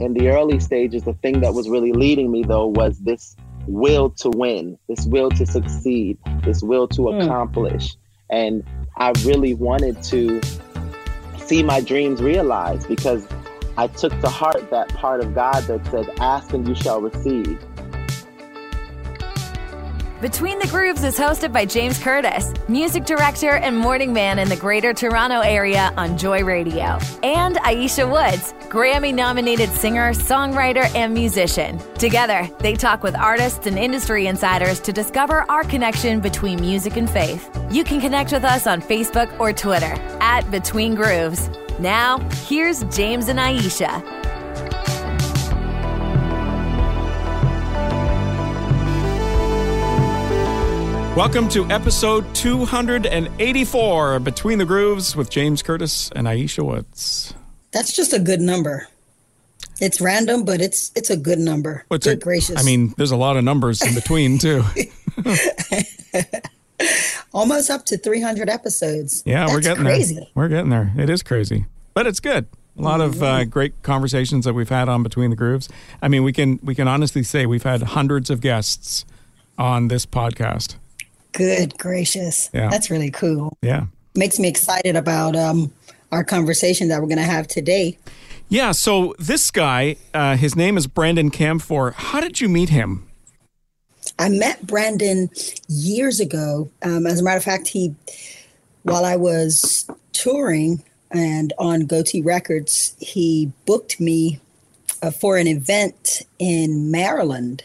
in 0.00 0.14
the 0.14 0.28
early 0.28 0.60
stages, 0.60 1.02
the 1.04 1.14
thing 1.14 1.40
that 1.40 1.54
was 1.54 1.68
really 1.68 1.92
leading 1.92 2.30
me 2.30 2.42
though 2.42 2.66
was 2.66 2.98
this 3.00 3.36
will 3.66 4.10
to 4.10 4.30
win, 4.30 4.78
this 4.88 5.06
will 5.06 5.30
to 5.30 5.46
succeed, 5.46 6.18
this 6.44 6.62
will 6.62 6.86
to 6.88 7.02
mm. 7.02 7.24
accomplish. 7.24 7.96
And 8.30 8.64
I 8.96 9.12
really 9.24 9.54
wanted 9.54 10.02
to 10.04 10.40
see 11.38 11.62
my 11.62 11.80
dreams 11.80 12.22
realized 12.22 12.88
because 12.88 13.26
I 13.76 13.88
took 13.88 14.18
to 14.20 14.28
heart 14.28 14.70
that 14.70 14.88
part 14.94 15.20
of 15.20 15.34
God 15.34 15.64
that 15.64 15.84
said, 15.86 16.08
Ask 16.18 16.52
and 16.52 16.66
you 16.66 16.74
shall 16.74 17.00
receive. 17.00 17.60
Between 20.20 20.58
the 20.58 20.66
Grooves 20.68 21.04
is 21.04 21.18
hosted 21.18 21.52
by 21.52 21.66
James 21.66 22.02
Curtis, 22.02 22.50
music 22.68 23.04
director 23.04 23.50
and 23.50 23.76
morning 23.76 24.14
man 24.14 24.38
in 24.38 24.48
the 24.48 24.56
Greater 24.56 24.94
Toronto 24.94 25.40
Area 25.40 25.92
on 25.98 26.16
Joy 26.16 26.42
Radio, 26.42 26.98
and 27.22 27.56
Ayiesha 27.56 28.10
Woods, 28.10 28.54
Grammy 28.70 29.14
nominated 29.14 29.68
singer, 29.72 30.14
songwriter, 30.14 30.86
and 30.94 31.12
musician. 31.12 31.78
Together, 31.98 32.48
they 32.60 32.74
talk 32.74 33.02
with 33.02 33.14
artists 33.14 33.66
and 33.66 33.78
industry 33.78 34.26
insiders 34.26 34.80
to 34.80 34.92
discover 34.92 35.44
our 35.50 35.64
connection 35.64 36.20
between 36.20 36.62
music 36.62 36.96
and 36.96 37.10
faith. 37.10 37.50
You 37.70 37.84
can 37.84 38.00
connect 38.00 38.32
with 38.32 38.44
us 38.44 38.66
on 38.66 38.80
Facebook 38.80 39.38
or 39.38 39.52
Twitter 39.52 39.94
at 40.22 40.50
Between 40.50 40.94
Grooves. 40.94 41.50
Now, 41.78 42.20
here's 42.46 42.84
James 42.84 43.28
and 43.28 43.38
Ayiesha. 43.38 44.25
Welcome 51.16 51.48
to 51.48 51.64
episode 51.70 52.26
284 52.34 54.20
Between 54.20 54.58
the 54.58 54.66
Grooves 54.66 55.16
with 55.16 55.30
James 55.30 55.62
Curtis 55.62 56.10
and 56.14 56.26
Ayiesha 56.26 56.62
Woods. 56.62 57.32
That's 57.72 57.96
just 57.96 58.12
a 58.12 58.18
good 58.18 58.42
number. 58.42 58.86
It's 59.80 59.98
random, 59.98 60.44
but 60.44 60.60
it's 60.60 60.92
it's 60.94 61.08
a 61.08 61.16
good 61.16 61.38
number. 61.38 61.86
What's 61.88 62.04
good 62.06 62.18
a, 62.18 62.20
gracious. 62.20 62.60
I 62.60 62.62
mean, 62.64 62.92
there's 62.98 63.12
a 63.12 63.16
lot 63.16 63.38
of 63.38 63.44
numbers 63.44 63.80
in 63.80 63.94
between 63.94 64.36
too. 64.36 64.62
Almost 67.32 67.70
up 67.70 67.86
to 67.86 67.96
300 67.96 68.50
episodes. 68.50 69.22
Yeah, 69.24 69.46
That's 69.46 69.54
we're 69.54 69.60
getting 69.62 69.84
crazy. 69.84 70.16
there. 70.16 70.26
We're 70.34 70.48
getting 70.48 70.68
there. 70.68 70.92
It 70.98 71.08
is 71.08 71.22
crazy, 71.22 71.64
but 71.94 72.06
it's 72.06 72.20
good. 72.20 72.46
A 72.76 72.82
lot 72.82 73.00
of 73.00 73.22
uh, 73.22 73.26
mm-hmm. 73.26 73.48
great 73.48 73.82
conversations 73.82 74.44
that 74.44 74.52
we've 74.52 74.68
had 74.68 74.90
on 74.90 75.02
Between 75.02 75.30
the 75.30 75.36
Grooves. 75.36 75.70
I 76.02 76.08
mean, 76.08 76.24
we 76.24 76.34
can 76.34 76.60
we 76.62 76.74
can 76.74 76.86
honestly 76.86 77.22
say 77.22 77.46
we've 77.46 77.62
had 77.62 77.82
hundreds 77.82 78.28
of 78.28 78.42
guests 78.42 79.06
on 79.56 79.88
this 79.88 80.04
podcast. 80.04 80.76
Good 81.32 81.76
gracious. 81.78 82.50
Yeah. 82.52 82.68
That's 82.68 82.90
really 82.90 83.10
cool. 83.10 83.56
Yeah. 83.62 83.86
Makes 84.14 84.38
me 84.38 84.48
excited 84.48 84.96
about 84.96 85.36
um, 85.36 85.72
our 86.12 86.24
conversation 86.24 86.88
that 86.88 87.00
we're 87.00 87.08
going 87.08 87.18
to 87.18 87.24
have 87.24 87.46
today. 87.46 87.98
Yeah. 88.48 88.72
So 88.72 89.14
this 89.18 89.50
guy, 89.50 89.96
uh, 90.14 90.36
his 90.36 90.56
name 90.56 90.76
is 90.76 90.86
Brandon 90.86 91.30
Camphor. 91.30 91.92
How 91.92 92.20
did 92.20 92.40
you 92.40 92.48
meet 92.48 92.70
him? 92.70 93.06
I 94.18 94.28
met 94.28 94.66
Brandon 94.66 95.30
years 95.68 96.20
ago. 96.20 96.70
Um, 96.82 97.06
as 97.06 97.20
a 97.20 97.24
matter 97.24 97.36
of 97.36 97.44
fact, 97.44 97.68
he, 97.68 97.94
while 98.84 99.04
I 99.04 99.16
was 99.16 99.88
touring 100.12 100.82
and 101.10 101.52
on 101.58 101.82
Gotee 101.82 102.24
Records, 102.24 102.96
he 102.98 103.52
booked 103.66 104.00
me 104.00 104.40
uh, 105.02 105.10
for 105.10 105.36
an 105.36 105.46
event 105.46 106.22
in 106.38 106.90
Maryland. 106.90 107.64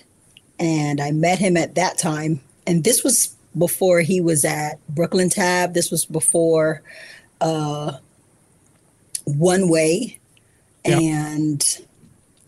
And 0.60 1.00
I 1.00 1.12
met 1.12 1.40
him 1.40 1.58
at 1.58 1.76
that 1.76 1.98
time. 1.98 2.42
And 2.68 2.84
this 2.84 3.04
was 3.04 3.36
before 3.58 4.02
he 4.02 4.22
was 4.22 4.46
at 4.46 4.76
Brooklyn 4.90 5.30
Tab. 5.30 5.74
This 5.74 5.92
was 5.92 6.06
before 6.06 6.82
uh, 7.40 7.98
One 9.26 9.70
Way, 9.70 10.20
and 10.86 11.80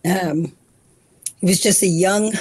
um, 0.05 0.53
he 1.39 1.47
was 1.47 1.61
just 1.61 1.83
a 1.83 1.87
young, 1.87 2.33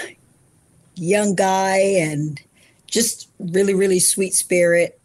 young 0.95 1.35
guy 1.35 1.79
and 1.79 2.41
just 2.87 3.29
really, 3.39 3.75
really 3.75 4.01
sweet 4.01 4.35
spirit. 4.35 4.99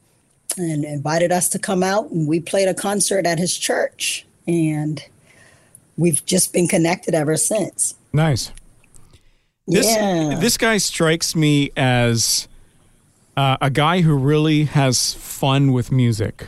And 0.59 0.85
invited 0.85 1.31
us 1.31 1.49
to 1.49 1.59
come 1.59 1.83
out, 1.83 2.09
and 2.09 2.27
we 2.27 2.39
played 2.39 2.67
a 2.67 2.73
concert 2.73 3.27
at 3.27 3.37
his 3.37 3.55
church, 3.55 4.25
and 4.47 5.03
we've 5.97 6.25
just 6.25 6.51
been 6.51 6.67
connected 6.67 7.13
ever 7.13 7.37
since. 7.37 7.93
Nice. 8.11 8.51
This, 9.67 9.85
yeah. 9.85 10.35
This 10.39 10.57
guy 10.57 10.77
strikes 10.79 11.35
me 11.35 11.69
as 11.77 12.47
uh, 13.37 13.55
a 13.61 13.69
guy 13.69 14.01
who 14.01 14.15
really 14.15 14.65
has 14.65 15.13
fun 15.13 15.71
with 15.71 15.91
music. 15.91 16.47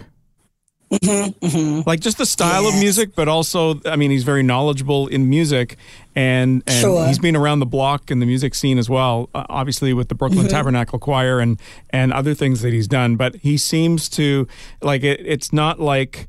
Mm-hmm, 0.92 1.46
mm-hmm. 1.46 1.82
Like 1.88 2.00
just 2.00 2.18
the 2.18 2.26
style 2.26 2.64
yes. 2.64 2.74
of 2.74 2.80
music, 2.80 3.16
but 3.16 3.28
also, 3.28 3.80
I 3.86 3.96
mean, 3.96 4.10
he's 4.10 4.24
very 4.24 4.42
knowledgeable 4.42 5.06
in 5.06 5.30
music, 5.30 5.78
and 6.16 6.64
and 6.66 6.82
sure. 6.82 7.06
he's 7.06 7.20
been 7.20 7.36
around 7.36 7.60
the 7.60 7.68
block 7.68 8.10
in 8.10 8.20
the 8.20 8.26
music 8.26 8.56
scene 8.56 8.80
as 8.80 8.90
well. 8.90 9.30
Uh, 9.36 9.46
obviously, 9.50 9.94
with 9.94 10.10
the 10.10 10.16
Brooklyn 10.16 10.48
mm-hmm. 10.48 10.56
Tabernacle 10.56 10.98
Choir 10.98 11.40
and 11.40 11.62
and 11.92 12.12
other 12.12 12.34
things 12.34 12.64
that 12.64 12.74
he's 12.74 12.88
done. 12.88 13.18
But 13.18 13.36
he 13.36 13.56
seems 13.56 14.10
to 14.10 14.48
like 14.82 15.04
it. 15.04 15.22
It's 15.24 15.54
not 15.54 15.80
like 15.80 16.28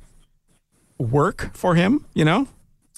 work 0.99 1.51
for 1.55 1.75
him, 1.75 2.05
you 2.13 2.27
know. 2.27 2.47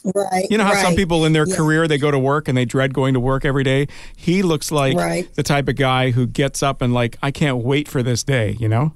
Right. 0.04 0.46
You 0.50 0.58
know 0.58 0.64
how 0.64 0.72
right. 0.72 0.82
some 0.82 0.96
people 0.96 1.24
in 1.24 1.32
their 1.32 1.46
yeah. 1.46 1.54
career 1.54 1.86
they 1.86 1.98
go 1.98 2.10
to 2.10 2.18
work 2.18 2.48
and 2.48 2.58
they 2.58 2.64
dread 2.64 2.92
going 2.92 3.14
to 3.14 3.20
work 3.20 3.44
every 3.44 3.62
day. 3.62 3.86
He 4.16 4.42
looks 4.42 4.72
like 4.72 4.96
right. 4.96 5.32
the 5.34 5.42
type 5.42 5.68
of 5.68 5.76
guy 5.76 6.10
who 6.10 6.26
gets 6.26 6.62
up 6.62 6.82
and 6.82 6.92
like 6.92 7.18
I 7.22 7.30
can't 7.30 7.58
wait 7.58 7.88
for 7.88 8.02
this 8.02 8.22
day. 8.22 8.56
You 8.58 8.68
know. 8.68 8.94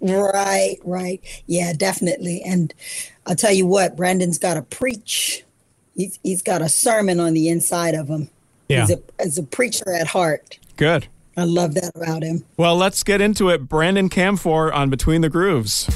Right. 0.00 0.76
Right. 0.84 1.20
Yeah. 1.46 1.72
Definitely. 1.72 2.42
And 2.42 2.72
I'll 3.26 3.36
tell 3.36 3.52
you 3.52 3.66
what, 3.66 3.96
Brandon's 3.96 4.38
got 4.38 4.54
to 4.54 4.62
preach. 4.62 5.44
He's 5.94 6.18
he's 6.22 6.42
got 6.42 6.62
a 6.62 6.68
sermon 6.68 7.20
on 7.20 7.34
the 7.34 7.48
inside 7.48 7.94
of 7.94 8.08
him. 8.08 8.30
Yeah. 8.68 8.86
He's 8.86 8.96
a, 8.96 9.02
he's 9.22 9.38
a 9.38 9.42
preacher 9.42 9.92
at 9.92 10.06
heart. 10.06 10.58
Good. 10.76 11.06
I 11.36 11.44
love 11.44 11.74
that 11.74 11.92
about 11.94 12.22
him. 12.22 12.44
Well, 12.56 12.76
let's 12.76 13.02
get 13.02 13.20
into 13.20 13.50
it. 13.50 13.68
Brandon 13.68 14.08
Camphor 14.08 14.72
on 14.72 14.88
Between 14.88 15.20
the 15.20 15.28
Grooves. 15.28 15.86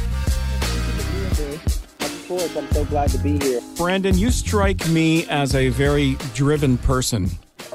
I'm 2.31 2.71
so 2.71 2.85
glad 2.85 3.11
to 3.11 3.19
be 3.19 3.39
here. 3.41 3.61
Brandon, 3.77 4.17
you 4.17 4.31
strike 4.31 4.89
me 4.89 5.27
as 5.27 5.57
a 5.57 5.69
very 5.71 6.15
driven 6.33 6.79
person. 6.79 7.29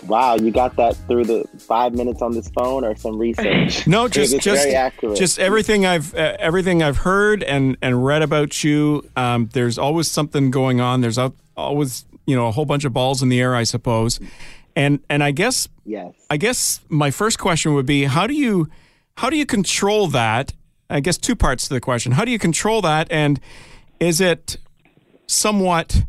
Wow, 0.05 0.35
you 0.35 0.49
got 0.49 0.77
that 0.77 0.95
through 1.07 1.25
the 1.25 1.45
five 1.59 1.93
minutes 1.93 2.21
on 2.21 2.31
this 2.31 2.47
phone 2.49 2.85
or 2.85 2.95
some 2.95 3.17
research? 3.17 3.85
no, 3.87 4.07
just 4.07 4.39
just 4.39 4.67
just 5.15 5.39
everything 5.39 5.85
I've 5.85 6.15
uh, 6.15 6.37
everything 6.39 6.81
I've 6.81 6.97
heard 6.97 7.43
and 7.43 7.75
and 7.81 8.05
read 8.05 8.21
about 8.21 8.63
you. 8.63 9.09
Um, 9.17 9.49
there's 9.51 9.77
always 9.77 10.09
something 10.09 10.51
going 10.51 10.79
on. 10.79 11.01
There's 11.01 11.19
always 11.57 12.05
you 12.25 12.35
know 12.35 12.47
a 12.47 12.51
whole 12.51 12.65
bunch 12.65 12.85
of 12.85 12.93
balls 12.93 13.21
in 13.21 13.27
the 13.27 13.41
air, 13.41 13.55
I 13.55 13.63
suppose. 13.63 14.21
And 14.73 14.99
and 15.09 15.21
I 15.21 15.31
guess 15.31 15.67
yes, 15.83 16.13
I 16.29 16.37
guess 16.37 16.79
my 16.87 17.11
first 17.11 17.39
question 17.39 17.73
would 17.73 17.85
be 17.85 18.05
how 18.05 18.25
do 18.25 18.33
you 18.33 18.69
how 19.17 19.29
do 19.29 19.35
you 19.35 19.45
control 19.45 20.07
that? 20.07 20.53
I 20.89 21.01
guess 21.01 21.17
two 21.17 21.35
parts 21.35 21.67
to 21.67 21.73
the 21.73 21.81
question. 21.81 22.13
How 22.13 22.23
do 22.23 22.31
you 22.31 22.39
control 22.39 22.81
that 22.83 23.11
and 23.11 23.41
is 24.05 24.21
it 24.21 24.57
somewhat 25.25 26.05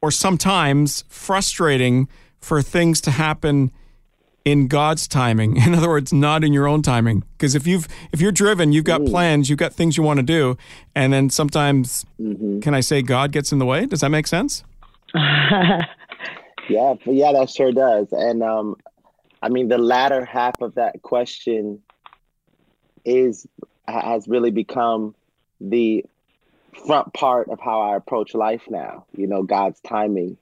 or 0.00 0.12
sometimes 0.12 1.02
frustrating 1.08 2.08
for 2.38 2.62
things 2.62 3.00
to 3.00 3.10
happen 3.10 3.72
in 4.44 4.68
God's 4.68 5.08
timing. 5.08 5.56
In 5.66 5.74
other 5.74 5.88
words, 5.88 6.12
not 6.12 6.44
in 6.44 6.52
your 6.52 6.68
own 6.68 6.80
timing. 6.80 7.24
Because 7.32 7.56
if 7.56 7.66
you've 7.66 7.88
if 8.12 8.20
you're 8.20 8.32
driven, 8.32 8.72
you've 8.72 8.84
got 8.84 9.00
mm. 9.00 9.10
plans, 9.10 9.50
you've 9.50 9.58
got 9.58 9.74
things 9.74 9.96
you 9.96 10.04
want 10.04 10.18
to 10.18 10.22
do, 10.22 10.56
and 10.94 11.12
then 11.12 11.28
sometimes, 11.28 12.06
mm-hmm. 12.20 12.60
can 12.60 12.72
I 12.72 12.80
say 12.80 13.02
God 13.02 13.32
gets 13.32 13.50
in 13.50 13.58
the 13.58 13.66
way? 13.66 13.84
Does 13.84 14.00
that 14.00 14.10
make 14.10 14.28
sense? 14.28 14.62
yeah, 15.14 15.82
yeah, 16.68 17.32
that 17.32 17.50
sure 17.50 17.72
does. 17.72 18.06
And 18.12 18.44
um, 18.44 18.76
I 19.42 19.48
mean, 19.48 19.66
the 19.68 19.78
latter 19.78 20.24
half 20.24 20.62
of 20.62 20.76
that 20.76 21.02
question 21.02 21.82
is 23.04 23.46
has 23.88 24.28
really 24.28 24.52
become 24.52 25.16
the 25.60 26.04
front 26.86 27.12
part 27.12 27.48
of 27.48 27.60
how 27.60 27.80
I 27.80 27.96
approach 27.96 28.34
life 28.34 28.62
now. 28.68 29.06
You 29.16 29.26
know, 29.26 29.42
God's 29.42 29.80
timing. 29.80 30.36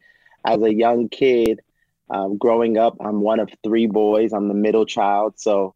As 0.45 0.63
a 0.63 0.73
young 0.73 1.09
kid, 1.09 1.61
um, 2.09 2.37
growing 2.37 2.79
up, 2.79 2.97
I'm 3.01 3.21
one 3.21 3.41
of 3.41 3.51
three 3.65 3.87
boys. 3.87 4.33
I'm 4.33 4.49
the 4.49 4.55
middle 4.55 4.87
child, 4.87 5.35
so 5.39 5.75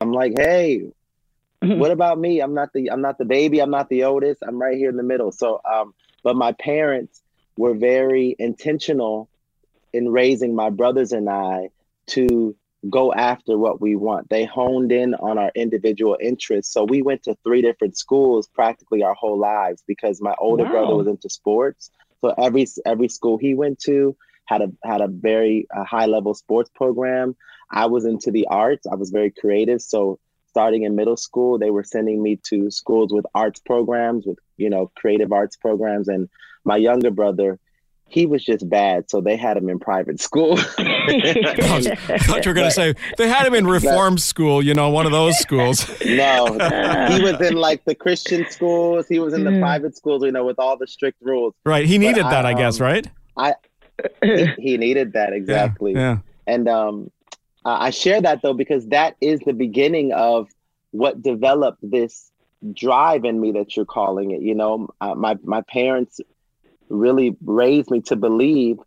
I'm 0.00 0.12
like, 0.12 0.32
hey, 0.38 0.90
what 1.60 1.90
about 1.90 2.18
me? 2.18 2.40
I'm 2.40 2.54
not 2.54 2.72
the 2.72 2.90
I'm 2.90 3.02
not 3.02 3.18
the 3.18 3.26
baby. 3.26 3.60
I'm 3.60 3.70
not 3.70 3.88
the 3.88 4.04
oldest. 4.04 4.42
I'm 4.46 4.60
right 4.60 4.76
here 4.76 4.88
in 4.88 4.96
the 4.96 5.02
middle. 5.02 5.32
So, 5.32 5.60
um, 5.70 5.94
but 6.22 6.36
my 6.36 6.52
parents 6.52 7.22
were 7.56 7.74
very 7.74 8.34
intentional 8.38 9.28
in 9.92 10.08
raising 10.08 10.54
my 10.54 10.70
brothers 10.70 11.12
and 11.12 11.28
I 11.28 11.70
to 12.06 12.56
go 12.88 13.12
after 13.12 13.58
what 13.58 13.80
we 13.80 13.94
want. 13.96 14.28
They 14.30 14.44
honed 14.44 14.92
in 14.92 15.14
on 15.14 15.38
our 15.38 15.50
individual 15.54 16.16
interests. 16.20 16.72
So 16.72 16.84
we 16.84 17.02
went 17.02 17.22
to 17.24 17.36
three 17.44 17.60
different 17.60 17.98
schools 17.98 18.48
practically 18.48 19.02
our 19.02 19.14
whole 19.14 19.38
lives 19.38 19.82
because 19.86 20.20
my 20.22 20.34
older 20.38 20.64
wow. 20.64 20.70
brother 20.70 20.94
was 20.94 21.06
into 21.06 21.28
sports. 21.28 21.90
So 22.22 22.34
every 22.38 22.66
every 22.86 23.08
school 23.08 23.38
he 23.38 23.54
went 23.54 23.80
to 23.80 24.16
had 24.46 24.62
a 24.62 24.72
had 24.84 25.00
a 25.00 25.08
very 25.08 25.66
uh, 25.74 25.84
high 25.84 26.06
level 26.06 26.34
sports 26.34 26.70
program. 26.74 27.36
I 27.70 27.86
was 27.86 28.04
into 28.04 28.30
the 28.30 28.46
arts. 28.48 28.86
I 28.86 28.94
was 28.94 29.10
very 29.10 29.30
creative. 29.30 29.80
So 29.82 30.18
starting 30.48 30.82
in 30.82 30.96
middle 30.96 31.16
school, 31.16 31.58
they 31.58 31.70
were 31.70 31.84
sending 31.84 32.22
me 32.22 32.36
to 32.48 32.70
schools 32.70 33.12
with 33.12 33.24
arts 33.34 33.60
programs, 33.60 34.26
with 34.26 34.38
you 34.56 34.70
know 34.70 34.90
creative 34.96 35.32
arts 35.32 35.56
programs. 35.56 36.08
And 36.08 36.28
my 36.64 36.76
younger 36.76 37.10
brother, 37.10 37.58
he 38.10 38.26
was 38.26 38.44
just 38.44 38.68
bad, 38.68 39.08
so 39.10 39.20
they 39.20 39.36
had 39.36 39.56
him 39.56 39.68
in 39.68 39.78
private 39.78 40.20
school. 40.20 40.58
I 40.78 42.18
thought 42.18 42.44
you 42.44 42.50
were 42.50 42.54
going 42.54 42.66
to 42.66 42.70
say 42.70 42.94
they 43.16 43.28
had 43.28 43.46
him 43.46 43.54
in 43.54 43.66
reform 43.66 44.18
school, 44.18 44.62
you 44.62 44.74
know, 44.74 44.90
one 44.90 45.06
of 45.06 45.12
those 45.12 45.38
schools. 45.38 45.88
no, 46.04 46.46
he 47.08 47.22
was 47.22 47.40
in 47.40 47.54
like 47.54 47.84
the 47.84 47.94
Christian 47.94 48.48
schools. 48.50 49.06
He 49.08 49.18
was 49.18 49.34
in 49.34 49.44
the 49.44 49.50
mm. 49.50 49.60
private 49.60 49.96
schools, 49.96 50.24
you 50.24 50.32
know, 50.32 50.44
with 50.44 50.58
all 50.58 50.76
the 50.76 50.86
strict 50.86 51.18
rules. 51.22 51.54
Right. 51.64 51.86
He 51.86 51.98
needed 51.98 52.24
but 52.24 52.30
that, 52.30 52.46
I, 52.46 52.50
I 52.50 52.54
guess, 52.54 52.80
um, 52.80 52.86
right? 52.86 53.06
I 53.36 53.54
he, 54.22 54.46
he, 54.58 54.76
needed 54.76 55.12
that 55.12 55.32
exactly. 55.32 55.92
Yeah. 55.92 55.98
yeah. 55.98 56.18
And 56.46 56.68
um, 56.68 57.10
I 57.64 57.90
share 57.90 58.20
that 58.22 58.42
though 58.42 58.54
because 58.54 58.86
that 58.88 59.16
is 59.20 59.40
the 59.40 59.52
beginning 59.52 60.12
of 60.12 60.48
what 60.90 61.22
developed 61.22 61.78
this 61.82 62.30
drive 62.72 63.24
in 63.24 63.40
me 63.40 63.52
that 63.52 63.76
you're 63.76 63.84
calling 63.84 64.32
it. 64.32 64.42
You 64.42 64.54
know, 64.54 64.88
uh, 65.00 65.14
my 65.14 65.38
my 65.42 65.62
parents 65.62 66.20
really 66.90 67.36
raised 67.44 67.90
me 67.90 68.00
to 68.02 68.16
believe 68.16 68.78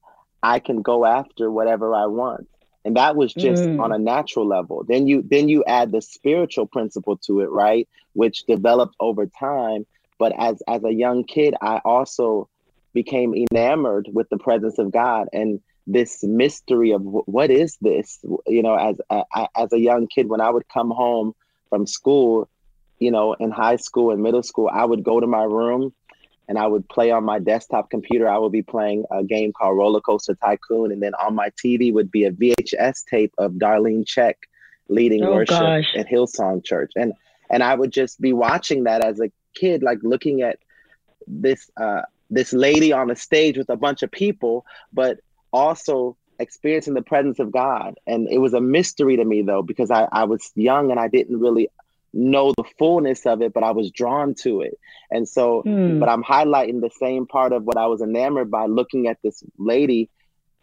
I 0.41 0.59
can 0.59 0.81
go 0.81 1.05
after 1.05 1.49
whatever 1.49 1.95
I 1.95 2.05
want. 2.05 2.47
And 2.85 2.97
that 2.97 3.15
was 3.15 3.33
just 3.33 3.63
mm. 3.63 3.81
on 3.81 3.93
a 3.93 3.97
natural 3.97 4.45
level. 4.45 4.83
Then 4.85 5.07
you 5.07 5.23
then 5.25 5.47
you 5.47 5.63
add 5.65 5.91
the 5.91 6.01
spiritual 6.01 6.65
principle 6.65 7.15
to 7.25 7.39
it, 7.39 7.49
right? 7.49 7.87
Which 8.11 8.45
developed 8.45 8.95
over 8.99 9.25
time. 9.25 9.85
But 10.19 10.33
as 10.37 10.61
as 10.67 10.83
a 10.83 10.91
young 10.93 11.23
kid, 11.23 11.55
I 11.61 11.79
also 11.85 12.49
became 12.93 13.33
enamored 13.33 14.09
with 14.11 14.29
the 14.29 14.37
presence 14.37 14.77
of 14.79 14.91
God 14.91 15.27
and 15.33 15.61
this 15.87 16.23
mystery 16.23 16.91
of 16.91 17.01
what 17.03 17.49
is 17.49 17.77
this? 17.81 18.19
You 18.47 18.63
know, 18.63 18.75
as 18.75 19.01
a, 19.09 19.23
as 19.55 19.73
a 19.73 19.79
young 19.79 20.07
kid, 20.07 20.29
when 20.29 20.41
I 20.41 20.49
would 20.49 20.67
come 20.69 20.91
home 20.91 21.33
from 21.69 21.87
school, 21.87 22.49
you 22.99 23.11
know, 23.11 23.33
in 23.33 23.51
high 23.51 23.75
school 23.77 24.11
and 24.11 24.21
middle 24.21 24.43
school, 24.43 24.69
I 24.71 24.85
would 24.85 25.03
go 25.03 25.19
to 25.19 25.27
my 25.27 25.43
room 25.43 25.93
and 26.47 26.57
I 26.57 26.67
would 26.67 26.87
play 26.89 27.11
on 27.11 27.23
my 27.23 27.39
desktop 27.39 27.89
computer. 27.89 28.27
I 28.27 28.37
would 28.37 28.51
be 28.51 28.61
playing 28.61 29.05
a 29.11 29.23
game 29.23 29.53
called 29.53 29.77
Roller 29.77 30.01
Coaster 30.01 30.35
Tycoon, 30.35 30.91
and 30.91 31.01
then 31.01 31.13
on 31.15 31.35
my 31.35 31.49
TV 31.51 31.93
would 31.93 32.11
be 32.11 32.25
a 32.25 32.31
VHS 32.31 33.05
tape 33.09 33.33
of 33.37 33.53
Darlene 33.53 34.05
Zschech 34.05 34.35
leading 34.89 35.23
oh, 35.23 35.33
worship 35.33 35.59
gosh. 35.59 35.95
at 35.95 36.07
Hillsong 36.07 36.63
Church, 36.63 36.91
and 36.95 37.13
and 37.49 37.63
I 37.63 37.75
would 37.75 37.91
just 37.91 38.19
be 38.19 38.33
watching 38.33 38.85
that 38.85 39.03
as 39.03 39.19
a 39.19 39.31
kid, 39.53 39.83
like 39.83 39.99
looking 40.01 40.41
at 40.41 40.59
this 41.27 41.69
uh, 41.77 42.01
this 42.29 42.53
lady 42.53 42.91
on 42.91 43.07
the 43.07 43.15
stage 43.15 43.57
with 43.57 43.69
a 43.69 43.77
bunch 43.77 44.03
of 44.03 44.11
people, 44.11 44.65
but 44.91 45.19
also 45.51 46.17
experiencing 46.39 46.93
the 46.93 47.01
presence 47.01 47.39
of 47.39 47.51
God. 47.51 47.95
And 48.07 48.27
it 48.29 48.39
was 48.39 48.53
a 48.53 48.61
mystery 48.61 49.17
to 49.17 49.25
me 49.25 49.43
though, 49.43 49.61
because 49.61 49.91
I, 49.91 50.07
I 50.11 50.23
was 50.25 50.51
young 50.55 50.91
and 50.91 50.99
I 50.99 51.07
didn't 51.07 51.39
really 51.39 51.69
know 52.13 52.53
the 52.55 52.63
fullness 52.77 53.25
of 53.25 53.41
it, 53.41 53.53
but 53.53 53.63
I 53.63 53.71
was 53.71 53.91
drawn 53.91 54.35
to 54.41 54.61
it. 54.61 54.79
And 55.11 55.27
so, 55.27 55.63
mm. 55.65 55.99
but 55.99 56.09
I'm 56.09 56.23
highlighting 56.23 56.81
the 56.81 56.91
same 56.99 57.25
part 57.25 57.53
of 57.53 57.63
what 57.63 57.77
I 57.77 57.87
was 57.87 58.01
enamored 58.01 58.51
by 58.51 58.67
looking 58.67 59.07
at 59.07 59.17
this 59.23 59.43
lady 59.57 60.09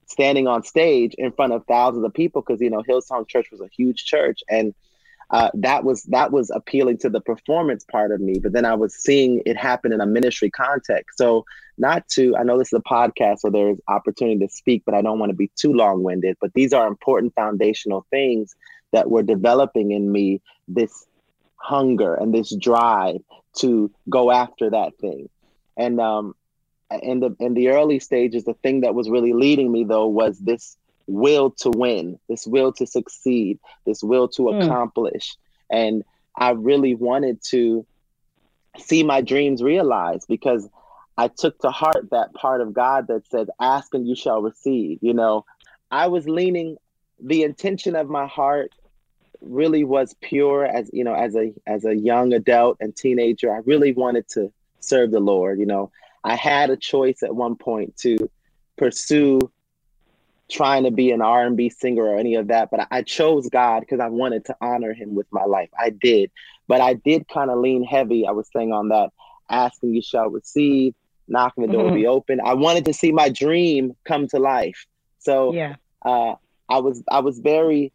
standing 0.06 0.46
on 0.48 0.62
stage 0.62 1.14
in 1.18 1.32
front 1.32 1.52
of 1.52 1.64
thousands 1.66 2.04
of 2.04 2.12
people 2.12 2.42
because 2.42 2.60
you 2.60 2.70
know 2.70 2.82
Hillsong 2.82 3.28
Church 3.28 3.48
was 3.52 3.60
a 3.60 3.68
huge 3.76 4.04
church 4.04 4.40
and 4.48 4.74
uh, 5.30 5.50
that 5.54 5.84
was 5.84 6.02
that 6.04 6.32
was 6.32 6.50
appealing 6.50 6.98
to 6.98 7.08
the 7.08 7.20
performance 7.20 7.84
part 7.84 8.10
of 8.10 8.20
me 8.20 8.40
but 8.40 8.52
then 8.52 8.64
i 8.64 8.74
was 8.74 8.94
seeing 8.96 9.40
it 9.46 9.56
happen 9.56 9.92
in 9.92 10.00
a 10.00 10.06
ministry 10.06 10.50
context 10.50 11.16
so 11.16 11.44
not 11.78 12.06
to 12.08 12.34
i 12.36 12.42
know 12.42 12.58
this 12.58 12.72
is 12.72 12.80
a 12.84 12.90
podcast 12.92 13.38
so 13.38 13.48
there's 13.48 13.78
opportunity 13.86 14.44
to 14.44 14.52
speak 14.52 14.82
but 14.84 14.94
i 14.94 15.00
don't 15.00 15.20
want 15.20 15.30
to 15.30 15.36
be 15.36 15.50
too 15.54 15.72
long-winded 15.72 16.36
but 16.40 16.52
these 16.54 16.72
are 16.72 16.88
important 16.88 17.32
foundational 17.34 18.04
things 18.10 18.56
that 18.92 19.08
were 19.08 19.22
developing 19.22 19.92
in 19.92 20.10
me 20.10 20.40
this 20.66 21.06
hunger 21.60 22.14
and 22.14 22.34
this 22.34 22.54
drive 22.56 23.20
to 23.58 23.90
go 24.08 24.30
after 24.30 24.70
that 24.70 24.96
thing. 24.98 25.28
And 25.76 26.00
um, 26.00 26.34
in 27.02 27.20
the 27.20 27.36
in 27.38 27.54
the 27.54 27.68
early 27.68 27.98
stages, 27.98 28.44
the 28.44 28.54
thing 28.54 28.80
that 28.80 28.94
was 28.94 29.08
really 29.08 29.32
leading 29.32 29.70
me 29.70 29.84
though 29.84 30.06
was 30.06 30.38
this 30.38 30.76
will 31.06 31.50
to 31.50 31.70
win, 31.70 32.18
this 32.28 32.46
will 32.46 32.72
to 32.72 32.86
succeed, 32.86 33.58
this 33.84 34.02
will 34.02 34.28
to 34.28 34.42
mm. 34.42 34.64
accomplish. 34.64 35.36
And 35.70 36.04
I 36.36 36.50
really 36.50 36.94
wanted 36.94 37.42
to 37.50 37.86
see 38.78 39.02
my 39.02 39.20
dreams 39.20 39.62
realized 39.62 40.26
because 40.28 40.68
I 41.18 41.28
took 41.28 41.58
to 41.60 41.70
heart 41.70 42.08
that 42.12 42.32
part 42.34 42.60
of 42.60 42.72
God 42.72 43.08
that 43.08 43.26
says, 43.28 43.48
ask 43.60 43.92
and 43.94 44.08
you 44.08 44.14
shall 44.14 44.40
receive. 44.40 44.98
You 45.02 45.14
know, 45.14 45.44
I 45.90 46.06
was 46.06 46.28
leaning 46.28 46.76
the 47.20 47.42
intention 47.42 47.96
of 47.96 48.08
my 48.08 48.26
heart 48.26 48.72
really 49.40 49.84
was 49.84 50.14
pure 50.20 50.64
as 50.64 50.90
you 50.92 51.04
know 51.04 51.14
as 51.14 51.34
a 51.34 51.52
as 51.66 51.84
a 51.84 51.94
young 51.94 52.32
adult 52.32 52.76
and 52.80 52.94
teenager 52.94 53.52
i 53.52 53.58
really 53.64 53.92
wanted 53.92 54.28
to 54.28 54.52
serve 54.80 55.10
the 55.10 55.20
lord 55.20 55.58
you 55.58 55.66
know. 55.66 55.90
I 56.22 56.36
had 56.36 56.68
a 56.68 56.76
choice 56.76 57.22
at 57.22 57.34
one 57.34 57.56
point 57.56 57.96
to 57.98 58.30
pursue 58.76 59.40
trying 60.50 60.84
to 60.84 60.90
be 60.90 61.12
an 61.12 61.22
r&b 61.22 61.70
singer 61.70 62.04
or 62.04 62.18
any 62.18 62.34
of 62.34 62.48
that 62.48 62.70
but 62.70 62.86
i 62.90 63.00
chose 63.00 63.48
god 63.48 63.80
because 63.80 64.00
i 64.00 64.08
wanted 64.08 64.44
to 64.44 64.56
honor 64.60 64.92
him 64.92 65.14
with 65.14 65.26
my 65.30 65.44
life. 65.44 65.70
I 65.78 65.90
did. 65.90 66.30
But 66.68 66.82
i 66.82 66.92
did 66.92 67.26
kind 67.28 67.50
of 67.50 67.58
lean 67.58 67.84
heavy 67.84 68.26
i 68.26 68.32
was 68.32 68.48
saying 68.54 68.72
on 68.72 68.88
that 68.88 69.10
asking 69.48 69.94
you 69.94 70.02
shall 70.02 70.28
receive. 70.28 70.94
Knocking 71.28 71.64
the 71.64 71.72
door 71.72 71.84
mm-hmm. 71.84 71.94
be 71.94 72.06
open. 72.08 72.40
I 72.44 72.54
wanted 72.54 72.84
to 72.86 72.92
see 72.92 73.12
my 73.12 73.28
dream 73.28 73.94
come 74.04 74.26
to 74.28 74.40
life. 74.40 74.84
So 75.20 75.52
yeah. 75.54 75.76
uh, 76.04 76.34
i 76.68 76.78
was 76.78 77.02
i 77.10 77.20
was 77.20 77.38
very 77.38 77.92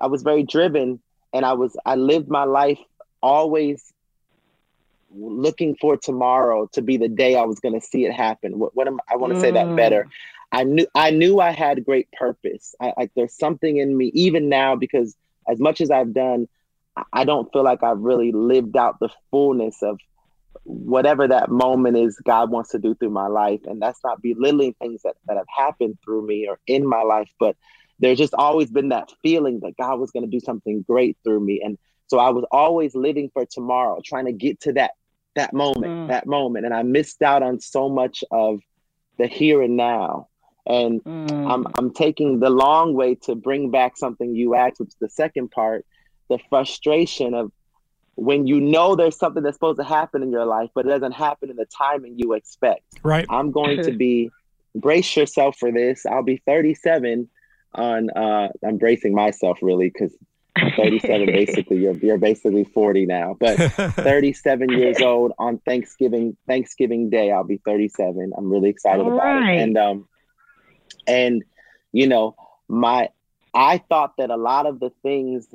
I 0.00 0.06
was 0.06 0.22
very 0.22 0.42
driven 0.42 1.00
and 1.32 1.44
I 1.44 1.52
was 1.54 1.76
I 1.84 1.96
lived 1.96 2.28
my 2.28 2.44
life 2.44 2.78
always 3.22 3.92
looking 5.12 5.76
for 5.76 5.96
tomorrow 5.96 6.68
to 6.72 6.82
be 6.82 6.96
the 6.96 7.08
day 7.08 7.36
I 7.36 7.42
was 7.42 7.58
going 7.58 7.78
to 7.78 7.84
see 7.84 8.04
it 8.04 8.12
happen. 8.12 8.58
What, 8.58 8.76
what 8.76 8.86
am 8.86 9.00
I 9.10 9.16
want 9.16 9.32
to 9.32 9.38
mm. 9.38 9.42
say 9.42 9.50
that 9.50 9.74
better? 9.76 10.04
Mm. 10.04 10.10
I 10.52 10.64
knew 10.64 10.86
I 10.94 11.10
knew 11.10 11.40
I 11.40 11.50
had 11.50 11.84
great 11.84 12.10
purpose. 12.12 12.74
I, 12.80 12.92
like 12.96 13.12
there's 13.14 13.36
something 13.36 13.76
in 13.76 13.96
me 13.96 14.06
even 14.14 14.48
now 14.48 14.76
because 14.76 15.16
as 15.48 15.58
much 15.58 15.80
as 15.80 15.90
I've 15.90 16.12
done, 16.12 16.48
I 17.12 17.24
don't 17.24 17.52
feel 17.52 17.64
like 17.64 17.82
I've 17.82 18.00
really 18.00 18.32
lived 18.32 18.76
out 18.76 18.98
the 19.00 19.10
fullness 19.30 19.82
of 19.82 19.98
whatever 20.64 21.26
that 21.28 21.50
moment 21.50 21.96
is 21.96 22.18
God 22.18 22.50
wants 22.50 22.70
to 22.70 22.78
do 22.78 22.94
through 22.94 23.10
my 23.10 23.26
life. 23.26 23.60
And 23.64 23.80
that's 23.80 24.00
not 24.04 24.22
belittling 24.22 24.74
things 24.74 25.02
that, 25.02 25.16
that 25.26 25.36
have 25.36 25.46
happened 25.48 25.98
through 26.04 26.26
me 26.26 26.46
or 26.48 26.58
in 26.66 26.86
my 26.86 27.02
life, 27.02 27.30
but 27.38 27.56
there's 28.00 28.18
just 28.18 28.34
always 28.34 28.70
been 28.70 28.88
that 28.88 29.10
feeling 29.22 29.60
that 29.60 29.76
God 29.76 30.00
was 30.00 30.10
going 30.10 30.24
to 30.24 30.30
do 30.30 30.40
something 30.40 30.84
great 30.88 31.16
through 31.22 31.40
me. 31.40 31.60
And 31.62 31.78
so 32.08 32.18
I 32.18 32.30
was 32.30 32.44
always 32.50 32.94
living 32.94 33.30
for 33.32 33.46
tomorrow, 33.46 34.00
trying 34.04 34.26
to 34.26 34.32
get 34.32 34.60
to 34.62 34.72
that 34.74 34.92
that 35.36 35.52
moment, 35.52 35.92
mm. 35.92 36.08
that 36.08 36.26
moment. 36.26 36.64
And 36.64 36.74
I 36.74 36.82
missed 36.82 37.22
out 37.22 37.42
on 37.42 37.60
so 37.60 37.88
much 37.88 38.24
of 38.32 38.60
the 39.18 39.28
here 39.28 39.62
and 39.62 39.76
now. 39.76 40.28
And 40.66 41.02
mm. 41.04 41.50
I'm 41.50 41.66
I'm 41.78 41.92
taking 41.92 42.40
the 42.40 42.50
long 42.50 42.94
way 42.94 43.14
to 43.26 43.34
bring 43.34 43.70
back 43.70 43.96
something 43.96 44.34
you 44.34 44.54
asked, 44.54 44.80
which 44.80 44.88
is 44.88 44.96
the 45.00 45.08
second 45.08 45.50
part, 45.50 45.86
the 46.28 46.38
frustration 46.48 47.34
of 47.34 47.52
when 48.16 48.46
you 48.46 48.60
know 48.60 48.96
there's 48.96 49.16
something 49.16 49.42
that's 49.42 49.56
supposed 49.56 49.78
to 49.78 49.84
happen 49.84 50.22
in 50.22 50.30
your 50.30 50.44
life, 50.44 50.70
but 50.74 50.84
it 50.84 50.90
doesn't 50.90 51.12
happen 51.12 51.48
in 51.48 51.56
the 51.56 51.66
timing 51.66 52.18
you 52.18 52.32
expect. 52.32 52.82
Right. 53.02 53.24
I'm 53.30 53.50
going 53.50 53.82
to 53.84 53.92
be 53.96 54.30
brace 54.74 55.16
yourself 55.16 55.56
for 55.58 55.72
this. 55.72 56.04
I'll 56.06 56.22
be 56.22 56.42
37 56.46 57.28
on 57.74 58.10
uh 58.10 58.48
I'm 58.64 58.78
bracing 58.78 59.14
myself 59.14 59.58
really 59.62 59.90
because 59.90 60.14
37 60.76 61.26
basically 61.26 61.78
you're 61.78 61.96
you're 61.96 62.18
basically 62.18 62.64
40 62.64 63.06
now 63.06 63.36
but 63.38 63.56
37 63.72 64.70
years 64.70 65.00
old 65.00 65.32
on 65.38 65.58
Thanksgiving 65.58 66.36
Thanksgiving 66.46 67.08
Day 67.08 67.30
I'll 67.30 67.44
be 67.44 67.60
37 67.64 68.32
I'm 68.36 68.50
really 68.50 68.68
excited 68.68 69.02
All 69.02 69.12
about 69.12 69.24
right. 69.24 69.54
it 69.54 69.62
and 69.62 69.78
um 69.78 70.08
and 71.06 71.44
you 71.92 72.08
know 72.08 72.34
my 72.68 73.10
I 73.54 73.78
thought 73.78 74.16
that 74.18 74.30
a 74.30 74.36
lot 74.36 74.66
of 74.66 74.80
the 74.80 74.90
things 75.02 75.48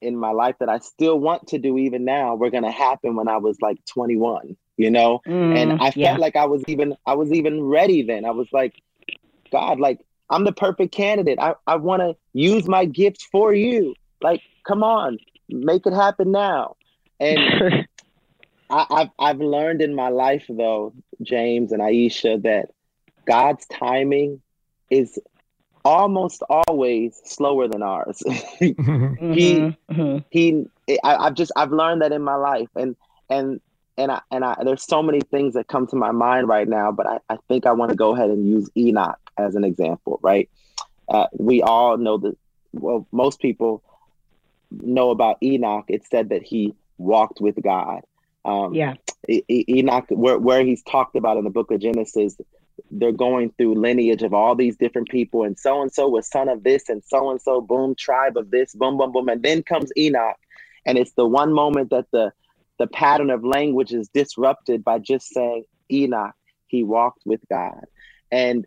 in 0.00 0.16
my 0.16 0.30
life 0.30 0.56
that 0.60 0.68
I 0.68 0.78
still 0.78 1.18
want 1.18 1.48
to 1.48 1.58
do 1.58 1.78
even 1.78 2.04
now 2.04 2.34
were 2.34 2.50
going 2.50 2.64
to 2.64 2.70
happen 2.70 3.14
when 3.14 3.28
I 3.28 3.38
was 3.38 3.56
like 3.60 3.78
21 3.86 4.56
you 4.76 4.90
know 4.90 5.20
mm, 5.26 5.56
and 5.56 5.72
I 5.74 5.90
felt 5.90 5.96
yeah. 5.96 6.16
like 6.16 6.36
I 6.36 6.44
was 6.44 6.62
even 6.66 6.96
I 7.06 7.14
was 7.14 7.32
even 7.32 7.62
ready 7.62 8.02
then 8.02 8.24
I 8.24 8.30
was 8.30 8.48
like 8.52 8.74
God 9.50 9.80
like 9.80 10.04
I'm 10.32 10.44
the 10.44 10.52
perfect 10.52 10.94
candidate. 10.94 11.38
I, 11.38 11.54
I 11.66 11.76
want 11.76 12.00
to 12.00 12.16
use 12.32 12.66
my 12.66 12.84
gifts 12.84 13.24
for 13.30 13.54
you. 13.54 13.94
Like, 14.22 14.40
come 14.66 14.82
on, 14.82 15.18
make 15.48 15.86
it 15.86 15.92
happen 15.92 16.32
now. 16.32 16.76
And 17.20 17.38
I, 18.70 18.86
I've 18.90 19.10
I've 19.18 19.40
learned 19.40 19.82
in 19.82 19.94
my 19.94 20.08
life 20.08 20.46
though, 20.48 20.94
James 21.20 21.72
and 21.72 21.82
Ayiesha, 21.82 22.42
that 22.42 22.70
God's 23.26 23.66
timing 23.66 24.40
is 24.90 25.18
almost 25.84 26.42
always 26.48 27.20
slower 27.24 27.68
than 27.68 27.82
ours. 27.82 28.22
mm-hmm. 28.26 29.32
He 29.32 29.54
mm-hmm. 29.90 30.18
he 30.30 30.66
I, 31.04 31.24
have 31.24 31.34
just 31.34 31.52
I've 31.56 31.72
learned 31.72 32.02
that 32.02 32.12
in 32.12 32.22
my 32.22 32.36
life 32.36 32.68
and 32.74 32.96
and 33.28 33.60
and 33.96 34.10
I 34.10 34.20
and 34.30 34.44
I 34.44 34.56
there's 34.64 34.84
so 34.84 35.02
many 35.02 35.20
things 35.20 35.54
that 35.54 35.68
come 35.68 35.86
to 35.88 35.96
my 35.96 36.12
mind 36.12 36.48
right 36.48 36.68
now, 36.68 36.92
but 36.92 37.06
I, 37.06 37.18
I 37.28 37.36
think 37.48 37.66
I 37.66 37.72
want 37.72 37.90
to 37.90 37.96
go 37.96 38.14
ahead 38.14 38.30
and 38.30 38.48
use 38.48 38.68
Enoch 38.76 39.18
as 39.38 39.54
an 39.54 39.64
example, 39.64 40.18
right? 40.22 40.48
Uh, 41.08 41.26
we 41.38 41.62
all 41.62 41.96
know 41.98 42.18
that, 42.18 42.36
well, 42.72 43.06
most 43.12 43.40
people 43.40 43.82
know 44.70 45.10
about 45.10 45.36
Enoch. 45.42 45.84
It 45.88 46.06
said 46.06 46.30
that 46.30 46.42
he 46.42 46.74
walked 46.98 47.40
with 47.40 47.56
God. 47.62 48.02
Um, 48.44 48.74
yeah. 48.74 48.94
E- 49.28 49.64
Enoch, 49.68 50.06
where, 50.08 50.38
where 50.38 50.64
he's 50.64 50.82
talked 50.82 51.16
about 51.16 51.36
in 51.36 51.44
the 51.44 51.50
book 51.50 51.70
of 51.70 51.80
Genesis, 51.80 52.36
they're 52.90 53.12
going 53.12 53.52
through 53.56 53.74
lineage 53.74 54.22
of 54.22 54.34
all 54.34 54.54
these 54.54 54.76
different 54.76 55.08
people, 55.08 55.44
and 55.44 55.58
so 55.58 55.82
and 55.82 55.92
so 55.92 56.08
was 56.08 56.28
son 56.28 56.48
of 56.48 56.64
this, 56.64 56.88
and 56.88 57.02
so 57.04 57.30
and 57.30 57.40
so, 57.40 57.60
boom, 57.60 57.94
tribe 57.94 58.36
of 58.36 58.50
this, 58.50 58.74
boom, 58.74 58.96
boom, 58.96 59.12
boom, 59.12 59.28
and 59.28 59.42
then 59.42 59.62
comes 59.62 59.92
Enoch, 59.96 60.36
and 60.86 60.98
it's 60.98 61.12
the 61.12 61.26
one 61.26 61.52
moment 61.52 61.90
that 61.90 62.06
the 62.12 62.32
the 62.78 62.86
pattern 62.86 63.30
of 63.30 63.44
language 63.44 63.92
is 63.92 64.08
disrupted 64.08 64.82
by 64.84 64.98
just 64.98 65.28
saying 65.28 65.64
Enoch, 65.90 66.34
he 66.66 66.82
walked 66.82 67.22
with 67.24 67.40
God, 67.48 67.84
and 68.30 68.66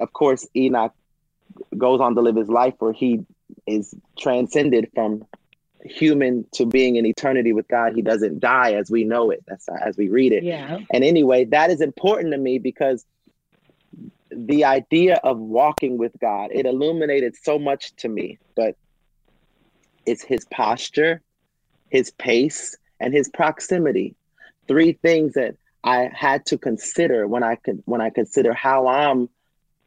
of 0.00 0.12
course 0.12 0.46
Enoch 0.56 0.94
goes 1.76 2.00
on 2.00 2.14
to 2.14 2.20
live 2.20 2.36
his 2.36 2.48
life 2.48 2.74
where 2.78 2.92
he 2.92 3.24
is 3.66 3.94
transcended 4.18 4.90
from 4.94 5.24
human 5.84 6.44
to 6.52 6.66
being 6.66 6.96
in 6.96 7.06
eternity 7.06 7.52
with 7.52 7.66
God. 7.68 7.94
He 7.94 8.02
doesn't 8.02 8.40
die 8.40 8.74
as 8.74 8.90
we 8.90 9.04
know 9.04 9.30
it, 9.30 9.42
that's 9.46 9.68
as 9.68 9.96
we 9.96 10.08
read 10.08 10.32
it. 10.32 10.44
Yeah. 10.44 10.78
And 10.92 11.04
anyway, 11.04 11.44
that 11.46 11.70
is 11.70 11.80
important 11.80 12.32
to 12.32 12.38
me 12.38 12.58
because 12.58 13.04
the 14.30 14.64
idea 14.64 15.20
of 15.24 15.38
walking 15.38 15.98
with 15.98 16.12
God, 16.20 16.50
it 16.52 16.66
illuminated 16.66 17.34
so 17.36 17.58
much 17.58 17.94
to 17.96 18.08
me, 18.08 18.38
but 18.54 18.76
it's 20.06 20.22
his 20.22 20.44
posture, 20.46 21.20
his 21.88 22.10
pace, 22.12 22.76
and 23.00 23.14
his 23.14 23.28
proximity. 23.28 24.14
Three 24.68 24.92
things 24.92 25.34
that 25.34 25.56
I 25.82 26.10
had 26.14 26.46
to 26.46 26.58
consider 26.58 27.26
when 27.26 27.42
I 27.42 27.56
could 27.56 27.82
when 27.86 28.00
I 28.00 28.10
consider 28.10 28.52
how 28.52 28.86
I'm 28.86 29.28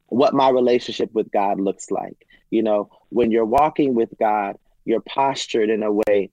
what 0.08 0.34
my 0.34 0.50
relationship 0.50 1.14
with 1.14 1.32
God 1.32 1.60
looks 1.60 1.92
like. 1.92 2.28
You 2.50 2.64
know, 2.64 2.90
when 3.10 3.32
you're 3.32 3.46
walking 3.46 3.96
with 3.96 4.10
God, 4.20 4.58
you're 4.86 5.02
postured 5.02 5.70
in 5.70 5.84
a 5.84 5.92
way 5.92 6.30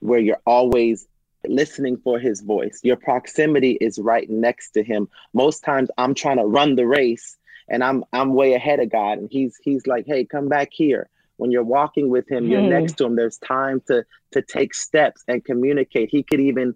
where 0.00 0.18
you're 0.18 0.40
always 0.46 1.06
listening 1.46 1.96
for 1.98 2.18
his 2.18 2.40
voice. 2.40 2.80
Your 2.82 2.96
proximity 2.96 3.72
is 3.80 3.98
right 3.98 4.28
next 4.28 4.70
to 4.72 4.82
him. 4.82 5.08
Most 5.32 5.64
times 5.64 5.90
I'm 5.98 6.14
trying 6.14 6.38
to 6.38 6.44
run 6.44 6.76
the 6.76 6.86
race 6.86 7.36
and 7.68 7.84
I'm 7.84 8.04
I'm 8.12 8.34
way 8.34 8.54
ahead 8.54 8.80
of 8.80 8.90
God 8.90 9.18
and 9.18 9.28
he's 9.30 9.56
he's 9.62 9.86
like, 9.86 10.06
"Hey, 10.06 10.24
come 10.24 10.48
back 10.48 10.70
here." 10.72 11.08
When 11.40 11.50
you're 11.50 11.64
walking 11.64 12.10
with 12.10 12.30
him, 12.30 12.46
you're 12.46 12.60
hmm. 12.60 12.68
next 12.68 12.98
to 12.98 13.06
him. 13.06 13.16
There's 13.16 13.38
time 13.38 13.82
to 13.88 14.04
to 14.32 14.42
take 14.42 14.74
steps 14.74 15.24
and 15.26 15.44
communicate. 15.44 16.10
He 16.10 16.22
could 16.22 16.40
even 16.40 16.74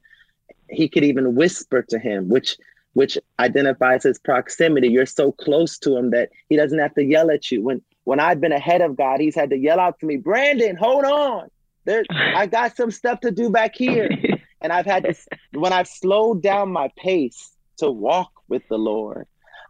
he 0.70 0.88
could 0.88 1.04
even 1.04 1.34
whisper 1.34 1.82
to 1.90 1.98
him, 1.98 2.28
which 2.28 2.56
which 2.94 3.18
identifies 3.38 4.04
his 4.04 4.18
proximity. 4.18 4.88
You're 4.88 5.06
so 5.06 5.32
close 5.32 5.78
to 5.80 5.96
him 5.96 6.10
that 6.10 6.30
he 6.48 6.56
doesn't 6.56 6.78
have 6.78 6.94
to 6.94 7.04
yell 7.04 7.30
at 7.30 7.50
you. 7.50 7.62
When 7.62 7.82
when 8.04 8.20
I've 8.20 8.40
been 8.40 8.52
ahead 8.52 8.80
of 8.80 8.96
God, 8.96 9.20
he's 9.20 9.34
had 9.34 9.50
to 9.50 9.58
yell 9.58 9.78
out 9.78 10.00
to 10.00 10.06
me, 10.06 10.16
Brandon, 10.16 10.76
hold 10.76 11.04
on. 11.04 11.48
There, 11.84 12.02
I 12.10 12.46
got 12.46 12.76
some 12.76 12.90
stuff 12.90 13.20
to 13.20 13.30
do 13.30 13.50
back 13.50 13.74
here. 13.76 14.08
And 14.64 14.72
I've 14.72 14.86
had 14.86 15.04
to, 15.04 15.14
when 15.52 15.74
I've 15.74 15.86
slowed 15.86 16.42
down 16.42 16.72
my 16.72 16.88
pace 16.96 17.52
to 17.76 17.90
walk 17.90 18.32
with 18.48 18.62
the 18.70 18.78
Lord, 18.78 19.26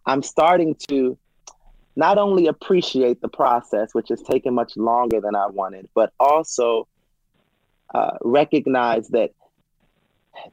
I'm 0.07 0.23
starting 0.23 0.77
to 0.89 1.19
not 1.97 2.19
only 2.19 2.47
appreciate 2.47 3.21
the 3.21 3.29
process, 3.29 3.95
which 3.95 4.09
has 4.09 4.23
taken 4.23 4.55
much 4.55 4.77
longer 4.77 5.21
than 5.21 5.35
I 5.35 5.47
wanted, 5.47 5.89
but 5.95 6.13
also 6.19 6.89
uh, 7.95 8.17
recognize 8.23 9.09
that 9.09 9.31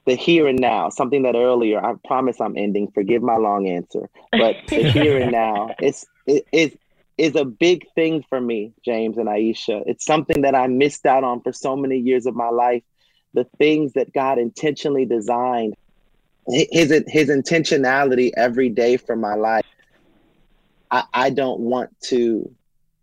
the 0.06 0.14
here 0.14 0.46
and 0.46 0.60
now, 0.60 0.88
something 0.88 1.22
that 1.22 1.34
earlier, 1.34 1.84
I 1.84 1.94
promise 2.06 2.40
I'm 2.40 2.56
ending, 2.56 2.90
forgive 2.94 3.22
my 3.22 3.36
long 3.36 3.68
answer, 3.68 4.08
but 4.30 4.56
the 4.68 4.90
here 4.90 5.18
and 5.18 5.32
now, 5.32 5.74
it's, 5.80 6.06
it, 6.26 6.44
it's, 6.52 6.76
is 7.18 7.36
a 7.36 7.44
big 7.44 7.86
thing 7.94 8.24
for 8.28 8.40
me, 8.40 8.72
James 8.84 9.18
and 9.18 9.28
Ayiesha. 9.28 9.82
It's 9.86 10.04
something 10.04 10.42
that 10.42 10.54
I 10.54 10.66
missed 10.66 11.04
out 11.06 11.24
on 11.24 11.42
for 11.42 11.52
so 11.52 11.76
many 11.76 11.98
years 11.98 12.26
of 12.26 12.34
my 12.34 12.48
life. 12.48 12.82
The 13.34 13.44
things 13.58 13.92
that 13.94 14.12
God 14.12 14.38
intentionally 14.38 15.04
designed, 15.04 15.74
his 16.48 16.90
his 17.06 17.28
intentionality 17.28 18.30
every 18.36 18.68
day 18.70 18.96
for 18.96 19.14
my 19.14 19.34
life. 19.34 19.64
I, 20.92 21.04
I 21.12 21.30
don't 21.30 21.58
want 21.58 21.90
to, 22.02 22.48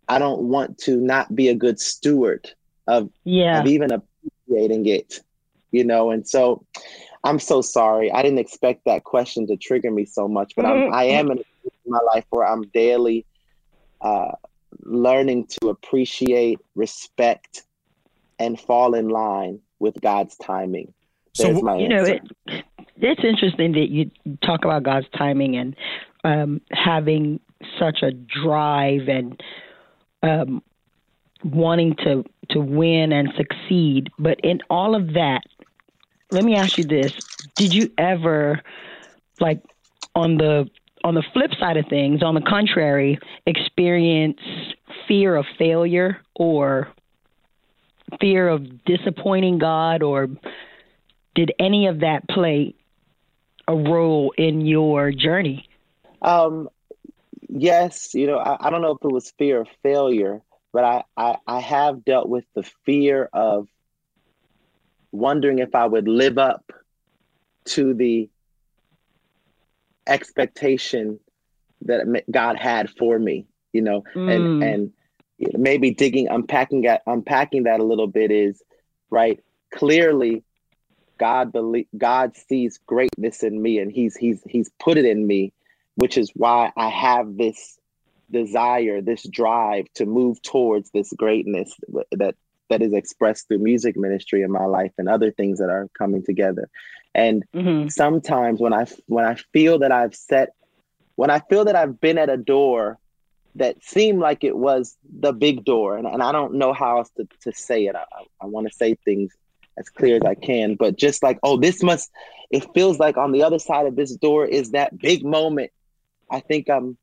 I 0.08 0.18
don't 0.18 0.42
want 0.42 0.78
to 0.78 0.96
not 0.96 1.34
be 1.34 1.48
a 1.48 1.54
good 1.54 1.78
steward 1.78 2.50
of, 2.86 3.10
yeah. 3.24 3.60
of 3.60 3.66
even 3.66 3.90
appreciating 3.92 4.86
it, 4.86 5.20
you 5.72 5.84
know. 5.84 6.10
And 6.10 6.26
so, 6.26 6.64
I'm 7.22 7.38
so 7.38 7.60
sorry. 7.60 8.10
I 8.10 8.22
didn't 8.22 8.38
expect 8.38 8.86
that 8.86 9.04
question 9.04 9.46
to 9.48 9.56
trigger 9.56 9.90
me 9.90 10.06
so 10.06 10.26
much, 10.26 10.54
but 10.56 10.64
I'm, 10.64 10.92
I 10.92 11.04
am 11.04 11.30
in 11.30 11.42
my 11.86 11.98
life 12.14 12.24
where 12.30 12.46
I'm 12.46 12.62
daily 12.68 13.26
uh, 14.00 14.32
learning 14.80 15.48
to 15.60 15.68
appreciate, 15.68 16.60
respect, 16.74 17.62
and 18.38 18.58
fall 18.58 18.94
in 18.94 19.08
line 19.08 19.60
with 19.78 20.00
God's 20.00 20.36
timing. 20.36 20.94
There's 21.36 21.58
so 21.58 21.76
you 21.76 21.88
know, 21.88 22.04
it, 22.04 22.22
it's 22.96 23.24
interesting 23.24 23.72
that 23.72 23.90
you 23.90 24.10
talk 24.42 24.64
about 24.64 24.82
God's 24.82 25.06
timing 25.16 25.56
and 25.56 25.76
um, 26.24 26.60
having 26.72 27.38
such 27.78 28.02
a 28.02 28.12
drive 28.12 29.08
and 29.08 29.40
um, 30.22 30.62
wanting 31.44 31.94
to 32.04 32.24
to 32.50 32.60
win 32.60 33.12
and 33.12 33.30
succeed. 33.36 34.10
But 34.18 34.40
in 34.42 34.60
all 34.68 34.94
of 34.94 35.14
that, 35.14 35.42
let 36.30 36.44
me 36.44 36.54
ask 36.54 36.76
you 36.78 36.86
this: 36.86 37.12
Did 37.56 37.72
you 37.72 37.90
ever, 37.98 38.60
like, 39.40 39.62
on 40.14 40.36
the 40.36 40.68
on 41.04 41.14
the 41.14 41.24
flip 41.32 41.50
side 41.58 41.76
of 41.76 41.86
things, 41.88 42.22
on 42.22 42.34
the 42.34 42.42
contrary, 42.42 43.18
experience 43.46 44.38
fear 45.08 45.36
of 45.36 45.46
failure 45.58 46.18
or 46.34 46.88
fear 48.20 48.48
of 48.48 48.84
disappointing 48.84 49.58
God, 49.58 50.02
or 50.02 50.28
did 51.34 51.52
any 51.58 51.86
of 51.86 52.00
that 52.00 52.28
play 52.28 52.74
a 53.66 53.74
role 53.74 54.32
in 54.36 54.66
your 54.66 55.12
journey? 55.12 55.68
Um, 56.22 56.68
yes, 57.52 58.14
you 58.14 58.26
know, 58.26 58.38
I, 58.38 58.66
I 58.66 58.70
don't 58.70 58.82
know 58.82 58.92
if 58.92 59.04
it 59.04 59.12
was 59.12 59.32
fear 59.38 59.62
of 59.62 59.68
failure, 59.82 60.42
but 60.72 60.84
I, 60.84 61.04
I, 61.16 61.36
I 61.46 61.60
have 61.60 62.04
dealt 62.04 62.28
with 62.28 62.44
the 62.54 62.62
fear 62.84 63.28
of 63.32 63.68
wondering 65.12 65.58
if 65.58 65.74
I 65.74 65.86
would 65.86 66.08
live 66.08 66.38
up 66.38 66.70
to 67.66 67.94
the 67.94 68.28
expectation 70.06 71.20
that 71.82 72.24
God 72.30 72.56
had 72.56 72.90
for 72.90 73.18
me, 73.18 73.46
you 73.72 73.82
know, 73.82 74.04
mm. 74.14 74.30
and 74.30 74.62
and 74.62 74.92
maybe 75.58 75.92
digging, 75.92 76.28
unpacking 76.28 76.82
that, 76.82 77.02
unpacking 77.06 77.64
that 77.64 77.80
a 77.80 77.84
little 77.84 78.06
bit 78.06 78.30
is 78.30 78.62
right. 79.10 79.40
Clearly, 79.72 80.42
God 81.18 81.52
believe 81.52 81.86
God 81.96 82.36
sees 82.36 82.78
greatness 82.86 83.42
in 83.42 83.60
me, 83.60 83.78
and 83.78 83.90
He's 83.90 84.16
He's 84.16 84.42
He's 84.46 84.70
put 84.78 84.98
it 84.98 85.04
in 85.04 85.26
me, 85.26 85.52
which 86.00 86.16
is 86.16 86.30
why 86.34 86.72
I 86.76 86.88
have 86.88 87.36
this 87.36 87.78
desire, 88.30 89.02
this 89.02 89.22
drive 89.28 89.84
to 89.96 90.06
move 90.06 90.40
towards 90.40 90.90
this 90.92 91.12
greatness 91.12 91.74
that 92.12 92.36
that 92.70 92.82
is 92.82 92.94
expressed 92.94 93.48
through 93.48 93.58
music 93.58 93.96
ministry 93.96 94.42
in 94.42 94.50
my 94.50 94.64
life 94.64 94.92
and 94.96 95.08
other 95.08 95.30
things 95.30 95.58
that 95.58 95.68
are 95.68 95.88
coming 95.98 96.24
together. 96.24 96.70
And 97.14 97.44
mm-hmm. 97.54 97.88
sometimes 97.88 98.60
when 98.60 98.72
I 98.72 98.86
when 99.06 99.26
I 99.26 99.34
feel 99.52 99.80
that 99.80 99.92
I've 99.92 100.14
set 100.14 100.54
when 101.16 101.30
I 101.30 101.40
feel 101.40 101.66
that 101.66 101.76
I've 101.76 102.00
been 102.00 102.16
at 102.16 102.30
a 102.30 102.38
door 102.38 102.98
that 103.56 103.84
seemed 103.84 104.20
like 104.20 104.42
it 104.42 104.56
was 104.56 104.96
the 105.04 105.32
big 105.34 105.64
door, 105.66 105.98
and, 105.98 106.06
and 106.06 106.22
I 106.22 106.32
don't 106.32 106.54
know 106.54 106.72
how 106.72 106.98
else 106.98 107.10
to, 107.18 107.28
to 107.42 107.52
say 107.52 107.86
it. 107.86 107.94
I, 107.94 108.04
I 108.40 108.46
want 108.46 108.68
to 108.68 108.74
say 108.74 108.94
things 109.04 109.32
as 109.76 109.90
clear 109.90 110.16
as 110.16 110.22
I 110.22 110.34
can, 110.34 110.76
but 110.76 110.96
just 110.96 111.22
like, 111.22 111.38
oh, 111.42 111.58
this 111.58 111.82
must, 111.82 112.10
it 112.50 112.66
feels 112.72 112.98
like 112.98 113.16
on 113.16 113.32
the 113.32 113.42
other 113.42 113.58
side 113.58 113.86
of 113.86 113.96
this 113.96 114.14
door 114.14 114.46
is 114.46 114.70
that 114.70 114.98
big 114.98 115.24
moment 115.24 115.72
I 116.30 116.40
think 116.40 116.68
I'm, 116.70 116.96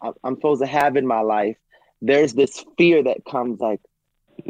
I'm 0.00 0.36
supposed 0.36 0.62
to 0.62 0.66
have 0.66 0.96
in 0.96 1.06
my 1.06 1.20
life. 1.20 1.56
There's 2.02 2.34
this 2.34 2.64
fear 2.76 3.02
that 3.02 3.24
comes 3.24 3.60
like, 3.60 3.80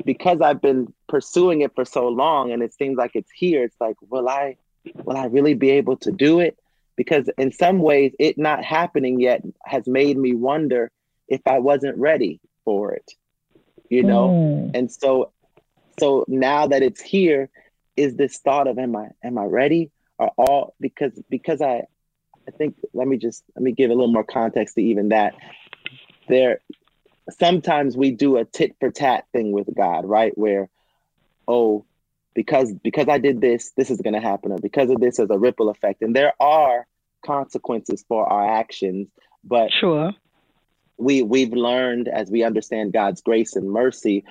because 0.04 0.40
I've 0.40 0.62
been 0.62 0.92
pursuing 1.08 1.60
it 1.60 1.74
for 1.74 1.84
so 1.84 2.08
long 2.08 2.50
and 2.52 2.62
it 2.62 2.74
seems 2.74 2.96
like 2.96 3.12
it's 3.14 3.30
here, 3.30 3.64
it's 3.64 3.80
like, 3.80 3.96
will 4.08 4.28
I, 4.28 4.56
will 5.04 5.16
I 5.16 5.26
really 5.26 5.54
be 5.54 5.70
able 5.70 5.96
to 5.98 6.10
do 6.10 6.40
it? 6.40 6.58
Because 6.96 7.28
in 7.38 7.52
some 7.52 7.80
ways, 7.80 8.14
it 8.18 8.38
not 8.38 8.64
happening 8.64 9.20
yet 9.20 9.42
has 9.64 9.86
made 9.86 10.16
me 10.16 10.34
wonder 10.34 10.90
if 11.28 11.40
I 11.46 11.58
wasn't 11.58 11.98
ready 11.98 12.40
for 12.64 12.92
it, 12.92 13.10
you 13.88 14.02
know? 14.02 14.28
Mm. 14.28 14.70
And 14.74 14.90
so, 14.90 15.32
so 15.98 16.24
now 16.28 16.68
that 16.68 16.82
it's 16.82 17.00
here, 17.00 17.50
is 17.96 18.16
this 18.16 18.38
thought 18.38 18.66
of 18.66 18.78
am 18.78 18.96
I 18.96 19.08
am 19.22 19.38
I 19.38 19.44
ready 19.44 19.90
or 20.18 20.30
all 20.36 20.74
because 20.80 21.12
because 21.30 21.60
I 21.60 21.82
I 22.46 22.50
think 22.50 22.76
let 22.92 23.08
me 23.08 23.16
just 23.16 23.42
let 23.54 23.62
me 23.62 23.72
give 23.72 23.90
a 23.90 23.94
little 23.94 24.12
more 24.12 24.24
context 24.24 24.74
to 24.76 24.82
even 24.82 25.10
that. 25.10 25.34
There 26.28 26.60
sometimes 27.30 27.96
we 27.96 28.10
do 28.10 28.36
a 28.36 28.44
tit 28.44 28.76
for 28.80 28.90
tat 28.90 29.24
thing 29.32 29.52
with 29.52 29.68
God, 29.74 30.04
right? 30.04 30.36
Where, 30.36 30.68
oh, 31.48 31.84
because 32.34 32.72
because 32.72 33.08
I 33.08 33.18
did 33.18 33.40
this, 33.40 33.72
this 33.76 33.90
is 33.90 34.00
going 34.00 34.14
to 34.14 34.20
happen, 34.20 34.52
or 34.52 34.58
because 34.58 34.90
of 34.90 35.00
this, 35.00 35.16
there's 35.16 35.30
a 35.30 35.38
ripple 35.38 35.70
effect, 35.70 36.02
and 36.02 36.14
there 36.14 36.34
are 36.40 36.86
consequences 37.24 38.04
for 38.08 38.26
our 38.26 38.58
actions. 38.58 39.08
But 39.42 39.70
sure, 39.72 40.12
we 40.96 41.22
we've 41.22 41.52
learned 41.52 42.08
as 42.08 42.30
we 42.30 42.42
understand 42.42 42.92
God's 42.92 43.20
grace 43.20 43.56
and 43.56 43.70
mercy, 43.70 44.24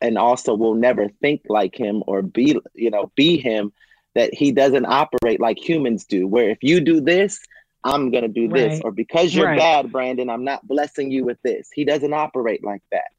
and 0.00 0.18
also 0.18 0.54
we'll 0.54 0.74
never 0.74 1.08
think 1.20 1.42
like 1.48 1.76
Him 1.76 2.02
or 2.06 2.22
be 2.22 2.58
you 2.74 2.90
know 2.90 3.12
be 3.14 3.36
Him, 3.38 3.72
that 4.14 4.34
He 4.34 4.52
doesn't 4.52 4.86
operate 4.86 5.40
like 5.40 5.58
humans 5.58 6.04
do. 6.04 6.26
Where 6.26 6.50
if 6.50 6.58
you 6.62 6.80
do 6.80 7.00
this, 7.00 7.40
I'm 7.84 8.10
going 8.10 8.22
to 8.22 8.28
do 8.28 8.48
this. 8.48 8.80
Or 8.82 8.90
because 8.90 9.34
you're 9.34 9.46
right. 9.46 9.58
bad, 9.58 9.92
Brandon, 9.92 10.30
I'm 10.30 10.44
not 10.44 10.66
blessing 10.66 11.10
you 11.10 11.24
with 11.24 11.40
this. 11.42 11.68
He 11.72 11.84
doesn't 11.84 12.12
operate 12.12 12.64
like 12.64 12.82
that. 12.92 13.10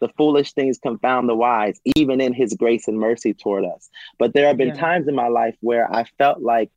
The 0.00 0.08
foolish 0.16 0.52
things 0.52 0.78
confound 0.78 1.28
the 1.28 1.34
wise, 1.34 1.80
even 1.96 2.20
in 2.20 2.32
his 2.32 2.54
grace 2.54 2.88
and 2.88 2.98
mercy 2.98 3.32
toward 3.32 3.64
us. 3.64 3.88
But 4.18 4.34
there 4.34 4.46
have 4.46 4.56
been 4.56 4.68
yeah. 4.68 4.80
times 4.80 5.08
in 5.08 5.14
my 5.14 5.28
life 5.28 5.56
where 5.60 5.90
I 5.92 6.04
felt 6.18 6.40
like 6.40 6.70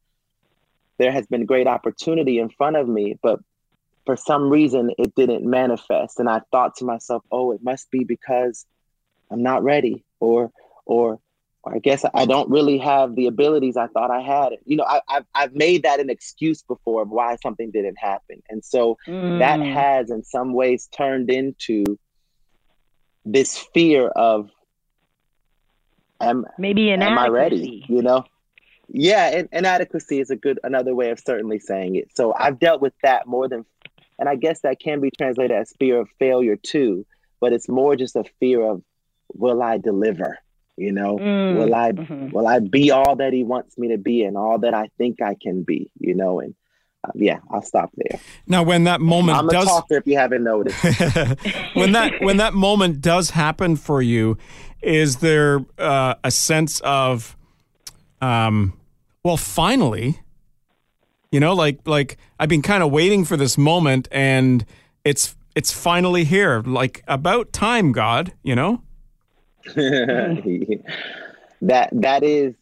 there 0.98 1.12
has 1.12 1.28
been 1.28 1.46
great 1.46 1.68
opportunity 1.68 2.40
in 2.40 2.50
front 2.50 2.76
of 2.76 2.88
me, 2.88 3.20
but 3.22 3.40
for 4.06 4.16
some 4.16 4.50
reason 4.50 4.92
it 4.98 5.14
didn't 5.16 5.46
manifest. 5.46 6.20
And 6.20 6.30
I 6.30 6.42
thought 6.52 6.76
to 6.78 6.86
myself, 6.86 7.24
oh, 7.32 7.52
it 7.52 7.62
must 7.62 7.92
be 7.92 8.04
because 8.04 8.66
I'm 9.30 9.44
not 9.44 9.64
ready 9.64 10.04
or 10.20 10.52
or 10.86 11.20
I 11.74 11.80
guess 11.80 12.06
I 12.14 12.26
don't 12.26 12.50
really 12.50 12.78
have 12.80 13.16
the 13.16 13.28
abilities 13.28 13.78
I 13.78 13.88
thought 13.88 14.12
I 14.12 14.22
had. 14.22 14.54
You 14.66 14.78
know, 14.78 14.86
I, 14.86 15.02
have 15.08 15.26
I've 15.36 15.56
made 15.56 15.84
that 15.84 16.00
an 16.00 16.10
excuse 16.10 16.62
before 16.62 17.04
of 17.04 17.10
why 17.10 17.36
something 17.42 17.72
didn't 17.72 17.98
happen, 17.98 18.42
and 18.50 18.64
so 18.64 18.98
mm. 19.08 19.40
that 19.40 19.60
has, 19.62 20.10
in 20.10 20.24
some 20.24 20.54
ways, 20.54 20.88
turned 20.96 21.30
into 21.30 21.98
this 23.26 23.58
fear 23.74 24.08
of, 24.08 24.50
am 26.22 26.46
maybe 26.58 26.90
inadequacy. 26.90 27.12
Am 27.12 27.20
I 27.20 27.28
ready? 27.28 27.86
You 27.88 28.02
know, 28.02 28.26
yeah, 28.90 29.44
inadequacy 29.52 30.20
is 30.20 30.30
a 30.30 30.36
good 30.36 30.60
another 30.64 30.96
way 30.96 31.10
of 31.12 31.20
certainly 31.20 31.60
saying 31.60 31.96
it. 31.96 32.10
So 32.16 32.34
I've 32.38 32.60
dealt 32.60 32.82
with 32.82 32.94
that 33.04 33.28
more 33.28 33.48
than, 33.48 33.66
and 34.18 34.30
I 34.30 34.36
guess 34.36 34.62
that 34.62 34.80
can 34.80 35.02
be 35.02 35.12
translated 35.12 35.56
as 35.56 35.74
fear 35.78 36.00
of 36.00 36.10
failure 36.20 36.56
too, 36.56 37.06
but 37.40 37.54
it's 37.54 37.68
more 37.68 37.96
just 37.96 38.16
a 38.16 38.24
fear 38.40 38.64
of, 38.64 38.82
will 39.34 39.62
I 39.62 39.78
deliver? 39.78 40.40
You 40.78 40.92
know, 40.92 41.18
mm, 41.18 41.58
will 41.58 41.74
I 41.74 41.92
mm-hmm. 41.92 42.30
will 42.30 42.48
I 42.48 42.60
be 42.60 42.92
all 42.92 43.16
that 43.16 43.34
he 43.34 43.44
wants 43.44 43.78
me 43.80 43.90
to 43.90 43.98
be 43.98 44.24
and 44.24 44.38
all 44.38 44.60
that 44.60 44.76
I 44.76 44.90
think 45.00 45.22
I 45.24 45.36
can 45.42 45.64
be? 45.64 45.92
You 46.00 46.14
know, 46.14 46.40
and 46.40 46.54
uh, 47.04 47.12
yeah, 47.16 47.40
I'll 47.50 47.64
stop 47.64 47.92
there. 47.96 48.20
Now, 48.46 48.62
when 48.62 48.84
that 48.84 49.02
moment 49.02 49.40
I'm 49.40 49.48
does, 49.48 49.66
a 49.66 49.68
talker 49.68 49.98
if 49.98 50.08
you 50.08 50.18
haven't 50.18 50.44
noticed. 50.44 50.84
when 51.74 51.94
that 51.94 52.14
when 52.22 52.38
that 52.38 52.54
moment 52.54 53.02
does 53.02 53.32
happen 53.32 53.76
for 53.76 54.04
you, 54.04 54.38
is 54.82 55.18
there 55.18 55.66
uh, 55.80 56.16
a 56.24 56.32
sense 56.32 56.80
of, 56.82 57.36
um, 58.22 58.80
well, 59.24 59.38
finally, 59.38 60.20
you 61.32 61.40
know, 61.40 61.54
like 61.54 61.80
like 61.86 62.18
I've 62.40 62.50
been 62.50 62.62
kind 62.62 62.84
of 62.84 62.92
waiting 62.92 63.26
for 63.26 63.36
this 63.36 63.58
moment, 63.58 64.08
and 64.12 64.66
it's 65.04 65.36
it's 65.56 65.72
finally 65.72 66.24
here. 66.24 66.62
Like 66.62 67.04
about 67.08 67.52
time, 67.52 67.92
God. 67.92 68.34
You 68.44 68.56
know. 68.56 68.84
that 71.62 71.90
that 71.92 72.24
is 72.24 72.56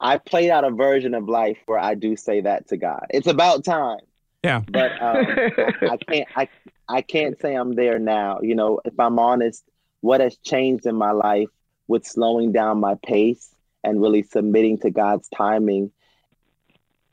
I 0.00 0.18
played 0.18 0.50
out 0.50 0.64
a 0.64 0.70
version 0.70 1.14
of 1.14 1.28
life 1.28 1.58
where 1.66 1.78
I 1.78 1.94
do 1.94 2.16
say 2.16 2.42
that 2.42 2.68
to 2.68 2.76
God. 2.76 3.06
It's 3.10 3.26
about 3.26 3.64
time. 3.64 4.00
Yeah. 4.44 4.62
But 4.68 4.92
um, 5.02 5.26
I, 5.26 5.88
I 5.92 5.96
can't 5.96 6.28
I 6.36 6.48
I 6.88 7.02
can't 7.02 7.40
say 7.40 7.54
I'm 7.54 7.74
there 7.74 7.98
now. 7.98 8.40
You 8.42 8.54
know, 8.54 8.80
if 8.84 8.98
I'm 8.98 9.18
honest, 9.18 9.64
what 10.00 10.20
has 10.20 10.36
changed 10.38 10.86
in 10.86 10.94
my 10.94 11.12
life 11.12 11.48
with 11.88 12.06
slowing 12.06 12.52
down 12.52 12.78
my 12.78 12.96
pace 13.04 13.50
and 13.82 14.00
really 14.00 14.22
submitting 14.22 14.78
to 14.78 14.90
God's 14.90 15.28
timing 15.28 15.90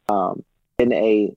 um, 0.09 0.43
in 0.79 0.91
a 0.91 1.35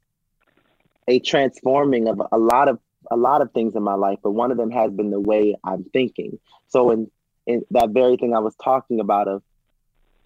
a 1.09 1.21
transforming 1.21 2.09
of 2.09 2.21
a 2.33 2.39
lot 2.39 2.69
of 2.69 2.79
a 3.11 3.17
lot 3.17 3.41
of 3.41 3.53
things 3.53 3.77
in 3.77 3.83
my 3.83 3.95
life, 3.95 4.19
but 4.23 4.33
one 4.33 4.51
of 4.51 4.57
them 4.57 4.71
has 4.71 4.91
been 4.93 5.11
the 5.11 5.21
way 5.21 5.55
I'm 5.63 5.85
thinking. 5.85 6.39
So 6.69 6.91
in 6.91 7.11
in 7.47 7.65
that 7.71 7.91
very 7.91 8.17
thing 8.17 8.35
I 8.35 8.41
was 8.41 8.55
talking 8.62 9.00
about 9.00 9.29
of 9.29 9.43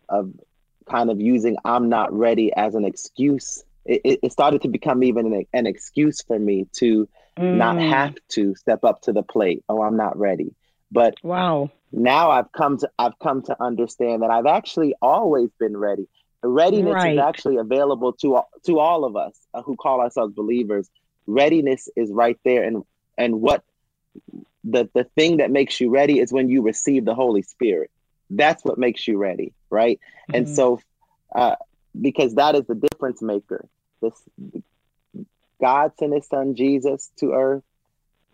of 0.08 0.32
kind 0.88 1.10
of 1.10 1.20
using 1.20 1.56
I'm 1.64 1.88
not 1.88 2.12
ready 2.12 2.52
as 2.52 2.74
an 2.74 2.84
excuse. 2.84 3.64
It, 3.84 4.20
it 4.22 4.32
started 4.32 4.62
to 4.62 4.68
become 4.68 5.02
even 5.02 5.32
an, 5.32 5.46
an 5.52 5.66
excuse 5.66 6.22
for 6.22 6.38
me 6.38 6.66
to 6.74 7.08
mm. 7.38 7.56
not 7.56 7.78
have 7.78 8.14
to 8.30 8.54
step 8.54 8.84
up 8.84 9.02
to 9.02 9.12
the 9.12 9.22
plate. 9.22 9.64
Oh, 9.68 9.82
I'm 9.82 9.96
not 9.96 10.18
ready. 10.18 10.54
But 10.92 11.14
wow, 11.22 11.70
now 11.92 12.30
I've 12.30 12.50
come 12.52 12.78
to 12.78 12.90
I've 12.98 13.18
come 13.20 13.42
to 13.42 13.62
understand 13.62 14.22
that 14.22 14.30
I've 14.30 14.46
actually 14.46 14.94
always 15.00 15.50
been 15.58 15.76
ready. 15.76 16.08
The 16.42 16.48
readiness 16.48 16.94
right. 16.94 17.12
is 17.14 17.18
actually 17.18 17.56
available 17.56 18.12
to 18.14 18.40
to 18.66 18.78
all 18.78 19.04
of 19.04 19.16
us 19.16 19.38
uh, 19.54 19.62
who 19.62 19.76
call 19.76 20.00
ourselves 20.00 20.34
believers. 20.34 20.90
Readiness 21.26 21.88
is 21.96 22.10
right 22.10 22.38
there, 22.44 22.64
and 22.64 22.82
and 23.16 23.40
what 23.40 23.62
the 24.64 24.88
the 24.94 25.04
thing 25.04 25.38
that 25.38 25.50
makes 25.50 25.80
you 25.80 25.90
ready 25.90 26.18
is 26.18 26.32
when 26.32 26.48
you 26.48 26.62
receive 26.62 27.04
the 27.04 27.14
Holy 27.14 27.42
Spirit. 27.42 27.90
That's 28.28 28.64
what 28.64 28.78
makes 28.78 29.08
you 29.08 29.18
ready, 29.18 29.52
right? 29.70 29.98
Mm-hmm. 29.98 30.36
And 30.36 30.48
so, 30.48 30.80
uh, 31.34 31.56
because 32.00 32.34
that 32.34 32.54
is 32.54 32.66
the 32.66 32.74
difference 32.74 33.22
maker. 33.22 33.68
This 34.00 34.14
God 35.60 35.92
sent 35.98 36.14
His 36.14 36.26
Son 36.26 36.54
Jesus 36.54 37.10
to 37.18 37.32
earth, 37.32 37.64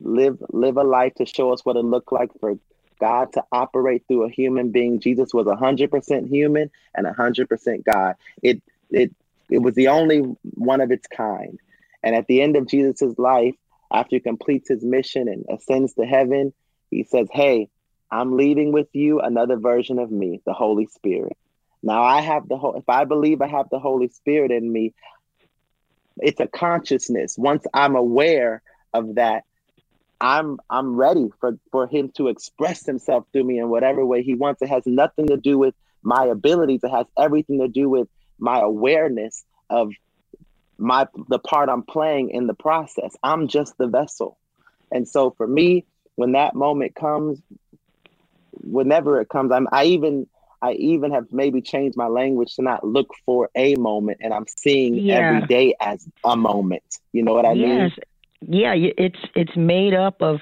live 0.01 0.39
live 0.51 0.77
a 0.77 0.85
life 0.85 1.15
to 1.17 1.27
show 1.27 1.53
us 1.53 1.65
what 1.65 1.77
it 1.77 1.85
looked 1.85 2.13
like 2.13 2.31
for 2.41 2.59
God 2.99 3.33
to 3.35 3.45
operate 3.53 4.05
through 4.09 4.25
a 4.25 4.31
human 4.31 4.71
being. 4.71 5.01
Jesus 5.01 5.33
was 5.33 5.47
hundred 5.59 5.91
percent 5.91 6.29
human 6.29 6.71
and 6.95 7.07
hundred 7.07 7.49
percent 7.49 7.85
God. 7.85 8.17
It 8.43 8.63
it 8.91 9.15
it 9.51 9.59
was 9.59 9.75
the 9.75 9.89
only 9.89 10.19
one 10.43 10.81
of 10.81 10.91
its 10.91 11.07
kind. 11.07 11.59
And 12.03 12.15
at 12.15 12.27
the 12.27 12.41
end 12.41 12.57
of 12.57 12.67
Jesus's 12.69 13.19
life, 13.19 13.55
after 13.93 14.17
he 14.17 14.21
completes 14.21 14.69
his 14.69 14.85
mission 14.85 15.29
and 15.29 15.45
ascends 15.51 15.95
to 15.95 16.05
heaven, 16.05 16.53
he 16.91 17.05
says, 17.05 17.29
Hey, 17.33 17.69
I'm 18.11 18.37
leaving 18.37 18.73
with 18.73 18.89
you 18.93 19.21
another 19.21 19.57
version 19.57 19.99
of 19.99 20.11
me, 20.11 20.41
the 20.47 20.53
Holy 20.53 20.87
Spirit. 20.87 21.37
Now 21.83 22.03
I 22.03 22.21
have 22.21 22.49
the 22.49 22.57
whole 22.57 22.77
if 22.77 22.89
I 22.89 23.05
believe 23.05 23.41
I 23.43 23.49
have 23.49 23.69
the 23.71 23.79
Holy 23.79 24.09
Spirit 24.09 24.51
in 24.51 24.71
me, 24.71 24.95
it's 26.19 26.41
a 26.41 26.47
consciousness. 26.47 27.37
Once 27.37 27.65
I'm 27.75 27.97
aware 27.97 28.63
of 28.95 29.17
that, 29.17 29.45
I'm 30.21 30.59
I'm 30.71 30.97
ready 30.97 31.29
for, 31.41 31.59
for 31.71 31.87
him 31.87 32.11
to 32.17 32.29
express 32.29 32.87
himself 32.87 33.27
through 33.33 33.45
me 33.45 33.59
in 33.59 33.69
whatever 33.69 34.05
way 34.05 34.23
he 34.23 34.35
wants. 34.35 34.63
It 34.63 34.69
has 34.69 34.83
nothing 34.87 35.27
to 35.29 35.37
do 35.37 35.59
with 35.59 35.75
my 36.03 36.25
abilities. 36.27 36.81
It 36.83 36.91
has 36.91 37.07
everything 37.19 37.61
to 37.61 37.69
do 37.69 37.89
with 37.89 38.09
my 38.39 38.61
awareness 38.61 39.45
of 39.69 39.91
my 40.79 41.07
the 41.29 41.39
part 41.39 41.69
I'm 41.69 41.83
playing 41.83 42.31
in 42.31 42.47
the 42.47 42.55
process. 42.55 43.17
I'm 43.23 43.49
just 43.49 43.79
the 43.79 43.87
vessel. 43.87 44.39
And 44.93 45.09
so 45.09 45.31
for 45.31 45.47
me, 45.47 45.85
when 46.17 46.33
that 46.33 46.55
moment 46.55 46.95
comes, 46.95 47.41
whenever 48.53 49.21
it 49.21 49.29
comes, 49.29 49.53
I'm 49.53 49.69
I 49.73 49.85
even 49.87 50.27
I 50.63 50.73
even 50.73 51.13
have 51.13 51.27
maybe 51.33 51.61
changed 51.61 51.97
my 51.97 52.07
language 52.07 52.55
to 52.57 52.63
not 52.63 52.85
look 52.85 53.13
for 53.25 53.51
a 53.55 53.75
moment 53.77 54.19
and 54.21 54.33
I'm 54.33 54.47
seeing 54.49 54.95
yeah. 54.95 55.15
every 55.15 55.47
day 55.47 55.75
as 55.81 56.07
a 56.25 56.37
moment. 56.37 56.99
You 57.13 57.23
know 57.23 57.35
what 57.35 57.45
I 57.45 57.53
yes. 57.53 57.93
mean? 58.41 58.61
Yeah, 58.61 58.75
it's 58.77 59.19
it's 59.35 59.57
made 59.57 59.95
up 59.95 60.23
of 60.23 60.41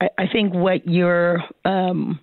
I, 0.00 0.10
I 0.18 0.26
think 0.26 0.54
what 0.54 0.86
you're 0.86 1.42
um 1.64 2.20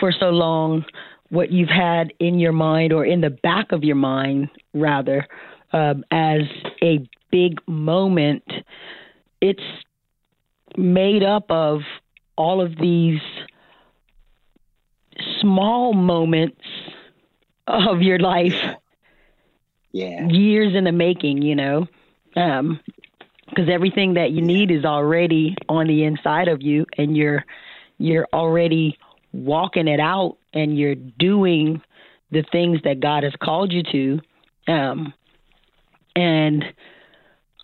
for 0.00 0.12
so 0.12 0.30
long 0.30 0.84
what 1.30 1.50
you've 1.50 1.68
had 1.68 2.12
in 2.20 2.38
your 2.38 2.52
mind 2.52 2.92
or 2.92 3.04
in 3.04 3.20
the 3.20 3.30
back 3.30 3.72
of 3.72 3.82
your 3.82 3.96
mind 3.96 4.48
rather 4.72 5.26
um, 5.74 6.04
as 6.10 6.42
a 6.82 7.06
big 7.30 7.60
moment, 7.66 8.44
it's 9.40 9.62
made 10.76 11.24
up 11.24 11.50
of 11.50 11.80
all 12.36 12.60
of 12.60 12.76
these 12.78 13.20
small 15.40 15.92
moments 15.92 16.62
of 17.66 18.02
your 18.02 18.20
life. 18.20 18.54
Yeah. 19.90 20.28
Years 20.28 20.74
in 20.76 20.84
the 20.84 20.92
making, 20.92 21.42
you 21.42 21.56
know. 21.56 21.86
Um, 22.36 22.80
because 23.48 23.68
everything 23.68 24.14
that 24.14 24.30
you 24.30 24.42
need 24.42 24.70
is 24.70 24.84
already 24.84 25.56
on 25.68 25.86
the 25.86 26.04
inside 26.04 26.48
of 26.48 26.62
you 26.62 26.86
and 26.96 27.16
you're 27.16 27.44
you're 27.98 28.26
already 28.32 28.98
walking 29.32 29.86
it 29.86 30.00
out 30.00 30.36
and 30.52 30.76
you're 30.76 30.96
doing 30.96 31.80
the 32.32 32.44
things 32.50 32.80
that 32.82 32.98
God 32.98 33.22
has 33.22 33.32
called 33.40 33.72
you 33.72 33.82
to. 33.92 34.72
Um, 34.72 35.14
and 36.16 36.64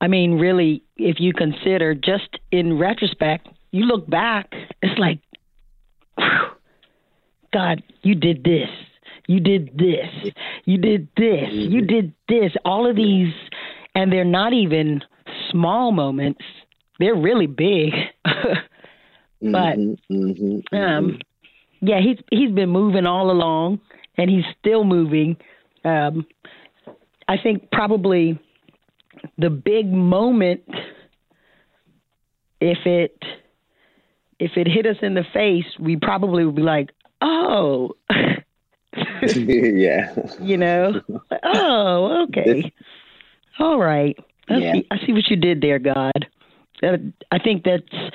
I 0.00 0.08
mean, 0.08 0.38
really, 0.38 0.82
if 0.96 1.20
you 1.20 1.32
consider 1.32 1.94
just 1.94 2.38
in 2.50 2.78
retrospect, 2.78 3.48
you 3.70 3.84
look 3.84 4.08
back, 4.08 4.52
it's 4.82 4.98
like, 4.98 5.20
whew, 6.16 6.26
God, 7.52 7.82
you 8.02 8.14
did 8.14 8.44
this. 8.44 8.68
You 9.26 9.40
did 9.40 9.76
this. 9.76 10.32
You 10.64 10.78
did 10.78 11.08
this. 11.16 11.48
You 11.52 11.82
mm-hmm. 11.82 11.86
did 11.86 12.14
this. 12.28 12.52
All 12.64 12.88
of 12.88 12.96
these, 12.96 13.32
and 13.94 14.12
they're 14.12 14.24
not 14.24 14.52
even 14.52 15.02
small 15.50 15.92
moments. 15.92 16.42
They're 16.98 17.14
really 17.14 17.46
big. 17.46 17.92
but 18.24 18.32
mm-hmm, 19.42 20.12
mm-hmm, 20.12 20.76
um, 20.76 21.18
yeah, 21.80 22.00
he's 22.00 22.18
he's 22.30 22.50
been 22.50 22.70
moving 22.70 23.06
all 23.06 23.30
along, 23.30 23.80
and 24.16 24.28
he's 24.28 24.44
still 24.58 24.84
moving. 24.84 25.36
Um, 25.84 26.26
I 27.31 27.37
think 27.40 27.71
probably 27.71 28.40
the 29.38 29.51
big 29.51 29.87
moment, 29.87 30.62
if 32.61 32.79
it 32.85 33.16
if 34.40 34.57
it 34.57 34.66
hit 34.66 34.85
us 34.85 34.97
in 35.01 35.14
the 35.14 35.25
face, 35.33 35.66
we 35.79 35.95
probably 35.95 36.45
would 36.45 36.57
be 36.57 36.62
like, 36.62 36.90
"Oh." 37.21 37.93
yeah. 39.23 40.12
You 40.40 40.57
know. 40.57 41.01
Oh, 41.45 42.25
okay. 42.25 42.73
All 43.61 43.79
right. 43.79 44.19
I, 44.49 44.57
yeah. 44.57 44.73
see, 44.73 44.87
I 44.90 45.07
see 45.07 45.12
what 45.12 45.29
you 45.29 45.37
did 45.37 45.61
there, 45.61 45.79
God. 45.79 46.27
Uh, 46.83 46.97
I 47.31 47.38
think 47.38 47.62
that's 47.62 48.12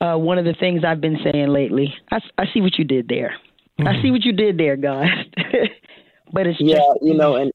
uh, 0.00 0.16
one 0.16 0.38
of 0.38 0.44
the 0.44 0.54
things 0.58 0.82
I've 0.84 1.00
been 1.00 1.18
saying 1.22 1.48
lately. 1.48 1.94
I, 2.10 2.18
I 2.36 2.46
see 2.52 2.60
what 2.60 2.76
you 2.76 2.84
did 2.84 3.06
there. 3.06 3.36
Mm-hmm. 3.78 3.86
I 3.86 4.02
see 4.02 4.10
what 4.10 4.24
you 4.24 4.32
did 4.32 4.58
there, 4.58 4.76
God. 4.76 5.06
but 6.32 6.48
it's 6.48 6.58
yeah, 6.60 6.78
just, 6.78 7.02
you 7.02 7.14
know, 7.14 7.36
and 7.36 7.52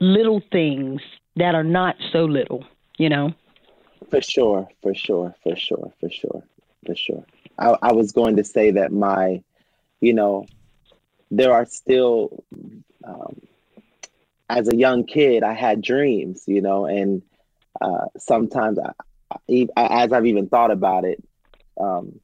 little 0.00 0.42
things 0.52 1.00
that 1.36 1.54
are 1.54 1.64
not 1.64 1.96
so 2.12 2.24
little, 2.24 2.64
you 2.98 3.08
know. 3.08 3.34
For 4.10 4.20
sure, 4.20 4.68
for 4.82 4.94
sure, 4.94 5.34
for 5.42 5.56
sure, 5.56 5.92
for 6.00 6.10
sure, 6.10 6.42
for 6.86 6.94
sure. 6.94 7.24
I, 7.58 7.76
I 7.82 7.92
was 7.92 8.12
going 8.12 8.36
to 8.36 8.44
say 8.44 8.70
that 8.72 8.92
my, 8.92 9.42
you 10.00 10.14
know, 10.14 10.46
there 11.30 11.52
are 11.52 11.66
still, 11.66 12.44
um, 13.04 13.40
as 14.48 14.68
a 14.68 14.76
young 14.76 15.04
kid, 15.04 15.42
I 15.42 15.52
had 15.52 15.82
dreams, 15.82 16.44
you 16.46 16.62
know, 16.62 16.86
and 16.86 17.22
uh, 17.80 18.06
sometimes 18.16 18.78
I, 18.78 18.92
I, 19.76 20.04
as 20.04 20.12
I've 20.12 20.26
even 20.26 20.48
thought 20.48 20.70
about 20.70 21.04
it, 21.04 21.22
um, 21.78 22.20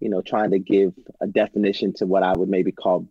you 0.00 0.08
know, 0.08 0.22
trying 0.22 0.52
to 0.52 0.58
give 0.58 0.94
a 1.20 1.26
definition 1.26 1.92
to 1.94 2.06
what 2.06 2.22
I 2.22 2.32
would 2.32 2.48
maybe 2.48 2.72
call 2.72 3.06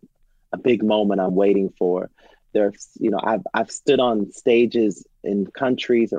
a 0.52 0.58
big 0.58 0.84
moment 0.84 1.22
I'm 1.22 1.36
waiting 1.36 1.74
for. 1.78 2.10
There's, 2.54 2.90
you 3.00 3.12
know, 3.12 3.20
I've 3.24 3.46
I've 3.54 3.72
stood 3.72 4.00
on 4.00 4.32
stages 4.32 5.06
in 5.24 5.48
countries 5.48 6.14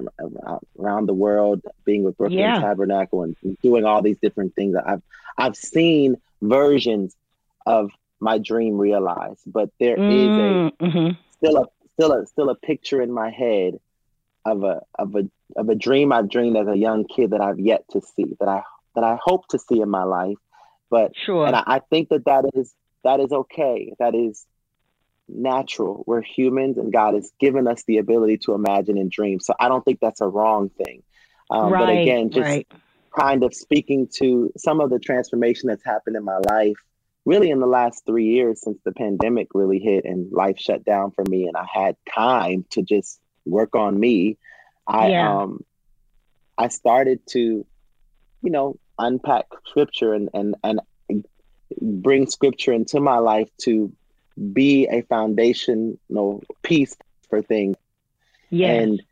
around 0.78 1.06
the 1.06 1.14
world, 1.14 1.62
being 1.84 2.04
with 2.04 2.16
Brooklyn 2.16 2.40
yeah. 2.40 2.60
Tabernacle 2.60 3.22
and 3.22 3.36
doing 3.62 3.84
all 3.84 4.02
these 4.02 4.18
different 4.18 4.54
things. 4.54 4.76
I've 4.76 5.02
I've 5.36 5.56
seen 5.56 6.16
versions 6.42 7.16
of 7.66 7.90
my 8.20 8.38
dream 8.38 8.78
realized, 8.78 9.42
but 9.46 9.70
there 9.78 9.96
mm, 9.96 10.10
is 10.10 10.82
a 10.82 10.84
mm-hmm. 10.84 11.20
still 11.36 11.56
a 11.58 11.66
still 11.94 12.12
a 12.12 12.26
still 12.26 12.50
a 12.50 12.54
picture 12.54 13.00
in 13.00 13.12
my 13.12 13.30
head 13.30 13.78
of 14.44 14.64
a 14.64 14.82
of 14.98 15.14
a 15.14 15.28
of 15.56 15.68
a 15.68 15.74
dream 15.74 16.12
I've 16.12 16.28
dreamed 16.28 16.56
as 16.56 16.68
a 16.68 16.76
young 16.76 17.04
kid 17.04 17.30
that 17.30 17.40
I've 17.40 17.58
yet 17.58 17.84
to 17.90 18.00
see 18.00 18.36
that 18.40 18.48
I 18.48 18.62
that 18.94 19.04
I 19.04 19.18
hope 19.22 19.48
to 19.48 19.58
see 19.58 19.80
in 19.80 19.88
my 19.88 20.04
life. 20.04 20.38
But 20.90 21.12
sure, 21.16 21.46
and 21.46 21.56
I, 21.56 21.62
I 21.66 21.78
think 21.78 22.08
that 22.10 22.24
that 22.24 22.44
is 22.54 22.74
that 23.04 23.20
is 23.20 23.32
okay. 23.32 23.94
That 23.98 24.14
is 24.14 24.44
natural. 25.28 26.04
We're 26.06 26.22
humans, 26.22 26.78
and 26.78 26.92
God 26.92 27.14
has 27.14 27.32
given 27.38 27.66
us 27.66 27.84
the 27.84 27.98
ability 27.98 28.38
to 28.38 28.54
imagine 28.54 28.98
and 28.98 29.10
dream. 29.10 29.40
So 29.40 29.54
I 29.58 29.68
don't 29.68 29.84
think 29.84 30.00
that's 30.00 30.20
a 30.20 30.28
wrong 30.28 30.70
thing. 30.70 31.02
Um, 31.50 31.72
right, 31.72 31.80
but 31.80 32.02
again, 32.02 32.30
just 32.30 32.44
right. 32.44 32.66
kind 33.18 33.42
of 33.42 33.54
speaking 33.54 34.08
to 34.16 34.50
some 34.56 34.80
of 34.80 34.90
the 34.90 34.98
transformation 34.98 35.68
that's 35.68 35.84
happened 35.84 36.16
in 36.16 36.24
my 36.24 36.38
life, 36.50 36.76
really 37.24 37.50
in 37.50 37.60
the 37.60 37.66
last 37.66 38.04
three 38.06 38.26
years 38.26 38.60
since 38.62 38.78
the 38.84 38.92
pandemic 38.92 39.48
really 39.54 39.78
hit 39.78 40.04
and 40.04 40.30
life 40.32 40.58
shut 40.58 40.84
down 40.84 41.10
for 41.12 41.24
me, 41.24 41.46
and 41.46 41.56
I 41.56 41.66
had 41.72 41.96
time 42.14 42.64
to 42.70 42.82
just 42.82 43.20
work 43.46 43.74
on 43.74 43.98
me. 43.98 44.36
I 44.86 45.08
yeah. 45.08 45.42
um, 45.42 45.64
I 46.56 46.68
started 46.68 47.20
to, 47.30 47.66
you 48.42 48.50
know, 48.50 48.78
unpack 48.98 49.46
scripture 49.66 50.12
and 50.14 50.28
and 50.34 50.54
and 50.64 50.80
bring 51.80 52.26
scripture 52.26 52.72
into 52.72 53.00
my 53.00 53.18
life 53.18 53.48
to 53.58 53.92
be 54.52 54.86
a 54.86 55.02
foundational 55.02 56.42
piece 56.62 56.96
for 57.28 57.42
things. 57.42 57.76
Yes. 58.50 58.82
And 58.82 59.02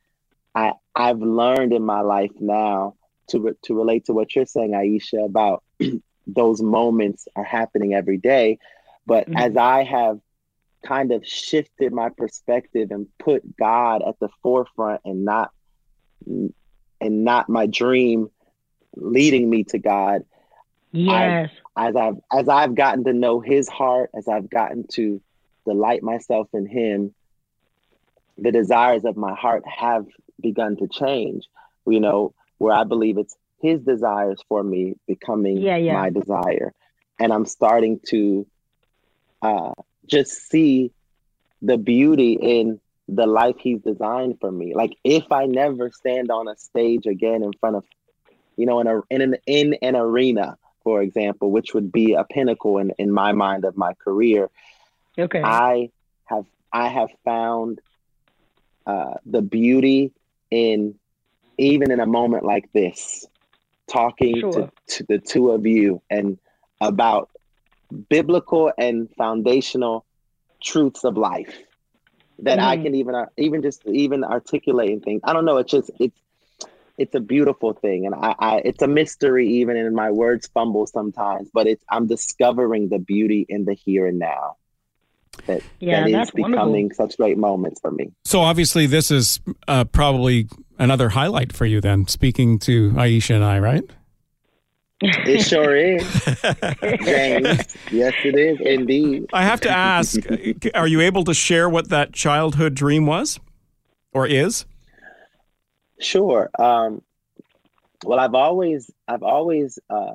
I 0.55 0.73
I've 0.95 1.21
learned 1.21 1.73
in 1.73 1.83
my 1.83 2.01
life 2.01 2.33
now 2.41 2.95
to 3.29 3.41
re- 3.41 3.53
to 3.63 3.75
relate 3.75 4.07
to 4.07 4.13
what 4.13 4.35
you're 4.35 4.47
saying, 4.47 4.73
Ayiesha, 4.73 5.25
about 5.25 5.63
those 6.27 6.63
moments 6.63 7.29
are 7.37 7.45
happening 7.45 7.95
every 7.95 8.19
day. 8.19 8.59
But 9.07 9.29
mm-hmm. 9.29 9.37
as 9.37 9.57
I 9.57 9.85
have 9.85 10.21
kind 10.85 11.13
of 11.13 11.27
shifted 11.27 11.93
my 11.93 12.09
perspective 12.11 12.91
and 12.91 13.07
put 13.19 13.57
God 13.57 14.03
at 14.07 14.19
the 14.21 14.29
forefront 14.43 15.01
and 15.05 15.25
not 15.25 15.51
and 16.27 16.53
not 17.01 17.49
my 17.49 17.67
dream 17.67 18.31
leading 18.97 19.49
me 19.51 19.65
to 19.65 19.79
God. 19.79 20.25
Yes. 20.97 21.51
I, 21.77 21.89
as 21.89 21.97
I've 21.97 22.17
as 22.33 22.49
I've 22.49 22.75
gotten 22.75 23.05
to 23.05 23.13
know 23.13 23.41
his 23.41 23.69
heart, 23.69 24.11
as 24.17 24.29
I've 24.29 24.49
gotten 24.49 24.87
to 24.93 25.21
delight 25.65 26.03
myself 26.03 26.49
in 26.53 26.67
him, 26.67 27.15
the 28.39 28.53
desires 28.53 29.05
of 29.05 29.17
my 29.17 29.35
heart 29.35 29.65
have 29.67 30.07
begun 30.41 30.77
to 30.77 30.89
change. 30.89 31.45
You 31.87 32.01
know, 32.01 32.35
where 32.59 32.75
I 32.75 32.85
believe 32.85 33.19
it's 33.19 33.37
his 33.61 33.81
desires 33.83 34.41
for 34.49 34.63
me 34.63 34.97
becoming 35.07 35.59
yeah, 35.59 35.77
yeah. 35.77 35.95
my 35.95 36.11
desire. 36.11 36.73
And 37.19 37.33
I'm 37.33 37.47
starting 37.47 38.01
to 38.09 38.47
uh, 39.43 39.73
just 40.07 40.49
see 40.49 40.93
the 41.63 41.79
beauty 41.79 42.35
in 42.35 42.81
the 43.09 43.27
life 43.27 43.57
he's 43.59 43.81
designed 43.81 44.39
for 44.41 44.51
me. 44.51 44.75
Like 44.75 44.97
if 45.05 45.31
I 45.31 45.47
never 45.47 45.91
stand 45.91 46.31
on 46.31 46.49
a 46.49 46.57
stage 46.57 47.07
again 47.07 47.43
in 47.43 47.53
front 47.61 47.77
of, 47.77 47.85
you 48.57 48.67
know, 48.67 48.81
in 48.81 48.87
a 48.87 49.01
in 49.11 49.21
an 49.21 49.37
in 49.47 49.75
an 49.83 49.97
arena, 49.97 50.59
for 50.87 51.03
example, 51.03 51.51
which 51.51 51.75
would 51.75 51.91
be 51.91 52.15
a 52.15 52.23
pinnacle 52.23 52.79
in, 52.79 52.93
in 52.97 53.11
my 53.11 53.33
mind 53.33 53.65
of 53.65 53.77
my 53.77 53.93
career. 53.95 54.49
Okay. 55.19 55.43
I 55.43 55.91
have 56.27 56.47
I 56.73 56.87
have 56.87 57.09
found 57.25 57.81
uh, 58.87 59.15
the 59.27 59.43
beauty 59.43 60.13
in 60.49 60.95
even 61.59 61.91
in 61.91 61.99
a 61.99 62.07
moment 62.07 62.45
like 62.45 62.73
this, 62.73 63.27
talking 63.89 64.39
sure. 64.39 64.53
to, 64.53 64.71
to 64.87 65.05
the 65.09 65.19
two 65.19 65.51
of 65.51 65.67
you 65.67 66.01
and 66.09 66.39
about 66.81 67.31
biblical 68.09 68.73
and 68.79 69.11
foundational 69.17 70.05
truths 70.63 71.03
of 71.03 71.17
life 71.17 71.53
that 72.39 72.61
mm. 72.61 72.63
I 72.63 72.77
can 72.77 72.95
even 72.95 73.17
uh, 73.17 73.27
even 73.37 73.61
just 73.61 73.85
even 73.87 74.23
articulating 74.23 75.01
things. 75.01 75.23
I 75.25 75.33
don't 75.33 75.47
know. 75.47 75.57
It's 75.57 75.73
just 75.73 75.91
it's 75.99 76.21
it's 76.99 77.15
a 77.15 77.21
beautiful 77.21 77.73
thing, 77.73 78.07
and 78.07 78.15
I, 78.15 78.35
I 78.39 78.57
it's 78.65 78.83
a 78.83 78.87
mystery 78.87 79.49
even 79.49 79.77
and 79.77 79.95
my 79.95 80.11
words 80.11 80.47
fumble 80.49 80.87
sometimes. 80.87 81.51
But 81.53 81.67
it's 81.67 81.85
I'm 81.91 82.07
discovering 82.07 82.89
the 82.89 82.99
beauty 82.99 83.47
in 83.49 83.65
the 83.65 83.75
here 83.75 84.07
and 84.07 84.19
now. 84.19 84.57
That 85.47 85.63
yeah, 85.81 86.09
that 86.09 86.23
is 86.23 86.31
becoming 86.31 86.57
wonderful. 86.57 86.91
such 87.09 87.17
great 87.19 87.39
moments 87.39 87.81
for 87.81 87.91
me. 87.91 88.13
So 88.25 88.41
obviously, 88.41 88.87
this 88.87 89.11
is 89.11 89.41
uh, 89.69 89.85
probably 89.85 90.49
another 90.79 91.11
highlight 91.11 91.53
for 91.53 91.67
you. 91.67 91.81
Then 91.81 92.07
speaking 92.09 92.59
to 92.61 92.91
Ayiesha 92.93 93.35
and 93.35 93.45
I, 93.45 93.59
right? 93.59 93.85
It 95.03 95.43
sure 95.43 95.77
is, 95.77 96.03
James. 97.05 97.77
Yes, 97.93 98.15
it 98.25 98.35
is 98.35 98.59
indeed. 98.63 99.27
I 99.31 99.43
have 99.43 99.61
to 99.61 99.71
ask: 99.71 100.19
Are 100.75 100.87
you 100.87 101.03
able 101.03 101.25
to 101.25 101.35
share 101.35 101.69
what 101.69 101.91
that 101.91 102.15
childhood 102.15 102.75
dream 102.75 103.05
was, 103.05 103.39
or 104.15 104.27
is? 104.27 104.65
Sure. 105.99 106.51
Um, 106.59 107.03
well, 108.05 108.19
I've 108.19 108.35
always, 108.35 108.91
I've 109.09 109.23
always 109.23 109.79
uh, 109.89 110.15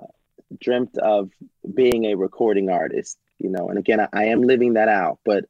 dreamt 0.60 0.98
of 0.98 1.32
being 1.74 2.06
a 2.06 2.16
recording 2.16 2.70
artist. 2.70 3.18
You 3.40 3.50
know, 3.50 3.70
and 3.70 3.80
again, 3.80 4.00
I, 4.00 4.08
I 4.14 4.24
am 4.26 4.44
living 4.44 4.74
that 4.74 4.88
out. 4.88 5.20
But 5.26 5.46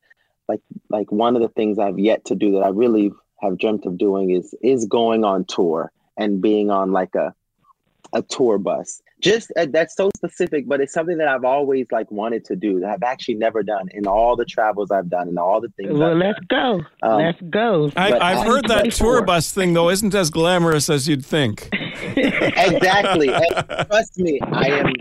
like, 0.48 0.62
like 0.90 1.12
one 1.12 1.36
of 1.36 1.42
the 1.42 1.50
things 1.50 1.78
I've 1.78 2.00
yet 2.00 2.26
to 2.26 2.36
do 2.36 2.54
that 2.54 2.64
I 2.64 2.70
really 2.70 3.12
have 3.42 3.58
dreamt 3.58 3.86
of 3.86 3.98
doing 3.98 4.30
is 4.30 4.56
is 4.62 4.86
going 4.86 5.24
on 5.26 5.46
tour 5.46 5.92
and 6.18 6.42
being 6.42 6.70
on 6.70 6.92
like 6.92 7.16
a 7.16 7.34
a 8.14 8.22
tour 8.22 8.58
bus 8.58 9.02
just 9.22 9.52
uh, 9.56 9.66
that's 9.70 9.96
so 9.96 10.10
specific 10.16 10.68
but 10.68 10.82
it's 10.82 10.94
something 10.94 11.18
that 11.18 11.28
i've 11.28 11.46
always 11.46 11.86
like 11.92 12.10
wanted 12.12 12.44
to 12.44 12.56
do 12.56 12.80
that 12.80 12.90
i've 12.90 13.04
actually 13.04 13.36
never 13.36 13.64
done 13.64 13.88
in 13.92 14.08
all 14.08 14.36
the 14.36 14.46
travels 14.46 14.92
i've 14.92 15.10
done 15.10 15.28
and 15.28 15.38
all 15.38 15.62
the 15.62 15.70
things 15.70 15.94
well 15.94 16.12
I've 16.12 16.18
let's 16.18 16.40
done. 16.50 16.86
go 17.02 17.08
um, 17.08 17.22
let's 17.22 17.42
go 17.50 17.92
I, 17.96 18.36
have 18.36 18.46
heard 18.46 18.68
that 18.68 18.92
tour 18.92 19.24
bus 19.24 19.52
thing 19.52 19.74
though 19.74 19.90
isn't 19.90 20.14
as 20.14 20.30
glamorous 20.30 20.90
as 20.90 21.08
you'd 21.08 21.26
think 21.26 21.70
exactly 22.16 23.30
and 23.30 23.88
trust 23.88 24.18
me 24.18 24.40
i 24.42 24.68
am 24.68 24.94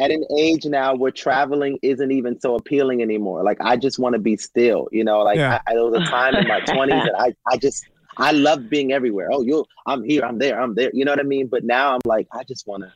at 0.00 0.10
an 0.10 0.24
age 0.38 0.64
now 0.64 0.94
where 0.94 1.12
traveling 1.12 1.78
isn't 1.82 2.10
even 2.10 2.38
so 2.40 2.54
appealing 2.54 3.02
anymore 3.02 3.42
like 3.42 3.58
i 3.60 3.76
just 3.76 3.98
want 3.98 4.14
to 4.14 4.18
be 4.18 4.36
still 4.36 4.88
you 4.92 5.04
know 5.04 5.20
like 5.20 5.36
yeah. 5.36 5.60
I, 5.66 5.72
I, 5.72 5.74
there 5.74 5.84
was 5.84 6.00
a 6.00 6.10
time 6.10 6.34
in 6.34 6.48
my 6.48 6.60
20s 6.60 6.88
that 6.88 7.14
i 7.18 7.34
i 7.52 7.56
just 7.56 7.86
I 8.16 8.30
love 8.30 8.70
being 8.70 8.92
everywhere. 8.92 9.28
Oh, 9.32 9.42
you, 9.42 9.64
I'm 9.86 10.04
here, 10.04 10.24
I'm 10.24 10.38
there, 10.38 10.60
I'm 10.60 10.76
there. 10.76 10.88
You 10.94 11.04
know 11.04 11.10
what 11.10 11.18
I 11.18 11.24
mean? 11.24 11.48
But 11.48 11.64
now 11.64 11.94
I'm 11.94 12.00
like, 12.04 12.28
I 12.30 12.44
just 12.44 12.64
want 12.64 12.84
to 12.84 12.92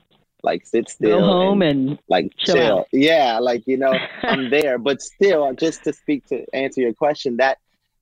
like 0.49 0.67
sit 0.67 0.89
still, 0.89 1.21
go 1.21 1.27
home 1.27 1.63
and, 1.63 1.91
and 1.91 1.99
like 2.09 2.33
chill. 2.39 2.55
chill. 2.55 2.87
Yeah, 2.93 3.39
like 3.39 3.67
you 3.67 3.77
know, 3.77 3.93
I'm 4.23 4.49
there. 4.51 4.79
But 4.79 5.03
still, 5.03 5.53
just 5.53 5.85
to 5.85 5.93
speak 5.93 6.27
to 6.29 6.45
answer 6.55 6.81
your 6.81 6.95
question, 6.95 7.37
that 7.37 7.59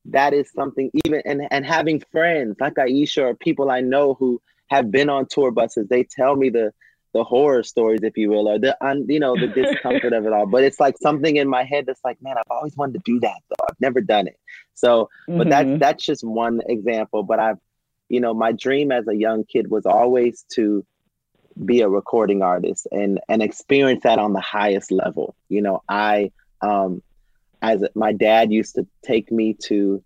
that 0.07 0.33
is 0.33 0.51
something. 0.55 0.91
Even 1.05 1.23
and 1.25 1.43
and 1.51 1.67
having 1.67 2.01
friends 2.13 2.57
like 2.61 2.75
Ayiesha 2.75 3.23
or 3.23 3.35
people 3.35 3.71
I 3.71 3.81
know 3.81 4.15
who 4.15 4.41
have 4.69 4.91
been 4.91 5.09
on 5.09 5.27
tour 5.27 5.51
buses, 5.51 5.89
they 5.89 6.05
tell 6.05 6.37
me 6.37 6.49
the 6.51 6.73
the 7.13 7.25
horror 7.25 7.63
stories, 7.63 8.03
if 8.03 8.17
you 8.17 8.31
will, 8.31 8.47
or 8.49 8.59
the 8.59 8.77
un, 8.85 9.07
you 9.09 9.19
know 9.19 9.35
the 9.37 9.49
discomfort 9.49 10.13
of 10.13 10.25
it 10.25 10.33
all. 10.33 10.47
But 10.47 10.63
it's 10.63 10.79
like 10.79 10.97
something 10.99 11.35
in 11.37 11.49
my 11.49 11.65
head 11.65 11.87
that's 11.87 12.05
like, 12.05 12.23
man, 12.23 12.37
I've 12.39 12.51
always 12.51 12.77
wanted 12.77 13.05
to 13.05 13.13
do 13.13 13.19
that 13.21 13.41
though. 13.49 13.65
I've 13.69 13.81
never 13.81 14.01
done 14.01 14.29
it. 14.29 14.39
So, 14.75 15.09
mm-hmm. 15.29 15.39
but 15.39 15.49
that's 15.49 15.81
that's 15.81 16.07
just 16.07 16.23
one 16.23 16.61
example. 16.69 17.25
But 17.25 17.41
I've, 17.41 17.59
you 18.09 18.21
know, 18.21 18.35
my 18.35 18.53
dream 18.53 18.93
as 18.93 19.09
a 19.09 19.17
young 19.17 19.43
kid 19.45 19.69
was 19.69 19.85
always 19.85 20.45
to 20.53 20.85
be 21.65 21.81
a 21.81 21.89
recording 21.89 22.43
artist 22.43 22.87
and 22.93 23.21
and 23.29 23.43
experience 23.43 24.03
that 24.03 24.19
on 24.19 24.33
the 24.33 24.41
highest 24.41 24.91
level. 24.91 25.35
You 25.49 25.63
know, 25.63 25.83
I 25.89 26.33
um 26.61 27.03
as 27.63 27.83
my 27.95 28.13
dad 28.13 28.53
used 28.53 28.75
to 28.75 28.87
take 29.03 29.33
me 29.33 29.55
to 29.65 30.03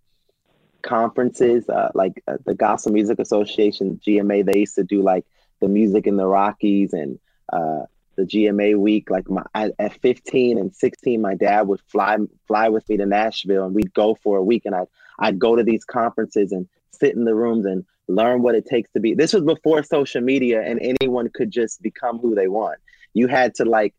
conferences, 0.82 1.68
uh, 1.68 1.90
like 1.94 2.22
uh, 2.26 2.38
the 2.44 2.54
Gospel 2.54 2.92
Music 2.92 3.18
Association, 3.18 4.00
GMA. 4.06 4.44
They 4.44 4.60
used 4.60 4.76
to 4.76 4.84
do 4.84 5.02
like 5.02 5.26
the 5.60 5.68
music 5.68 6.06
in 6.06 6.16
the 6.16 6.26
Rockies 6.26 6.92
and 6.92 7.18
uh, 7.52 7.82
the 8.16 8.24
GMA 8.24 8.78
week. 8.78 9.10
Like 9.10 9.28
my 9.28 9.42
at, 9.54 9.72
at 9.78 10.00
15 10.00 10.58
and 10.58 10.74
16, 10.74 11.20
my 11.20 11.34
dad 11.34 11.66
would 11.68 11.80
fly 11.88 12.18
fly 12.46 12.68
with 12.68 12.88
me 12.88 12.96
to 12.98 13.06
Nashville, 13.06 13.64
and 13.64 13.74
we'd 13.74 13.94
go 13.94 14.14
for 14.22 14.38
a 14.38 14.44
week. 14.44 14.62
And 14.64 14.74
I'd 14.74 14.88
I'd 15.18 15.38
go 15.38 15.56
to 15.56 15.62
these 15.62 15.84
conferences 15.84 16.52
and 16.52 16.68
sit 16.92 17.14
in 17.14 17.24
the 17.24 17.34
rooms 17.34 17.66
and 17.66 17.84
learn 18.14 18.42
what 18.42 18.54
it 18.54 18.66
takes 18.66 18.90
to 18.92 19.00
be. 19.00 19.14
This 19.14 19.32
was 19.32 19.42
before 19.42 19.82
social 19.82 20.20
media, 20.20 20.62
and 20.62 20.80
anyone 20.82 21.30
could 21.30 21.50
just 21.50 21.82
become 21.82 22.18
who 22.18 22.34
they 22.34 22.48
want. 22.48 22.78
You 23.14 23.26
had 23.26 23.54
to 23.56 23.64
like 23.64 23.94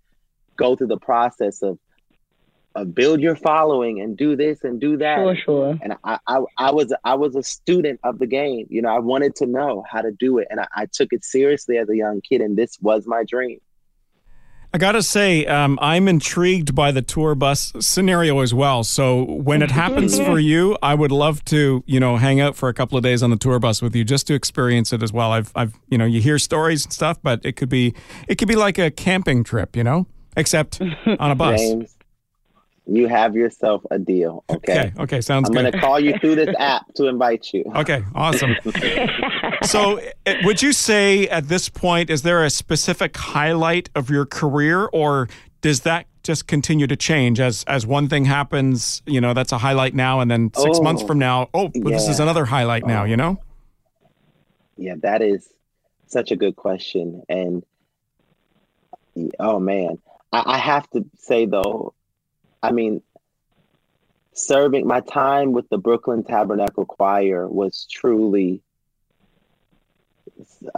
go 0.56 0.76
through 0.76 0.88
the 0.88 0.98
process 0.98 1.62
of 1.62 1.80
of 2.74 2.96
build 2.96 3.20
your 3.20 3.36
following 3.36 4.00
and 4.00 4.16
do 4.16 4.36
this 4.36 4.64
and 4.64 4.80
do 4.80 4.98
that. 4.98 5.18
Sure, 5.18 5.36
sure. 5.36 5.80
And 5.82 5.96
I, 6.04 6.20
I, 6.26 6.40
I 6.58 6.72
was 6.72 6.94
I 7.04 7.16
was 7.16 7.36
a 7.36 7.44
student 7.44 8.00
of 8.04 8.20
the 8.20 8.28
game. 8.28 8.68
You 8.70 8.82
know, 8.82 8.90
I 8.90 9.00
wanted 9.00 9.36
to 9.38 9.46
know 9.46 9.84
how 9.90 10.02
to 10.02 10.12
do 10.12 10.38
it, 10.38 10.48
and 10.50 10.60
I, 10.60 10.68
I 10.76 10.86
took 10.86 11.12
it 11.12 11.26
seriously 11.26 11.78
as 11.78 11.90
a 11.90 11.96
young 11.96 12.22
kid, 12.22 12.42
and 12.42 12.58
this 12.58 12.78
was 12.82 13.06
my 13.06 13.24
dream. 13.28 13.60
I 14.74 14.78
got 14.78 14.94
to 14.94 15.04
say, 15.04 15.46
um, 15.48 15.78
I'm 15.82 16.08
intrigued 16.08 16.74
by 16.74 16.94
the 16.94 17.02
tour 17.02 17.36
bus 17.36 17.74
scenario 17.82 18.40
as 18.40 18.54
well. 18.54 18.86
So 18.86 19.24
when 19.24 19.62
it 19.62 19.70
happens 19.70 20.18
for 20.26 20.40
you, 20.40 20.78
I 20.82 20.96
would 20.96 21.12
love 21.12 21.44
to, 21.46 21.84
you 21.86 22.00
know, 22.00 22.16
hang 22.16 22.40
out 22.40 22.56
for 22.56 22.70
a 22.70 22.74
couple 22.74 22.98
of 22.98 23.04
days 23.04 23.22
on 23.22 23.32
the 23.32 23.36
tour 23.36 23.60
bus 23.60 23.82
with 23.82 23.94
you 23.96 24.06
just 24.06 24.28
to 24.28 24.34
experience 24.34 24.94
it 24.94 25.04
as 25.04 25.12
well. 25.12 25.34
I've, 25.34 25.52
I've, 25.56 25.78
you 25.90 25.98
know, 25.98 26.06
you 26.06 26.22
hear 26.22 26.40
stories 26.40 26.86
and 26.86 26.94
stuff, 26.94 27.18
but 27.22 27.42
it 27.44 27.58
could 27.58 27.68
be, 27.68 27.94
it 28.30 28.36
could 28.38 28.48
be 28.48 28.56
like 28.56 28.78
a 28.78 28.90
camping 28.90 29.44
trip, 29.44 29.76
you 29.76 29.84
know, 29.84 30.08
except 30.38 30.80
on 30.82 31.32
a 31.32 31.36
bus. 31.36 31.60
James, 31.60 31.98
you 32.88 33.08
have 33.08 33.36
yourself 33.36 33.84
a 33.92 34.00
deal. 34.00 34.44
Okay. 34.50 34.80
Okay. 34.80 34.94
okay 35.00 35.22
sounds 35.22 35.50
I'm 35.50 35.54
good. 35.54 35.66
I'm 35.66 35.72
going 35.72 35.74
to 35.74 35.80
call 35.80 36.00
you 36.00 36.18
through 36.20 36.36
this 36.36 36.56
app 36.60 36.94
to 36.96 37.08
invite 37.08 37.54
you. 37.54 37.64
Okay. 37.76 38.04
Awesome. 38.16 38.56
so, 39.64 40.00
eh, 40.26 40.42
would 40.44 40.62
you 40.62 40.74
say 40.74 41.28
at 41.28 41.48
this 41.48 41.70
point, 41.70 42.10
is 42.10 42.24
there 42.24 42.44
a 42.44 42.50
specific 42.50 43.16
highlight 43.16 43.90
of 43.96 44.10
your 44.10 44.26
career, 44.26 44.90
or 44.92 45.30
does 45.62 45.82
that 45.82 46.08
just 46.24 46.48
continue 46.48 46.88
to 46.88 46.96
change 46.96 47.40
as 47.40 47.64
as 47.66 47.86
one 47.86 48.10
thing 48.10 48.26
happens? 48.26 49.02
You 49.06 49.22
know, 49.22 49.34
that's 49.34 49.52
a 49.52 49.58
highlight 49.58 49.94
now, 49.94 50.20
and 50.20 50.30
then 50.30 50.52
six 50.56 50.80
oh, 50.80 50.84
months 50.84 51.04
from 51.04 51.20
now, 51.20 51.50
oh, 51.54 51.72
well, 51.76 51.92
yeah. 51.92 51.98
this 51.98 52.08
is 52.08 52.20
another 52.20 52.46
highlight 52.46 52.86
now. 52.86 53.04
You 53.04 53.18
know. 53.18 53.40
Yeah, 54.78 54.96
that 55.04 55.22
is 55.22 55.48
such 56.08 56.32
a 56.32 56.36
good 56.36 56.56
question, 56.56 57.22
and 57.30 57.64
oh 59.40 59.60
man, 59.60 60.00
I, 60.34 60.44
I 60.46 60.58
have 60.58 60.90
to 60.92 61.06
say 61.18 61.46
though, 61.46 61.94
I 62.64 62.72
mean, 62.72 63.02
serving 64.34 64.88
my 64.88 65.02
time 65.02 65.52
with 65.52 65.70
the 65.70 65.78
Brooklyn 65.78 66.24
Tabernacle 66.24 66.86
Choir 66.86 67.48
was 67.48 67.88
truly 67.90 68.62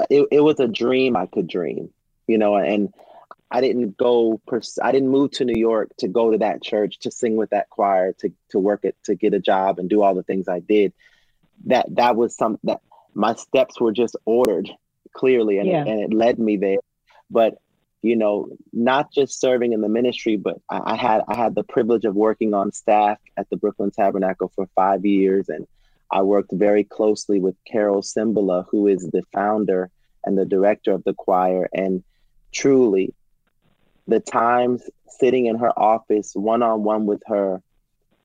it, 0.09 0.27
it 0.31 0.39
was 0.39 0.59
a 0.59 0.67
dream 0.67 1.15
I 1.15 1.25
could 1.25 1.47
dream, 1.47 1.89
you 2.27 2.37
know, 2.37 2.55
and 2.55 2.93
I 3.51 3.61
didn't 3.61 3.97
go 3.97 4.41
pers- 4.47 4.79
I 4.81 4.91
didn't 4.91 5.09
move 5.09 5.31
to 5.31 5.45
New 5.45 5.59
York 5.59 5.91
to 5.97 6.07
go 6.07 6.31
to 6.31 6.39
that 6.39 6.63
church 6.63 6.99
to 6.99 7.11
sing 7.11 7.35
with 7.35 7.51
that 7.51 7.69
choir 7.69 8.13
to 8.13 8.31
to 8.49 8.59
work 8.59 8.83
it 8.83 8.95
to 9.05 9.15
get 9.15 9.33
a 9.33 9.39
job 9.39 9.79
and 9.79 9.89
do 9.89 10.01
all 10.01 10.15
the 10.15 10.23
things 10.23 10.47
I 10.47 10.59
did. 10.59 10.93
That 11.65 11.85
that 11.95 12.15
was 12.15 12.35
some 12.35 12.59
that 12.63 12.81
my 13.13 13.35
steps 13.35 13.79
were 13.79 13.91
just 13.91 14.15
ordered 14.25 14.69
clearly 15.13 15.59
and, 15.59 15.67
yeah. 15.67 15.85
and 15.85 16.01
it 16.01 16.13
led 16.13 16.39
me 16.39 16.57
there. 16.57 16.79
But 17.29 17.59
you 18.03 18.17
know, 18.17 18.49
not 18.73 19.11
just 19.11 19.39
serving 19.39 19.71
in 19.71 19.79
the 19.79 19.87
ministry, 19.87 20.35
but 20.35 20.57
I, 20.69 20.91
I, 20.91 20.95
had 20.95 21.21
I 21.27 21.37
had 21.37 21.55
the 21.55 21.63
privilege 21.63 22.03
of 22.03 22.15
working 22.15 22.53
on 22.53 22.73
staff 22.73 23.17
at 23.37 23.49
the 23.49 23.55
Brooklyn 23.55 23.91
Tabernacle 23.91 24.51
for 24.53 24.67
five 24.75 25.05
years, 25.05 25.47
and 25.47 25.65
I 26.11 26.21
worked 26.21 26.51
very 26.51 26.83
closely 26.83 27.39
with 27.39 27.55
Carol 27.65 28.01
Cymbala, 28.01 28.65
who 28.69 28.87
is 28.87 29.07
the 29.07 29.23
founder 29.33 29.89
and 30.25 30.37
the 30.37 30.45
director 30.45 30.91
of 30.91 31.05
the 31.05 31.13
choir, 31.13 31.69
and 31.73 32.03
truly, 32.51 33.13
the 34.05 34.19
times 34.19 34.83
sitting 35.07 35.45
in 35.45 35.57
her 35.57 35.71
office 35.79 36.33
one 36.35 36.61
on 36.61 36.83
one 36.83 37.05
with 37.05 37.23
her 37.27 37.61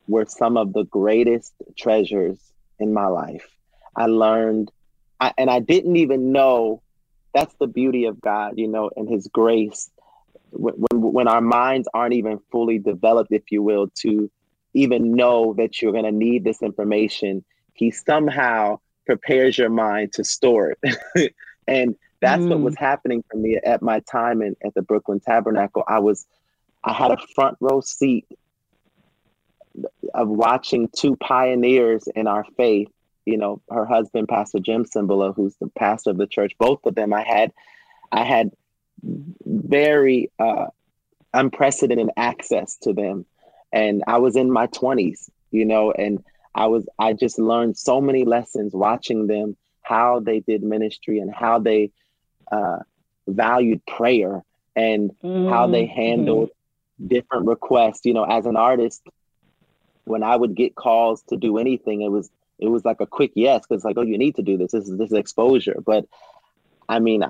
were 0.09 0.27
some 0.27 0.57
of 0.57 0.73
the 0.73 0.85
greatest 0.85 1.53
treasures 1.77 2.39
in 2.81 2.93
my 2.93 3.07
life. 3.07 3.47
I 3.95 4.07
learned, 4.07 4.73
I, 5.21 5.33
and 5.39 5.49
I 5.49 5.61
didn't 5.61 5.97
even 5.97 6.33
know 6.33 6.83
that's 7.35 7.55
the 7.55 7.67
beauty 7.67 8.05
of 8.05 8.21
God, 8.21 8.55
you 8.57 8.69
know, 8.69 8.91
and 8.97 9.09
His 9.09 9.29
grace. 9.29 9.91
When, 10.51 10.75
when, 10.75 11.13
when 11.13 11.29
our 11.29 11.41
minds 11.41 11.89
aren't 11.93 12.15
even 12.15 12.39
fully 12.51 12.79
developed, 12.79 13.33
if 13.33 13.51
you 13.51 13.63
will, 13.63 13.89
to 14.01 14.31
even 14.75 15.13
know 15.13 15.55
that 15.55 15.81
you're 15.81 15.93
going 15.93 16.05
to 16.05 16.13
need 16.13 16.45
this 16.45 16.63
information, 16.63 17.45
He 17.75 17.91
somehow 17.91 18.81
prepares 19.07 19.57
your 19.57 19.71
mind 19.71 20.13
to 20.15 20.25
store 20.25 20.75
it. 20.83 21.33
and 21.67 21.97
that's 22.21 22.43
mm. 22.43 22.49
what 22.51 22.61
was 22.61 22.77
happening 22.77 23.25
for 23.31 23.37
me 23.37 23.57
at 23.65 23.83
my 23.83 24.01
time 24.01 24.43
in, 24.43 24.57
at 24.65 24.75
the 24.75 24.83
Brooklyn 24.83 25.21
Tabernacle. 25.21 25.85
I 25.87 25.99
was, 25.99 26.27
I 26.85 26.93
had 26.93 27.11
a 27.11 27.19
front 27.35 27.57
row 27.61 27.81
seat 27.81 28.27
of 30.15 30.29
watching 30.29 30.89
two 30.95 31.17
pioneers 31.17 32.09
in 32.15 32.27
our 32.27 32.45
faith 32.57 32.89
you 33.29 33.37
know, 33.37 33.61
her 33.71 33.85
husband, 33.85 34.29
Pastor 34.29 34.59
Jim 34.59 34.85
Cymbala, 34.85 35.35
who's 35.35 35.55
the 35.57 35.69
pastor 35.69 36.11
of 36.11 36.17
the 36.17 36.27
church, 36.27 36.53
both 36.59 36.87
of 36.87 36.95
them, 36.95 37.13
I 37.13 37.23
had, 37.23 37.53
I 38.11 38.25
had 38.25 38.53
very 39.45 40.31
uh, 40.39 40.67
unprecedented 41.33 42.11
access 42.17 42.77
to 42.85 42.93
them, 42.93 43.27
and 43.71 44.03
I 44.07 44.19
was 44.19 44.35
in 44.35 44.51
my 44.51 44.67
twenties, 44.67 45.31
you 45.51 45.67
know, 45.67 45.93
and 45.93 46.25
I 46.55 46.67
was, 46.67 46.89
I 46.99 47.13
just 47.13 47.39
learned 47.39 47.77
so 47.77 48.01
many 48.01 48.25
lessons 48.25 48.73
watching 48.73 49.27
them, 49.27 49.57
how 49.83 50.21
they 50.21 50.41
did 50.41 50.63
ministry 50.63 51.19
and 51.19 51.33
how 51.33 51.59
they 51.59 51.91
uh, 52.51 52.79
valued 53.27 53.85
prayer 53.87 54.43
and 54.75 55.11
mm-hmm. 55.23 55.49
how 55.53 55.67
they 55.67 55.85
mm-hmm. 55.85 56.01
handled 56.01 56.49
mm-hmm. 56.49 57.09
different 57.15 57.47
requests. 57.47 58.05
You 58.05 58.15
know, 58.15 58.25
as 58.25 58.47
an 58.47 58.57
artist, 58.57 59.03
when 60.05 60.23
I 60.23 60.35
would 60.35 60.55
get 60.55 60.75
calls 60.75 61.23
to 61.29 61.37
do 61.37 61.59
anything, 61.59 62.01
it 62.01 62.11
was 62.11 62.31
it 62.59 62.69
was 62.69 62.85
like 62.85 63.01
a 63.01 63.07
quick 63.07 63.33
yes 63.35 63.65
because 63.67 63.85
like 63.85 63.97
oh 63.99 64.03
you 64.03 64.19
need 64.19 64.37
to 64.37 64.43
do 64.43 64.57
this. 64.57 64.73
This 64.73 64.89
is 64.89 64.97
this 64.97 65.11
is 65.11 65.19
exposure. 65.19 65.77
But 65.85 66.07
i 66.89 66.99
mean 66.99 67.23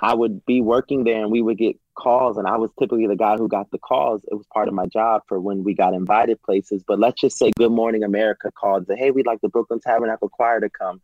i 0.00 0.14
would 0.14 0.44
be 0.46 0.60
working 0.60 1.04
there 1.04 1.22
and 1.22 1.30
we 1.30 1.42
would 1.42 1.56
get 1.58 1.76
calls 1.94 2.38
and 2.38 2.48
i 2.48 2.56
was 2.56 2.70
typically 2.78 3.06
the 3.06 3.14
guy 3.14 3.36
who 3.36 3.48
got 3.48 3.70
the 3.70 3.78
calls. 3.78 4.22
It 4.30 4.34
was 4.34 4.46
part 4.52 4.68
of 4.68 4.74
my 4.74 4.86
job 4.86 5.22
for 5.28 5.40
when 5.40 5.64
we 5.64 5.74
got 5.74 5.94
invited 5.94 6.42
places. 6.42 6.82
But 6.86 6.98
let's 6.98 7.20
just 7.20 7.38
say 7.38 7.50
good 7.56 7.72
morning 7.72 8.02
america 8.02 8.50
called 8.50 8.88
and 8.88 8.98
hey 8.98 9.10
we'd 9.10 9.26
like 9.26 9.40
the 9.40 9.48
brooklyn 9.48 9.80
tabernacle 9.80 10.28
choir 10.28 10.60
to 10.60 10.70
come. 10.70 11.00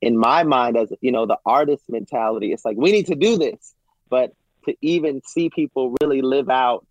In 0.00 0.16
my 0.16 0.42
mind 0.42 0.76
as 0.76 0.92
you 1.00 1.12
know 1.12 1.26
the 1.26 1.38
artist 1.46 1.84
mentality 1.88 2.52
it's 2.52 2.64
like 2.64 2.76
we 2.76 2.92
need 2.92 3.06
to 3.06 3.14
do 3.14 3.38
this. 3.38 3.74
But 4.08 4.34
to 4.66 4.76
even 4.80 5.22
see 5.26 5.50
people 5.50 5.94
really 6.00 6.22
live 6.22 6.48
out 6.48 6.86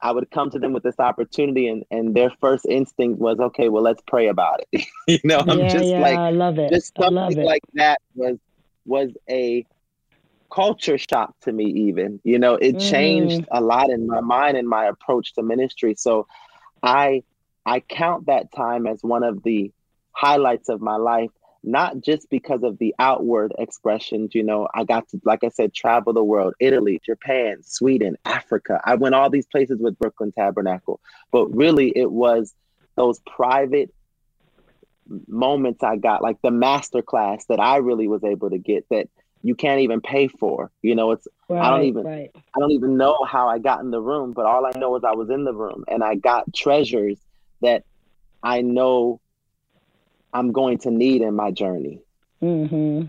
I 0.00 0.12
would 0.12 0.30
come 0.30 0.50
to 0.50 0.58
them 0.58 0.72
with 0.72 0.82
this 0.82 0.98
opportunity, 0.98 1.68
and, 1.68 1.84
and 1.90 2.14
their 2.14 2.30
first 2.40 2.66
instinct 2.66 3.20
was, 3.20 3.38
okay, 3.38 3.68
well, 3.68 3.82
let's 3.82 4.02
pray 4.06 4.28
about 4.28 4.60
it. 4.70 4.86
you 5.08 5.18
know, 5.24 5.38
I'm 5.38 5.58
yeah, 5.58 5.68
just 5.68 5.84
yeah, 5.86 6.00
like, 6.00 6.18
I 6.18 6.30
love 6.30 6.58
it. 6.58 6.70
Just 6.70 6.96
something 6.96 7.42
like 7.42 7.62
that 7.74 8.00
was 8.14 8.38
was 8.84 9.10
a 9.28 9.66
culture 10.50 10.96
shock 10.96 11.34
to 11.40 11.52
me. 11.52 11.64
Even 11.64 12.20
you 12.24 12.38
know, 12.38 12.54
it 12.54 12.76
mm. 12.76 12.90
changed 12.90 13.46
a 13.50 13.60
lot 13.60 13.90
in 13.90 14.06
my 14.06 14.20
mind 14.20 14.56
and 14.56 14.68
my 14.68 14.86
approach 14.86 15.34
to 15.34 15.42
ministry. 15.42 15.94
So, 15.96 16.26
I 16.82 17.22
I 17.66 17.80
count 17.80 18.26
that 18.26 18.52
time 18.52 18.86
as 18.86 19.02
one 19.02 19.24
of 19.24 19.42
the 19.42 19.72
highlights 20.12 20.68
of 20.68 20.80
my 20.80 20.96
life 20.96 21.30
not 21.62 22.00
just 22.00 22.30
because 22.30 22.62
of 22.62 22.78
the 22.78 22.94
outward 22.98 23.52
expressions. 23.58 24.34
You 24.34 24.42
know, 24.42 24.68
I 24.74 24.84
got 24.84 25.08
to, 25.10 25.20
like 25.24 25.44
I 25.44 25.48
said, 25.48 25.74
travel 25.74 26.12
the 26.12 26.24
world 26.24 26.54
Italy, 26.60 27.00
Japan, 27.04 27.62
Sweden, 27.62 28.16
Africa. 28.24 28.80
I 28.84 28.94
went 28.94 29.14
all 29.14 29.30
these 29.30 29.46
places 29.46 29.80
with 29.80 29.98
Brooklyn 29.98 30.32
Tabernacle, 30.32 31.00
but 31.30 31.46
really 31.54 31.92
it 31.94 32.10
was 32.10 32.54
those 32.96 33.20
private 33.20 33.92
moments 35.26 35.82
I 35.82 35.96
got, 35.96 36.22
like 36.22 36.40
the 36.42 36.50
master 36.50 37.02
class 37.02 37.44
that 37.46 37.60
I 37.60 37.76
really 37.76 38.08
was 38.08 38.24
able 38.24 38.50
to 38.50 38.58
get 38.58 38.86
that 38.90 39.08
you 39.42 39.54
can't 39.54 39.80
even 39.80 40.00
pay 40.00 40.28
for. 40.28 40.70
You 40.82 40.94
know, 40.94 41.12
it's 41.12 41.26
right, 41.48 41.60
I 41.60 41.70
don't 41.70 41.84
even 41.84 42.04
right. 42.04 42.30
I 42.34 42.58
don't 42.58 42.72
even 42.72 42.96
know 42.96 43.24
how 43.24 43.48
I 43.48 43.58
got 43.58 43.80
in 43.80 43.90
the 43.90 44.00
room, 44.00 44.32
but 44.32 44.46
all 44.46 44.66
I 44.66 44.78
know 44.78 44.96
is 44.96 45.04
I 45.04 45.12
was 45.12 45.30
in 45.30 45.44
the 45.44 45.54
room 45.54 45.84
and 45.88 46.02
I 46.02 46.16
got 46.16 46.52
treasures 46.54 47.18
that 47.60 47.84
I 48.42 48.62
know 48.62 49.20
I'm 50.32 50.52
going 50.52 50.78
to 50.78 50.90
need 50.90 51.22
in 51.22 51.34
my 51.34 51.50
journey. 51.50 52.00
Mm-hmm. 52.42 53.06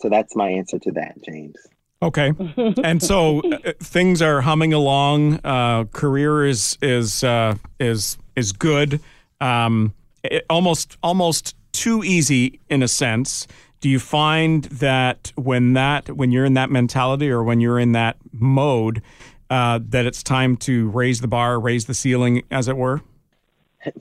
So 0.00 0.08
that's 0.08 0.34
my 0.36 0.50
answer 0.50 0.78
to 0.78 0.92
that, 0.92 1.22
James. 1.22 1.56
Okay, 2.02 2.32
and 2.82 3.00
so 3.00 3.40
uh, 3.40 3.72
things 3.80 4.20
are 4.20 4.40
humming 4.40 4.72
along. 4.72 5.40
Uh, 5.44 5.84
career 5.92 6.44
is 6.44 6.76
is 6.82 7.22
uh, 7.22 7.54
is 7.78 8.18
is 8.34 8.52
good. 8.52 9.00
Um, 9.40 9.94
it, 10.24 10.44
almost 10.50 10.96
almost 11.02 11.54
too 11.72 12.02
easy 12.02 12.60
in 12.68 12.82
a 12.82 12.88
sense. 12.88 13.46
Do 13.80 13.88
you 13.88 13.98
find 13.98 14.64
that 14.64 15.32
when 15.36 15.74
that 15.74 16.16
when 16.16 16.32
you're 16.32 16.44
in 16.44 16.54
that 16.54 16.70
mentality 16.70 17.30
or 17.30 17.44
when 17.44 17.60
you're 17.60 17.78
in 17.78 17.92
that 17.92 18.16
mode, 18.32 19.02
uh, 19.50 19.78
that 19.88 20.06
it's 20.06 20.22
time 20.22 20.56
to 20.58 20.88
raise 20.90 21.20
the 21.20 21.28
bar, 21.28 21.60
raise 21.60 21.86
the 21.86 21.94
ceiling, 21.94 22.42
as 22.50 22.68
it 22.68 22.76
were? 22.76 23.00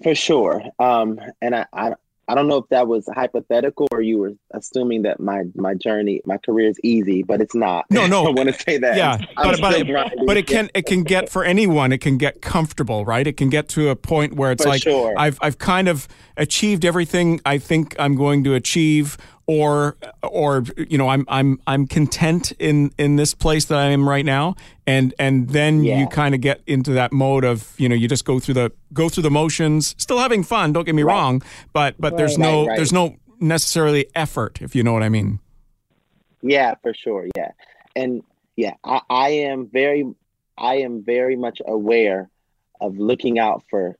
For 0.03 0.13
sure. 0.13 0.63
Um, 0.79 1.19
and 1.41 1.55
I, 1.55 1.65
I 1.73 1.93
I 2.31 2.35
don't 2.35 2.47
know 2.47 2.57
if 2.57 2.69
that 2.69 2.87
was 2.87 3.09
hypothetical 3.13 3.89
or 3.91 4.01
you 4.01 4.17
were 4.17 4.31
assuming 4.51 5.01
that 5.01 5.19
my 5.19 5.43
my 5.53 5.73
journey, 5.73 6.21
my 6.23 6.37
career 6.37 6.69
is 6.69 6.79
easy, 6.81 7.23
but 7.23 7.41
it's 7.41 7.53
not. 7.53 7.85
No, 7.89 8.07
no. 8.07 8.25
I 8.27 8.29
want 8.29 8.47
to 8.47 8.57
say 8.57 8.77
that. 8.77 8.95
Yeah, 8.95 9.17
but 9.35 9.59
but, 9.59 9.73
it, 9.73 10.25
but 10.25 10.37
it 10.37 10.47
can 10.47 10.71
it 10.73 10.85
can 10.85 11.03
get 11.03 11.27
for 11.29 11.43
anyone. 11.43 11.91
It 11.91 11.97
can 11.97 12.17
get 12.17 12.41
comfortable, 12.41 13.03
right? 13.03 13.27
It 13.27 13.35
can 13.35 13.49
get 13.49 13.67
to 13.69 13.89
a 13.89 13.97
point 13.97 14.35
where 14.35 14.53
it's 14.53 14.63
for 14.63 14.69
like 14.69 14.81
sure. 14.81 15.13
I've 15.17 15.37
I've 15.41 15.57
kind 15.57 15.89
of 15.89 16.07
achieved 16.37 16.85
everything 16.85 17.41
I 17.45 17.57
think 17.57 17.97
I'm 17.99 18.15
going 18.15 18.45
to 18.45 18.53
achieve, 18.53 19.17
or 19.51 19.97
or 20.23 20.63
you 20.77 20.97
know 20.97 21.09
I'm 21.09 21.25
I'm 21.27 21.59
I'm 21.67 21.85
content 21.85 22.53
in 22.53 22.93
in 22.97 23.17
this 23.17 23.33
place 23.33 23.65
that 23.65 23.77
I 23.77 23.87
am 23.87 24.07
right 24.07 24.23
now, 24.23 24.55
and 24.87 25.13
and 25.19 25.49
then 25.49 25.83
yeah. 25.83 25.99
you 25.99 26.07
kind 26.07 26.33
of 26.33 26.39
get 26.39 26.61
into 26.65 26.91
that 26.93 27.11
mode 27.11 27.43
of 27.43 27.73
you 27.77 27.89
know 27.89 27.95
you 27.95 28.07
just 28.07 28.23
go 28.23 28.39
through 28.39 28.53
the 28.53 28.71
go 28.93 29.09
through 29.09 29.23
the 29.23 29.31
motions, 29.31 29.93
still 29.97 30.19
having 30.19 30.43
fun. 30.43 30.71
Don't 30.71 30.85
get 30.85 30.95
me 30.95 31.03
right. 31.03 31.13
wrong, 31.13 31.41
but 31.73 31.95
but 31.99 32.13
right. 32.13 32.17
there's 32.17 32.37
no 32.37 32.65
right, 32.65 32.77
there's 32.77 32.93
no 32.93 33.17
necessarily 33.41 34.07
effort, 34.15 34.61
if 34.61 34.73
you 34.73 34.83
know 34.83 34.93
what 34.93 35.03
I 35.03 35.09
mean. 35.09 35.39
Yeah, 36.41 36.75
for 36.81 36.93
sure. 36.93 37.27
Yeah, 37.35 37.51
and 37.93 38.23
yeah, 38.55 38.75
I, 38.85 39.01
I 39.09 39.29
am 39.29 39.67
very 39.67 40.05
I 40.57 40.75
am 40.75 41.03
very 41.03 41.35
much 41.35 41.61
aware 41.67 42.29
of 42.79 42.97
looking 42.97 43.37
out 43.37 43.63
for 43.69 43.97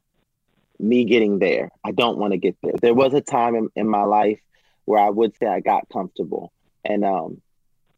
me 0.80 1.04
getting 1.04 1.40
there. 1.40 1.72
I 1.84 1.92
don't 1.92 2.18
want 2.18 2.32
to 2.32 2.38
get 2.38 2.56
there. 2.64 2.74
There 2.82 2.94
was 2.94 3.14
a 3.14 3.22
time 3.22 3.56
in, 3.56 3.68
in 3.76 3.90
my 3.90 4.04
life 4.04 4.40
where 4.92 5.02
I 5.02 5.10
would 5.10 5.34
say 5.38 5.48
I 5.48 5.62
got 5.62 5.88
comfortable, 5.88 6.52
and 6.84 7.06
um, 7.06 7.42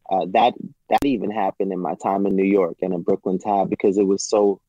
uh, 0.08 0.26
that 0.28 0.54
that 0.88 1.04
even 1.04 1.28
happened 1.28 1.72
in 1.72 1.80
my 1.80 1.96
time 2.00 2.24
in 2.24 2.36
New 2.36 2.44
York 2.44 2.76
and 2.82 2.94
in 2.94 3.02
Brooklyn 3.02 3.40
time 3.40 3.68
because 3.68 3.98
it 3.98 4.06
was 4.06 4.22
so, 4.22 4.60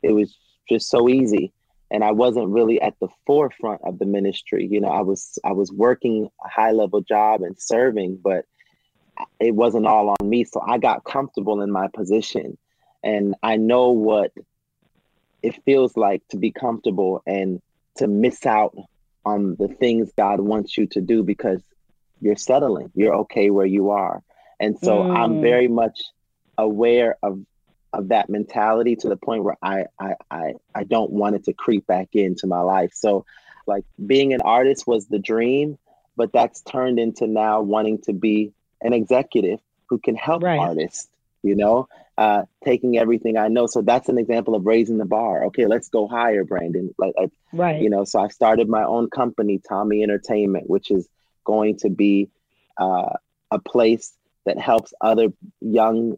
it 0.00 0.12
was 0.12 0.38
just 0.68 0.88
so 0.88 1.08
easy, 1.08 1.52
and 1.90 2.04
I 2.04 2.12
wasn't 2.12 2.50
really 2.50 2.80
at 2.80 2.94
the 3.00 3.08
forefront 3.26 3.80
of 3.82 3.98
the 3.98 4.06
ministry. 4.06 4.68
You 4.70 4.80
know, 4.80 4.88
I 4.88 5.00
was 5.00 5.36
I 5.44 5.50
was 5.50 5.72
working 5.72 6.28
a 6.44 6.48
high 6.48 6.70
level 6.70 7.00
job 7.00 7.42
and 7.42 7.60
serving, 7.60 8.20
but 8.22 8.44
it 9.40 9.56
wasn't 9.56 9.88
all 9.88 10.10
on 10.10 10.30
me. 10.30 10.44
So 10.44 10.62
I 10.64 10.78
got 10.78 11.02
comfortable 11.02 11.60
in 11.60 11.72
my 11.72 11.88
position, 11.92 12.56
and 13.02 13.34
I 13.42 13.56
know 13.56 13.90
what 13.90 14.30
it 15.42 15.60
feels 15.64 15.96
like 15.96 16.22
to 16.28 16.36
be 16.36 16.52
comfortable 16.52 17.20
and 17.26 17.60
to 17.96 18.06
miss 18.06 18.46
out 18.46 18.76
on 19.24 19.56
the 19.58 19.68
things 19.68 20.10
God 20.16 20.40
wants 20.40 20.76
you 20.76 20.86
to 20.88 21.00
do 21.00 21.22
because 21.22 21.60
you're 22.20 22.36
settling. 22.36 22.90
You're 22.94 23.14
okay 23.16 23.50
where 23.50 23.66
you 23.66 23.90
are. 23.90 24.22
And 24.60 24.78
so 24.78 25.02
mm. 25.02 25.16
I'm 25.16 25.40
very 25.40 25.68
much 25.68 26.00
aware 26.56 27.16
of 27.22 27.40
of 27.92 28.08
that 28.08 28.28
mentality 28.28 28.96
to 28.96 29.08
the 29.08 29.16
point 29.16 29.44
where 29.44 29.56
I, 29.62 29.84
I 29.98 30.14
I 30.30 30.54
I 30.74 30.84
don't 30.84 31.12
want 31.12 31.36
it 31.36 31.44
to 31.44 31.52
creep 31.52 31.86
back 31.86 32.08
into 32.12 32.46
my 32.46 32.60
life. 32.60 32.90
So 32.94 33.24
like 33.66 33.84
being 34.04 34.34
an 34.34 34.40
artist 34.42 34.86
was 34.86 35.06
the 35.06 35.18
dream, 35.18 35.78
but 36.16 36.32
that's 36.32 36.60
turned 36.62 36.98
into 36.98 37.26
now 37.26 37.62
wanting 37.62 37.98
to 38.02 38.12
be 38.12 38.52
an 38.80 38.92
executive 38.92 39.60
who 39.88 39.98
can 39.98 40.16
help 40.16 40.42
right. 40.42 40.58
artists, 40.58 41.08
you 41.42 41.54
know, 41.54 41.88
uh, 42.16 42.42
taking 42.64 42.96
everything 42.96 43.36
I 43.36 43.48
know. 43.48 43.66
So 43.66 43.82
that's 43.82 44.08
an 44.08 44.18
example 44.18 44.54
of 44.54 44.66
raising 44.66 44.98
the 44.98 45.04
bar. 45.04 45.46
Okay, 45.46 45.66
let's 45.66 45.88
go 45.88 46.06
higher, 46.06 46.44
Brandon. 46.44 46.94
Like, 46.98 47.14
like 47.18 47.30
right. 47.52 47.80
You 47.80 47.90
know, 47.90 48.04
so 48.04 48.20
I 48.20 48.28
started 48.28 48.68
my 48.68 48.84
own 48.84 49.10
company, 49.10 49.60
Tommy 49.66 50.02
Entertainment, 50.02 50.68
which 50.70 50.90
is 50.90 51.08
going 51.44 51.78
to 51.78 51.90
be 51.90 52.30
uh, 52.78 53.10
a 53.50 53.58
place 53.58 54.12
that 54.46 54.58
helps 54.58 54.92
other 55.00 55.28
young 55.60 56.16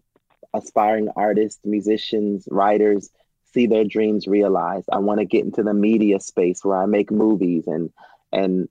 aspiring 0.54 1.09
artists, 1.16 1.61
musicians, 1.64 2.48
writers 2.50 3.11
see 3.54 3.66
their 3.66 3.85
dreams 3.85 4.26
realized. 4.26 4.88
I 4.92 4.98
want 4.98 5.20
to 5.20 5.24
get 5.24 5.44
into 5.44 5.62
the 5.62 5.72
media 5.72 6.20
space 6.20 6.62
where 6.62 6.76
I 6.76 6.87
make 6.87 7.11
movies 7.11 7.66
and 7.66 7.90
and 8.32 8.68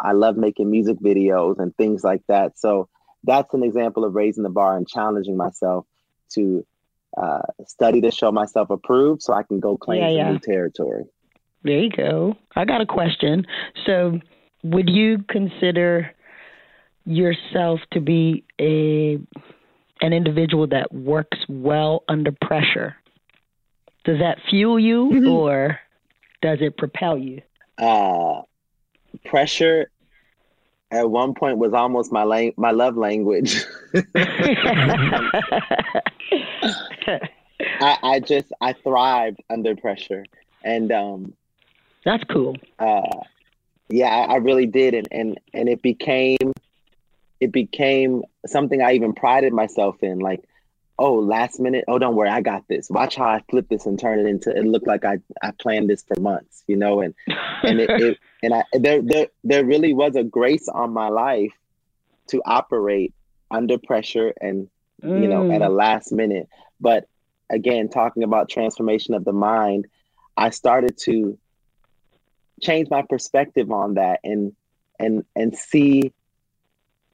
I 0.00 0.12
love 0.12 0.36
making 0.36 0.70
music 0.70 0.98
videos 0.98 1.58
and 1.60 1.74
things 1.76 2.02
like 2.04 2.22
that. 2.28 2.58
So 2.58 2.88
that's 3.24 3.54
an 3.54 3.62
example 3.62 4.04
of 4.04 4.14
raising 4.14 4.42
the 4.42 4.50
bar 4.50 4.76
and 4.76 4.86
challenging 4.86 5.36
myself 5.36 5.86
to 6.34 6.64
uh, 7.16 7.42
study 7.66 8.00
to 8.02 8.10
show 8.10 8.30
myself 8.30 8.70
approved 8.70 9.22
so 9.22 9.32
I 9.32 9.42
can 9.42 9.60
go 9.60 9.76
claim 9.76 10.02
yeah, 10.02 10.08
yeah. 10.08 10.30
new 10.32 10.38
territory. 10.38 11.04
There 11.64 11.78
you 11.78 11.90
go. 11.90 12.36
I 12.54 12.64
got 12.64 12.80
a 12.80 12.86
question. 12.86 13.46
So, 13.86 14.20
would 14.62 14.88
you 14.88 15.24
consider 15.28 16.14
yourself 17.04 17.80
to 17.92 18.00
be 18.00 18.44
a 18.60 19.18
an 20.00 20.12
individual 20.12 20.66
that 20.68 20.92
works 20.92 21.38
well 21.48 22.04
under 22.08 22.32
pressure? 22.32 22.96
Does 24.04 24.18
that 24.20 24.38
fuel 24.48 24.78
you 24.78 25.10
mm-hmm. 25.12 25.28
or 25.28 25.80
does 26.40 26.58
it 26.60 26.76
propel 26.76 27.18
you? 27.18 27.42
Uh, 27.76 28.42
pressure 29.24 29.90
at 30.90 31.10
one 31.10 31.34
point 31.34 31.58
was 31.58 31.72
almost 31.72 32.12
my 32.12 32.24
lang- 32.24 32.54
my 32.56 32.70
love 32.70 32.96
language. 32.96 33.64
I, 37.80 37.98
I 38.02 38.20
just 38.20 38.52
I 38.60 38.72
thrived 38.72 39.42
under 39.50 39.76
pressure, 39.76 40.24
and 40.64 40.90
um, 40.92 41.34
that's 42.04 42.24
cool. 42.24 42.56
Uh, 42.78 43.20
yeah, 43.88 44.08
I, 44.08 44.34
I 44.34 44.36
really 44.36 44.66
did, 44.66 44.94
and 44.94 45.08
and 45.10 45.40
and 45.52 45.68
it 45.68 45.82
became 45.82 46.52
it 47.40 47.52
became 47.52 48.22
something 48.46 48.82
I 48.82 48.92
even 48.92 49.12
prided 49.12 49.52
myself 49.52 50.02
in. 50.02 50.18
Like, 50.18 50.44
oh, 50.98 51.14
last 51.14 51.60
minute, 51.60 51.84
oh, 51.88 51.98
don't 51.98 52.16
worry, 52.16 52.30
I 52.30 52.40
got 52.40 52.66
this. 52.68 52.90
Watch 52.90 53.16
how 53.16 53.26
I 53.26 53.42
flip 53.50 53.68
this 53.68 53.86
and 53.86 53.98
turn 53.98 54.18
it 54.18 54.26
into. 54.26 54.50
It 54.56 54.64
looked 54.64 54.86
like 54.86 55.04
I 55.04 55.18
I 55.42 55.52
planned 55.52 55.90
this 55.90 56.02
for 56.02 56.20
months, 56.20 56.64
you 56.66 56.76
know, 56.76 57.00
and 57.00 57.14
and 57.62 57.80
it, 57.80 57.90
it 57.90 58.18
and 58.42 58.54
I 58.54 58.64
there 58.72 59.02
there 59.02 59.28
there 59.44 59.64
really 59.64 59.92
was 59.92 60.16
a 60.16 60.24
grace 60.24 60.68
on 60.68 60.92
my 60.92 61.08
life 61.08 61.52
to 62.28 62.42
operate 62.44 63.14
under 63.50 63.78
pressure 63.78 64.32
and 64.40 64.68
mm. 65.02 65.22
you 65.22 65.28
know 65.28 65.50
at 65.50 65.62
a 65.62 65.66
mm. 65.68 65.76
last 65.76 66.12
minute. 66.12 66.48
But 66.80 67.08
again, 67.50 67.88
talking 67.88 68.22
about 68.22 68.48
transformation 68.48 69.14
of 69.14 69.24
the 69.24 69.32
mind, 69.32 69.86
I 70.36 70.50
started 70.50 70.98
to 70.98 71.38
change 72.60 72.88
my 72.90 73.02
perspective 73.02 73.70
on 73.70 73.94
that 73.94 74.20
and 74.24 74.54
and 74.98 75.24
and 75.34 75.56
see 75.56 76.12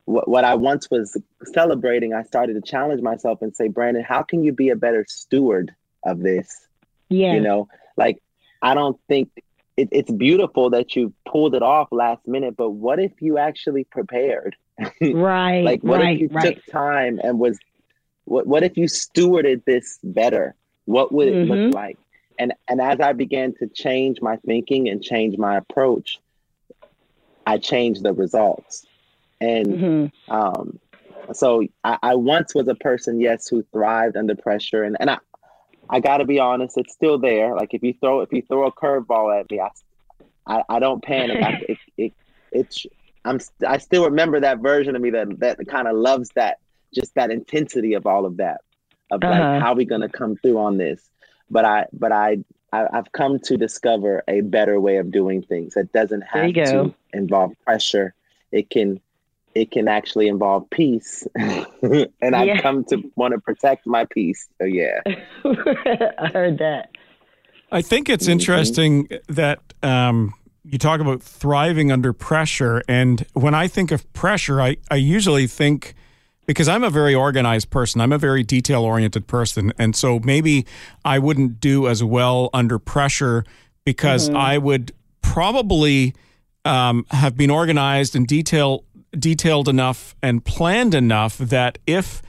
what, 0.05 0.29
what 0.29 0.45
I 0.45 0.55
once 0.55 0.91
was 0.91 1.17
celebrating, 1.53 2.13
I 2.13 2.23
started 2.25 2.55
to 2.55 2.61
challenge 2.61 3.03
myself 3.03 3.43
and 3.43 3.55
say, 3.55 3.69
Brandon, 3.69 4.05
how 4.05 4.23
can 4.23 4.45
you 4.45 4.53
be 4.53 4.71
a 4.71 4.77
better 4.77 5.07
steward 5.09 5.75
of 6.05 6.21
this? 6.21 6.67
Yeah. 7.09 7.35
You 7.35 7.41
know, 7.41 7.69
like 7.97 8.23
I 8.61 8.75
don't 8.75 8.99
think 9.09 9.31
it, 9.77 9.89
it's 9.93 10.11
beautiful 10.11 10.71
that 10.71 10.95
you 10.95 11.13
pulled 11.27 11.55
it 11.55 11.63
off 11.63 11.89
last 11.91 12.27
minute, 12.27 12.57
but 12.57 12.71
what 12.71 13.01
if 13.01 13.13
you 13.21 13.39
actually 13.39 13.85
prepared? 13.85 14.57
Right. 15.01 15.63
like 15.63 15.83
what 15.83 16.01
right, 16.01 16.17
if 16.17 16.21
you 16.23 16.29
right. 16.33 16.57
took 16.57 16.67
time 16.67 17.21
and 17.23 17.39
was 17.39 17.59
what 18.25 18.47
what 18.47 18.65
if 18.65 18.77
you 18.77 18.87
stewarded 18.87 19.65
this 19.65 20.01
better? 20.03 20.57
What 20.87 21.13
would 21.13 21.29
it 21.29 21.35
mm-hmm. 21.35 21.53
look 21.53 21.75
like? 21.75 21.99
And 22.39 22.55
and 22.69 22.81
as 22.81 22.99
I 22.99 23.13
began 23.13 23.55
to 23.61 23.69
change 23.69 24.21
my 24.21 24.37
thinking 24.39 24.89
and 24.89 25.03
change 25.03 25.39
my 25.39 25.57
approach, 25.57 26.19
I 27.47 27.59
changed 27.59 28.03
the 28.03 28.13
results. 28.13 28.87
And 29.41 29.67
mm-hmm. 29.67 30.33
um, 30.33 30.81
so 31.33 31.67
I, 31.83 31.99
I, 32.03 32.15
once 32.15 32.55
was 32.55 32.69
a 32.69 32.75
person, 32.75 33.21
yes, 33.21 33.49
who 33.49 33.65
thrived 33.73 34.17
under 34.17 34.35
pressure. 34.35 34.85
And, 34.85 34.97
and 35.01 35.11
I, 35.11 35.19
I 35.89 36.01
got 36.01 36.19
to 36.19 36.25
be 36.25 36.39
honest, 36.39 36.77
it's 36.77 36.93
still 36.93 37.19
there. 37.19 37.55
Like 37.55 37.75
if 37.75 37.83
you 37.83 37.95
throw 37.95 38.21
if 38.21 38.33
you 38.33 38.43
throw 38.43 38.67
a 38.67 38.73
curveball 38.73 39.39
at 39.39 39.51
me, 39.51 39.61
I, 39.61 39.71
I, 40.47 40.63
I 40.69 40.79
don't 40.79 41.03
panic. 41.03 41.43
I, 41.43 41.63
it, 41.69 41.79
it, 41.97 42.13
it's 42.53 42.87
I'm 43.25 43.41
I 43.67 43.79
still 43.79 44.05
remember 44.05 44.41
that 44.41 44.59
version 44.59 44.97
of 44.97 45.03
me 45.03 45.11
that 45.11 45.39
that 45.41 45.67
kind 45.69 45.89
of 45.89 45.97
loves 45.97 46.31
that 46.35 46.59
just 46.95 47.15
that 47.15 47.31
intensity 47.31 47.95
of 47.95 48.07
all 48.07 48.27
of 48.27 48.37
that 48.39 48.61
of 49.11 49.23
uh-huh. 49.23 49.39
like 49.39 49.63
how 49.63 49.75
we 49.75 49.85
gonna 49.85 50.09
come 50.09 50.37
through 50.37 50.59
on 50.59 50.77
this. 50.77 51.11
But 51.51 51.65
I 51.65 51.87
but 51.93 52.13
I, 52.13 52.39
I 52.73 52.87
have 52.93 53.13
come 53.13 53.39
to 53.41 53.57
discover 53.57 54.23
a 54.29 54.41
better 54.41 54.81
way 54.81 54.97
of 54.97 55.11
doing 55.11 55.43
things 55.43 55.75
that 55.75 55.93
doesn't 55.93 56.23
have 56.23 56.53
to 56.55 56.95
involve 57.13 57.53
pressure. 57.65 58.15
It 58.51 58.71
can 58.71 59.01
it 59.55 59.71
can 59.71 59.89
actually 59.89 60.29
involve 60.29 60.69
peace. 60.71 61.27
and 61.37 62.09
yeah. 62.23 62.37
I've 62.37 62.63
come 62.63 62.85
to 62.85 63.11
want 63.17 63.33
to 63.35 63.41
protect 63.41 63.87
my 63.87 64.05
peace. 64.05 64.49
So, 64.61 64.67
yeah. 64.67 65.01
I 65.45 66.31
heard 66.33 66.59
that. 66.59 66.91
I 67.71 67.83
think 67.83 68.09
it's 68.09 68.25
mm-hmm. 68.25 68.33
interesting 68.33 69.09
that 69.29 69.61
um, 69.83 70.35
you 70.65 70.79
talk 70.79 71.01
about 71.01 71.23
thriving 71.23 71.93
under 71.93 72.13
pressure. 72.13 72.83
And 72.89 73.27
when 73.35 73.55
I 73.55 73.69
think 73.69 73.91
of 73.91 74.11
pressure, 74.13 74.61
I, 74.61 74.77
I 74.91 74.97
usually 74.97 75.47
think, 75.47 75.95
because 76.47 76.69
I'm 76.69 76.85
a 76.85 76.91
very 76.91 77.15
organized 77.15 77.71
person, 77.71 78.01
I'm 78.01 78.13
a 78.13 78.19
very 78.19 78.43
detail 78.43 78.83
oriented 78.83 79.27
person. 79.27 79.73
And 79.79 79.95
so 79.95 80.21
maybe 80.21 80.67
I 81.05 81.19
wouldn't 81.19 81.61
do 81.61 81.89
as 81.89 82.03
well 82.03 82.51
under 82.53 82.79
pressure 82.79 83.45
because 83.85 84.29
mm-hmm. 84.29 84.37
I 84.37 84.59
would 84.59 84.93
probably 85.23 86.15
um, 86.65 87.07
have 87.11 87.37
been 87.37 87.51
organized 87.51 88.17
and 88.17 88.27
detail 88.27 88.85
detailed 89.19 89.69
enough 89.69 90.15
and 90.23 90.45
planned 90.45 90.95
enough 90.95 91.39
that 91.39 91.79
if 91.87 92.23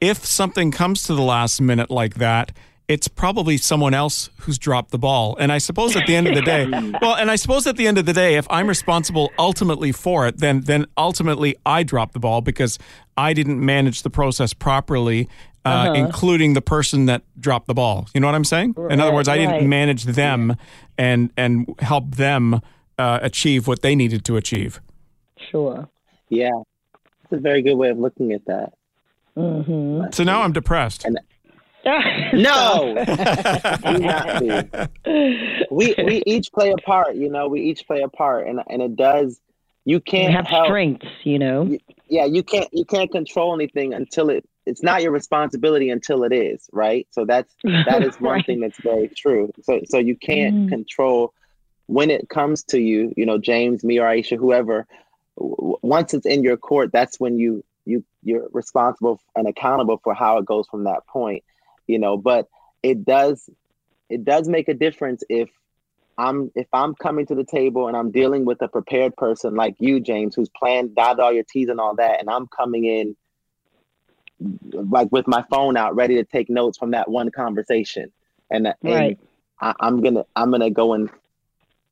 if 0.00 0.24
something 0.26 0.72
comes 0.72 1.04
to 1.04 1.14
the 1.14 1.22
last 1.22 1.60
minute 1.60 1.88
like 1.88 2.14
that, 2.14 2.50
it's 2.88 3.06
probably 3.06 3.56
someone 3.56 3.94
else 3.94 4.30
who's 4.38 4.58
dropped 4.58 4.90
the 4.90 4.98
ball. 4.98 5.36
And 5.38 5.52
I 5.52 5.58
suppose 5.58 5.94
at 5.94 6.06
the 6.06 6.16
end 6.16 6.26
of 6.26 6.34
the 6.34 6.42
day, 6.42 6.66
well, 7.00 7.14
and 7.14 7.30
I 7.30 7.36
suppose 7.36 7.66
at 7.66 7.76
the 7.76 7.86
end 7.86 7.98
of 7.98 8.06
the 8.06 8.12
day, 8.12 8.34
if 8.34 8.46
I'm 8.50 8.66
responsible 8.66 9.30
ultimately 9.38 9.92
for 9.92 10.26
it, 10.26 10.38
then 10.38 10.62
then 10.62 10.86
ultimately 10.98 11.56
I 11.64 11.84
dropped 11.84 12.12
the 12.12 12.20
ball 12.20 12.40
because 12.40 12.78
I 13.16 13.32
didn't 13.32 13.64
manage 13.64 14.02
the 14.02 14.10
process 14.10 14.52
properly. 14.52 15.28
Uh, 15.64 15.68
uh-huh. 15.68 15.92
including 15.94 16.54
the 16.54 16.60
person 16.60 17.06
that 17.06 17.22
dropped 17.38 17.68
the 17.68 17.74
ball. 17.74 18.08
You 18.14 18.20
know 18.20 18.26
what 18.26 18.34
I'm 18.34 18.42
saying? 18.42 18.74
In 18.90 18.98
other 18.98 19.12
words, 19.12 19.28
I 19.28 19.38
didn't 19.38 19.68
manage 19.68 20.02
them 20.02 20.56
and 20.98 21.30
and 21.36 21.72
help 21.78 22.16
them 22.16 22.60
uh, 22.98 23.20
achieve 23.22 23.68
what 23.68 23.80
they 23.80 23.94
needed 23.94 24.24
to 24.24 24.36
achieve. 24.36 24.80
Sure. 25.52 25.88
Yeah, 26.32 26.62
it's 27.24 27.32
a 27.32 27.36
very 27.36 27.60
good 27.60 27.74
way 27.74 27.90
of 27.90 27.98
looking 27.98 28.32
at 28.32 28.46
that. 28.46 28.72
Mm-hmm. 29.36 30.12
So 30.12 30.24
now 30.24 30.40
I'm 30.40 30.52
depressed. 30.52 31.04
And, 31.04 31.20
no, 32.32 32.94
we 35.70 35.94
we 35.98 36.22
each 36.24 36.50
play 36.52 36.70
a 36.70 36.76
part. 36.76 37.16
You 37.16 37.28
know, 37.28 37.48
we 37.48 37.60
each 37.60 37.86
play 37.86 38.00
a 38.00 38.08
part, 38.08 38.46
and 38.46 38.60
and 38.70 38.80
it 38.80 38.96
does. 38.96 39.38
You 39.84 40.00
can't 40.00 40.28
we 40.28 40.32
have 40.32 40.46
help, 40.46 40.66
strengths. 40.66 41.08
You 41.24 41.38
know. 41.38 41.76
yeah, 42.08 42.24
you 42.24 42.42
can't 42.42 42.68
you 42.72 42.86
can't 42.86 43.10
control 43.10 43.52
anything 43.54 43.92
until 43.92 44.30
it. 44.30 44.48
It's 44.64 44.82
not 44.82 45.02
your 45.02 45.12
responsibility 45.12 45.90
until 45.90 46.24
it 46.24 46.32
is, 46.32 46.66
right? 46.72 47.06
So 47.10 47.26
that's 47.26 47.52
that 47.64 48.02
is 48.02 48.14
one 48.20 48.36
right. 48.36 48.46
thing 48.46 48.60
that's 48.60 48.80
very 48.80 49.08
true. 49.08 49.50
So 49.62 49.80
so 49.84 49.98
you 49.98 50.16
can't 50.16 50.54
mm. 50.54 50.68
control 50.70 51.34
when 51.88 52.10
it 52.10 52.30
comes 52.30 52.62
to 52.64 52.80
you. 52.80 53.12
You 53.18 53.26
know, 53.26 53.36
James, 53.36 53.84
me, 53.84 53.98
or 53.98 54.06
Ayiesha, 54.06 54.38
whoever. 54.38 54.86
Once 55.36 56.14
it's 56.14 56.26
in 56.26 56.42
your 56.42 56.56
court, 56.56 56.92
that's 56.92 57.18
when 57.18 57.38
you 57.38 57.64
you 57.84 58.04
you're 58.22 58.48
responsible 58.52 59.20
and 59.34 59.48
accountable 59.48 60.00
for 60.02 60.14
how 60.14 60.38
it 60.38 60.44
goes 60.44 60.66
from 60.68 60.84
that 60.84 61.06
point 61.06 61.42
you 61.86 61.98
know 61.98 62.16
but 62.16 62.48
it 62.82 63.04
does 63.04 63.48
it 64.08 64.24
does 64.24 64.48
make 64.48 64.68
a 64.68 64.74
difference 64.74 65.22
if 65.28 65.50
i'm 66.18 66.50
if 66.54 66.66
i'm 66.72 66.94
coming 66.94 67.26
to 67.26 67.34
the 67.34 67.44
table 67.44 67.88
and 67.88 67.96
i'm 67.96 68.10
dealing 68.10 68.44
with 68.44 68.60
a 68.62 68.68
prepared 68.68 69.16
person 69.16 69.54
like 69.54 69.74
you 69.78 70.00
james 70.00 70.34
who's 70.34 70.48
planned 70.50 70.94
dotted 70.94 71.20
all 71.20 71.32
your 71.32 71.44
t's 71.44 71.68
and 71.68 71.80
all 71.80 71.96
that 71.96 72.20
and 72.20 72.28
i'm 72.30 72.46
coming 72.46 72.84
in 72.84 73.16
like 74.72 75.10
with 75.12 75.26
my 75.26 75.44
phone 75.50 75.76
out 75.76 75.94
ready 75.94 76.16
to 76.16 76.24
take 76.24 76.50
notes 76.50 76.76
from 76.76 76.92
that 76.92 77.08
one 77.08 77.30
conversation 77.30 78.12
and, 78.50 78.72
right. 78.82 79.18
and 79.18 79.28
I, 79.60 79.74
i'm 79.80 80.02
gonna 80.02 80.24
i'm 80.36 80.50
gonna 80.50 80.70
go 80.70 80.94
and 80.94 81.10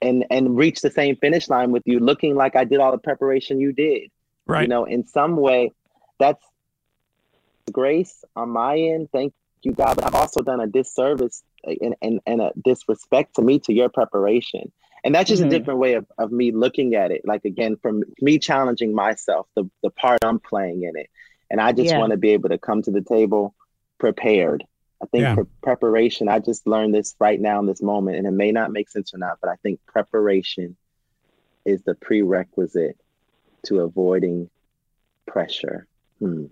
and 0.03 0.25
and 0.31 0.57
reach 0.57 0.81
the 0.81 0.91
same 0.91 1.17
finish 1.17 1.49
line 1.49 1.71
with 1.71 1.83
you 1.87 1.99
looking 1.99 2.35
like 2.35 2.57
i 2.57 2.65
did 2.65 2.81
all 2.81 2.93
the 2.93 2.99
preparation 2.99 3.61
you 3.61 3.73
did 3.73 4.11
right 4.47 4.63
you 4.63 4.69
know 4.69 4.85
in 4.85 5.07
some 5.07 5.37
way 5.37 5.71
that's 6.19 6.45
grace 7.71 8.25
on 8.37 8.51
my 8.51 8.79
end. 8.79 9.09
Thank 9.13 9.33
you, 9.63 9.73
God. 9.73 9.97
But 9.97 10.07
I've 10.07 10.15
also 10.15 10.43
done 10.43 10.61
a 10.61 10.67
disservice 10.67 11.43
and, 11.65 11.95
and, 12.03 12.21
and 12.27 12.41
a 12.41 12.53
disrespect 12.63 13.37
to 13.37 13.43
me 13.43 13.59
to 13.61 13.73
your 13.73 13.89
preparation. 13.89 14.71
And 15.03 15.15
that's 15.15 15.29
just 15.29 15.41
mm-hmm. 15.41 15.53
a 15.53 15.59
different 15.59 15.81
way 15.81 15.95
of, 15.95 16.07
of 16.19 16.31
me 16.31 16.53
looking 16.53 16.95
at 16.95 17.11
it. 17.11 17.23
Like 17.25 17.45
again, 17.45 17.77
from 17.81 18.03
me 18.21 18.39
challenging 18.39 18.95
myself, 18.95 19.47
the, 19.55 19.69
the 19.83 19.91
part 19.91 20.25
I'm 20.25 20.39
playing 20.39 20.83
in 20.83 20.97
it. 20.97 21.09
And 21.51 21.61
I 21.61 21.73
just 21.73 21.91
yeah. 21.91 21.99
want 21.99 22.11
to 22.11 22.17
be 22.17 22.31
able 22.31 22.51
to 22.51 22.59
come 22.59 22.83
to 22.83 22.91
the 22.91 23.01
table 23.01 23.55
prepared. 23.99 24.65
I 25.03 25.07
think 25.07 25.23
yeah. 25.23 25.35
pre- 25.35 25.45
preparation, 25.63 26.29
I 26.29 26.39
just 26.39 26.67
learned 26.67 26.95
this 26.95 27.15
right 27.19 27.41
now 27.41 27.59
in 27.59 27.67
this 27.67 27.81
moment, 27.81 28.19
and 28.19 28.27
it 28.27 28.33
may 28.33 28.53
not 28.53 28.71
make 28.71 28.89
sense 28.89 29.15
or 29.15 29.19
not, 29.19 29.39
but 29.41 29.49
I 29.49 29.57
think 29.57 29.81
preparation 29.87 30.77
is 31.65 31.83
the 31.83 31.95
prerequisite 31.95 32.99
to 33.67 33.81
avoiding 33.81 34.51
pressure. 35.27 35.87
Hmm. 36.19 36.47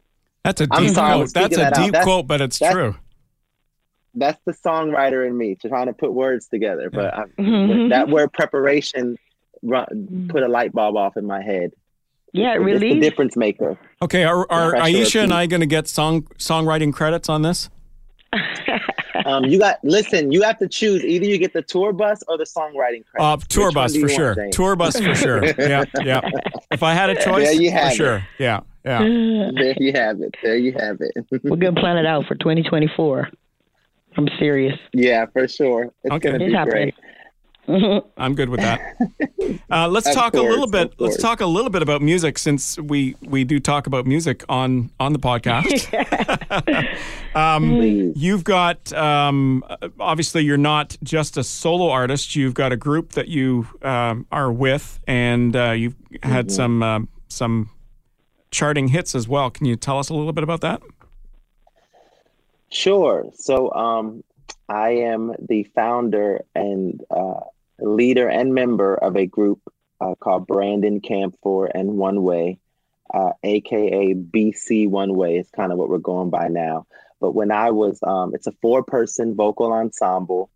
That's 0.45 0.61
a 0.63 0.67
deep 0.67 0.91
sorry, 0.91 1.17
quote. 1.17 1.35
That's 1.35 1.57
a 1.57 1.61
that 1.61 1.75
deep 1.75 1.95
quote, 2.03 2.27
but 2.27 2.41
it's 2.41 2.59
that's, 2.59 2.75
true. 2.75 2.97
That's 4.15 4.41
the 4.47 4.53
songwriter 4.53 5.27
in 5.27 5.37
me 5.37 5.57
trying 5.57 5.87
to 5.87 5.93
put 5.93 6.13
words 6.13 6.49
together. 6.49 6.91
But 6.91 7.15
I, 7.15 7.25
that 7.89 8.07
word 8.09 8.33
preparation 8.33 9.19
run, 9.63 10.29
put 10.31 10.43
a 10.43 10.49
light 10.49 10.73
bulb 10.73 10.97
off 10.97 11.17
in 11.17 11.27
my 11.27 11.43
head. 11.43 11.73
Yeah, 12.33 12.55
it 12.55 12.59
really. 12.59 12.89
It's 12.89 12.95
the 12.95 13.01
difference 13.01 13.37
maker. 13.37 13.79
Okay, 14.01 14.25
are, 14.25 14.51
are 14.51 14.73
Ayiesha 14.73 15.23
and 15.23 15.33
I 15.33 15.47
going 15.47 15.61
to 15.61 15.67
get 15.67 15.89
song 15.89 16.23
songwriting 16.39 16.93
credits 16.93 17.29
on 17.29 17.43
this? 17.43 17.69
Um, 19.25 19.45
you 19.45 19.59
got 19.59 19.83
listen. 19.83 20.33
You 20.33 20.43
have 20.43 20.59
to 20.59 20.69
choose 20.69 21.05
either 21.05 21.25
you 21.25 21.39
get 21.39 21.53
the 21.53 21.63
tour 21.63 21.93
bus 21.93 22.23
or 22.29 22.37
the 22.37 22.45
songwriting 22.45 23.05
credit. 23.07 23.21
Uh, 23.21 23.37
tour 23.49 23.67
Which 23.67 23.75
bus 23.75 23.97
for 23.97 24.09
sure. 24.09 24.35
Want, 24.37 24.53
tour 24.53 24.77
bus 24.77 25.01
for 25.01 25.15
sure. 25.15 25.45
yeah, 25.59 25.85
yeah. 26.03 26.21
If 26.71 26.83
I 26.83 26.93
had 26.93 27.11
a 27.11 27.15
choice, 27.15 27.45
there 27.45 27.61
you 27.61 27.71
have 27.71 27.89
for 27.89 27.93
it. 27.93 27.97
sure. 27.97 28.27
Yeah, 28.39 28.61
yeah. 28.85 28.99
There 28.99 29.75
you 29.79 29.93
have 29.95 30.21
it. 30.21 30.35
There 30.43 30.57
you 30.57 30.73
have 30.79 30.99
it. 31.01 31.27
We're 31.43 31.57
gonna 31.57 31.81
plan 31.81 31.97
it 31.97 32.07
out 32.07 32.27
for 32.27 32.35
2024. 32.35 33.29
I'm 34.17 34.29
serious. 34.39 34.79
Yeah, 34.93 35.27
for 35.27 35.47
sure. 35.47 35.93
It's 36.05 36.15
okay. 36.15 36.33
gonna 36.33 36.39
be 36.39 36.53
it's 36.53 36.71
great. 36.71 36.95
I'm 38.17 38.35
good 38.35 38.49
with 38.49 38.61
that. 38.61 38.97
Uh, 39.71 39.89
let's 39.89 40.13
talk 40.15 40.33
course, 40.33 40.47
a 40.47 40.49
little 40.49 40.67
bit. 40.67 40.95
Let's 40.99 41.19
talk 41.19 41.43
a 41.43 41.47
little 41.47 41.71
bit 41.71 41.83
about 41.83 42.01
music, 42.01 42.39
since 42.39 42.79
we 42.79 43.15
we 43.23 43.45
do 43.45 43.61
talk 43.61 43.87
about 43.87 44.07
music 44.07 44.43
on 44.49 44.91
on 44.99 45.13
the 45.13 45.19
podcast. 45.19 45.93
um, 47.35 48.13
you've 48.17 48.45
got 48.45 48.91
um, 48.95 49.63
obviously 50.01 50.45
you're 50.45 50.57
not 50.57 50.97
just 51.03 51.37
a 51.37 51.45
solo 51.45 51.91
artist. 51.91 52.35
You've 52.35 52.55
got 52.55 52.73
a 52.73 52.77
group 52.77 53.13
that 53.13 53.29
you 53.29 53.67
um, 53.83 54.27
are 54.33 54.51
with, 54.51 54.99
and 55.07 55.55
uh, 55.55 55.73
you've 55.73 55.97
had 56.23 56.47
mm-hmm. 56.47 56.55
some 56.55 56.83
uh, 56.83 57.01
some 57.29 57.71
charting 58.51 58.89
hits 58.89 59.15
as 59.15 59.29
well. 59.29 59.51
Can 59.51 59.67
you 59.67 59.77
tell 59.77 59.99
us 59.99 60.09
a 60.09 60.15
little 60.15 60.33
bit 60.33 60.45
about 60.45 60.63
that? 60.63 60.81
Sure. 62.71 63.31
So 63.35 63.71
um, 63.73 64.25
I 64.69 64.91
am 64.91 65.35
the 65.39 65.65
founder 65.75 66.45
and 66.55 67.03
uh, 67.11 67.41
leader 67.81 68.29
and 68.29 68.55
member 68.55 68.95
of 68.95 69.17
a 69.17 69.27
group 69.27 69.61
uh, 70.01 70.15
called 70.15 70.47
Brandon 70.47 71.01
Camphor 71.01 71.67
and 71.67 71.97
One 71.97 72.23
Way, 72.23 72.59
uh, 73.13 73.33
aka 73.43 74.15
BC 74.15 74.89
One 74.89 75.15
Way 75.15 75.37
is 75.37 75.49
kind 75.51 75.73
of 75.73 75.79
what 75.79 75.89
we're 75.89 75.99
going 75.99 76.31
by 76.31 76.49
now. 76.49 76.87
But 77.21 77.33
when 77.33 77.51
I 77.51 77.71
was, 77.71 77.99
um, 78.03 78.35
it's 78.35 78.47
a 78.47 78.53
four 78.63 78.83
person 78.83 79.35
vocal 79.35 79.73
ensemble, 79.73 80.51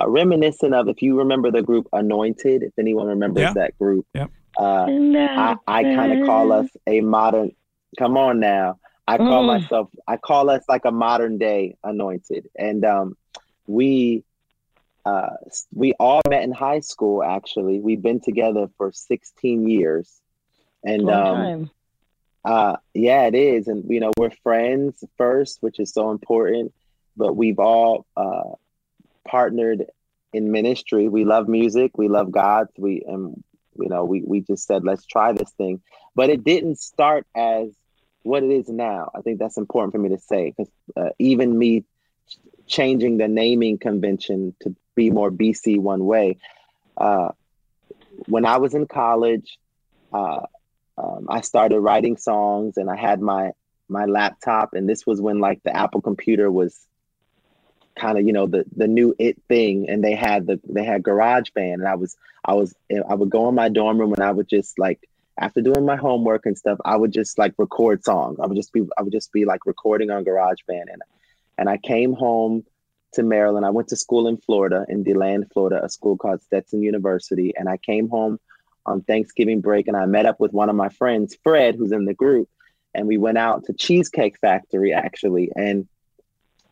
uh, 0.00 0.08
reminiscent 0.08 0.74
of, 0.74 0.88
if 0.88 1.02
you 1.02 1.18
remember 1.18 1.50
the 1.50 1.62
group 1.62 1.88
Anointed, 1.92 2.62
if 2.62 2.72
anyone 2.78 3.06
remembers 3.06 3.42
yeah. 3.42 3.52
that 3.54 3.78
group, 3.78 4.06
yeah. 4.14 4.26
Uh, 4.56 4.86
I, 4.86 5.56
I 5.66 5.82
kind 5.82 6.20
of 6.20 6.26
call 6.26 6.52
us 6.52 6.68
a 6.86 7.00
modern, 7.00 7.52
come 7.98 8.18
on 8.18 8.38
now. 8.38 8.78
I 9.06 9.16
call 9.16 9.44
mm. 9.44 9.46
myself, 9.46 9.88
I 10.06 10.16
call 10.16 10.50
us 10.50 10.62
like 10.68 10.84
a 10.84 10.90
modern 10.90 11.38
day 11.38 11.76
anointed. 11.82 12.48
And 12.56 12.84
um, 12.84 13.16
we 13.66 14.24
uh, 15.04 15.30
we 15.74 15.94
all 15.98 16.20
met 16.28 16.44
in 16.44 16.52
high 16.52 16.80
school. 16.80 17.22
Actually, 17.22 17.80
we've 17.80 18.02
been 18.02 18.20
together 18.20 18.68
for 18.76 18.92
16 18.92 19.68
years, 19.68 20.20
and 20.84 21.10
um, 21.10 21.70
uh, 22.44 22.76
yeah, 22.94 23.26
it 23.26 23.34
is. 23.34 23.68
And 23.68 23.84
you 23.88 24.00
know, 24.00 24.12
we're 24.16 24.30
friends 24.42 25.02
first, 25.16 25.58
which 25.60 25.80
is 25.80 25.92
so 25.92 26.10
important. 26.10 26.72
But 27.16 27.34
we've 27.34 27.58
all 27.58 28.06
uh, 28.16 28.54
partnered 29.26 29.86
in 30.32 30.52
ministry. 30.52 31.08
We 31.08 31.24
love 31.24 31.48
music. 31.48 31.98
We 31.98 32.08
love 32.08 32.30
God. 32.30 32.68
We 32.76 33.02
and 33.06 33.42
you 33.78 33.88
know, 33.88 34.04
we 34.04 34.22
we 34.22 34.40
just 34.40 34.66
said 34.66 34.84
let's 34.84 35.04
try 35.04 35.32
this 35.32 35.50
thing. 35.52 35.82
But 36.14 36.30
it 36.30 36.44
didn't 36.44 36.78
start 36.78 37.26
as 37.34 37.74
what 38.22 38.42
it 38.42 38.50
is 38.50 38.68
now. 38.68 39.10
I 39.14 39.20
think 39.22 39.38
that's 39.38 39.56
important 39.56 39.92
for 39.92 39.98
me 39.98 40.10
to 40.10 40.18
say 40.18 40.50
because 40.50 40.72
uh, 40.96 41.10
even 41.18 41.58
me 41.58 41.84
changing 42.66 43.18
the 43.18 43.28
naming 43.28 43.78
convention 43.78 44.54
to 44.60 44.74
be 44.94 45.10
more 45.10 45.30
BC 45.30 45.78
one 45.78 46.04
way. 46.04 46.38
Uh, 46.96 47.30
when 48.26 48.44
I 48.44 48.58
was 48.58 48.74
in 48.74 48.86
college, 48.86 49.58
uh, 50.12 50.40
um, 50.98 51.26
I 51.28 51.40
started 51.40 51.80
writing 51.80 52.16
songs, 52.16 52.76
and 52.76 52.90
I 52.90 52.96
had 52.96 53.20
my 53.20 53.52
my 53.88 54.04
laptop, 54.04 54.74
and 54.74 54.88
this 54.88 55.06
was 55.06 55.20
when 55.20 55.38
like 55.40 55.62
the 55.62 55.74
Apple 55.74 56.00
computer 56.00 56.50
was 56.50 56.86
kind 57.94 58.18
of 58.18 58.26
you 58.26 58.32
know 58.32 58.46
the 58.46 58.64
the 58.76 58.88
new 58.88 59.14
it 59.18 59.40
thing, 59.48 59.88
and 59.88 60.02
they 60.04 60.14
had 60.14 60.46
the 60.46 60.60
they 60.68 60.84
had 60.84 61.02
GarageBand, 61.02 61.74
and 61.74 61.88
I 61.88 61.94
was 61.94 62.16
I 62.44 62.54
was 62.54 62.74
I 62.90 63.14
would 63.14 63.30
go 63.30 63.48
in 63.48 63.54
my 63.54 63.68
dorm 63.68 63.98
room, 63.98 64.12
and 64.12 64.22
I 64.22 64.32
would 64.32 64.48
just 64.48 64.78
like 64.78 65.08
after 65.38 65.62
doing 65.62 65.86
my 65.86 65.96
homework 65.96 66.46
and 66.46 66.56
stuff, 66.56 66.78
I 66.84 66.96
would 66.96 67.12
just 67.12 67.38
like 67.38 67.54
record 67.58 68.04
songs. 68.04 68.38
I 68.40 68.46
would 68.46 68.56
just 68.56 68.72
be 68.72 68.86
I 68.98 69.02
would 69.02 69.12
just 69.12 69.32
be 69.32 69.44
like 69.44 69.66
recording 69.66 70.10
on 70.10 70.24
GarageBand, 70.24 70.92
and 70.92 71.02
and 71.58 71.68
I 71.68 71.78
came 71.78 72.12
home 72.12 72.64
to 73.14 73.22
Maryland. 73.22 73.66
I 73.66 73.70
went 73.70 73.88
to 73.88 73.96
school 73.96 74.28
in 74.28 74.36
Florida, 74.36 74.84
in 74.88 75.02
DeLand, 75.02 75.50
Florida, 75.52 75.84
a 75.84 75.88
school 75.88 76.16
called 76.16 76.42
Stetson 76.42 76.82
University. 76.82 77.54
And 77.56 77.68
I 77.68 77.76
came 77.76 78.08
home 78.08 78.38
on 78.84 79.02
Thanksgiving 79.02 79.60
break 79.60 79.88
and 79.88 79.96
I 79.96 80.06
met 80.06 80.26
up 80.26 80.40
with 80.40 80.52
one 80.52 80.68
of 80.68 80.76
my 80.76 80.88
friends, 80.88 81.36
Fred, 81.42 81.76
who's 81.76 81.92
in 81.92 82.04
the 82.04 82.14
group. 82.14 82.48
And 82.94 83.06
we 83.06 83.16
went 83.16 83.38
out 83.38 83.64
to 83.66 83.72
Cheesecake 83.72 84.38
Factory, 84.38 84.92
actually. 84.92 85.50
And 85.54 85.88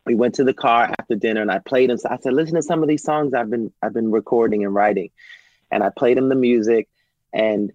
we 0.05 0.15
went 0.15 0.35
to 0.37 0.45
the 0.45 0.55
car 0.55 0.93
after 0.99 1.15
dinner 1.15 1.43
and 1.43 1.51
I 1.51 1.59
played 1.59 1.91
him. 1.91 1.99
So 1.99 2.09
I 2.11 2.19
said, 2.19 2.33
listen 2.33 2.57
to 2.57 2.63
some 2.63 2.83
of 2.83 2.89
these 2.89 3.03
songs 3.03 3.33
I've 3.33 3.51
been 3.51 3.73
I've 3.83 3.95
been 3.95 4.11
recording 4.11 4.65
and 4.65 4.75
writing. 4.75 5.11
And 5.71 5.83
I 5.83 5.91
played 5.91 6.19
him 6.19 6.29
the 6.29 6.35
music. 6.35 6.89
And 7.33 7.73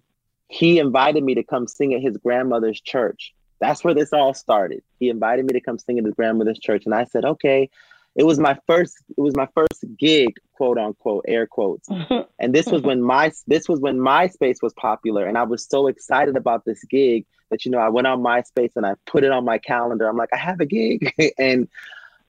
he 0.48 0.78
invited 0.78 1.24
me 1.24 1.34
to 1.36 1.42
come 1.42 1.66
sing 1.66 1.94
at 1.94 2.02
his 2.02 2.16
grandmother's 2.18 2.80
church. 2.80 3.34
That's 3.58 3.82
where 3.82 3.94
this 3.94 4.12
all 4.12 4.34
started. 4.34 4.82
He 5.00 5.08
invited 5.08 5.46
me 5.46 5.54
to 5.54 5.60
come 5.60 5.78
sing 5.78 5.98
at 5.98 6.04
his 6.04 6.14
grandmother's 6.14 6.58
church. 6.58 6.84
And 6.84 6.94
I 6.94 7.04
said, 7.04 7.24
okay, 7.24 7.70
it 8.16 8.24
was 8.24 8.40
my 8.40 8.58
first 8.66 8.96
it 9.16 9.20
was 9.20 9.36
my 9.36 9.46
first 9.54 9.84
gig 9.98 10.38
quote 10.54 10.78
unquote 10.78 11.24
air 11.28 11.46
quotes. 11.46 11.88
And 12.38 12.54
this 12.54 12.66
was 12.66 12.82
when 12.82 13.00
my 13.02 13.30
this 13.46 13.68
was 13.68 13.80
when 13.80 13.98
myspace 13.98 14.62
was 14.62 14.72
popular 14.74 15.26
and 15.26 15.38
i 15.38 15.42
was 15.42 15.66
so 15.66 15.86
excited 15.86 16.36
about 16.36 16.64
this 16.64 16.82
gig 16.84 17.26
that 17.50 17.64
you 17.64 17.70
know 17.70 17.78
i 17.78 17.88
went 17.88 18.06
on 18.06 18.20
myspace 18.20 18.72
and 18.76 18.84
i 18.86 18.94
put 19.06 19.24
it 19.24 19.32
on 19.32 19.44
my 19.44 19.58
calendar. 19.58 20.08
I'm 20.08 20.16
like 20.16 20.32
i 20.32 20.38
have 20.38 20.60
a 20.60 20.66
gig. 20.66 21.12
And 21.38 21.68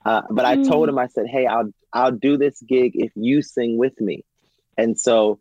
uh, 0.05 0.21
but 0.29 0.45
i 0.45 0.55
told 0.55 0.87
mm. 0.87 0.89
him 0.89 0.99
i 0.99 1.07
said 1.07 1.27
hey 1.27 1.45
i'll 1.45 1.71
i'll 1.93 2.11
do 2.11 2.37
this 2.37 2.61
gig 2.61 2.91
if 2.95 3.11
you 3.15 3.41
sing 3.41 3.77
with 3.77 3.99
me. 3.99 4.23
And 4.77 4.99
so 4.99 5.39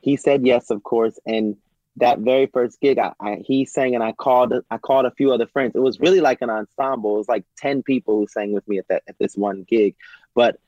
he 0.00 0.16
said 0.16 0.46
yes 0.46 0.70
of 0.70 0.82
course 0.82 1.18
and 1.26 1.56
that 2.00 2.18
very 2.18 2.46
first 2.46 2.80
gig, 2.80 2.98
I, 2.98 3.12
I, 3.20 3.36
he 3.44 3.64
sang 3.64 3.94
and 3.94 4.04
I 4.04 4.12
called 4.12 4.52
I 4.70 4.78
called 4.78 5.06
a 5.06 5.10
few 5.12 5.32
other 5.32 5.46
friends. 5.46 5.72
It 5.74 5.80
was 5.80 6.00
really 6.00 6.20
like 6.20 6.42
an 6.42 6.50
ensemble. 6.50 7.14
It 7.14 7.18
was 7.18 7.28
like 7.28 7.44
ten 7.56 7.82
people 7.82 8.18
who 8.18 8.26
sang 8.26 8.52
with 8.52 8.66
me 8.68 8.78
at 8.78 8.88
that 8.88 9.02
at 9.08 9.18
this 9.18 9.36
one 9.36 9.64
gig. 9.68 9.94
But 10.34 10.58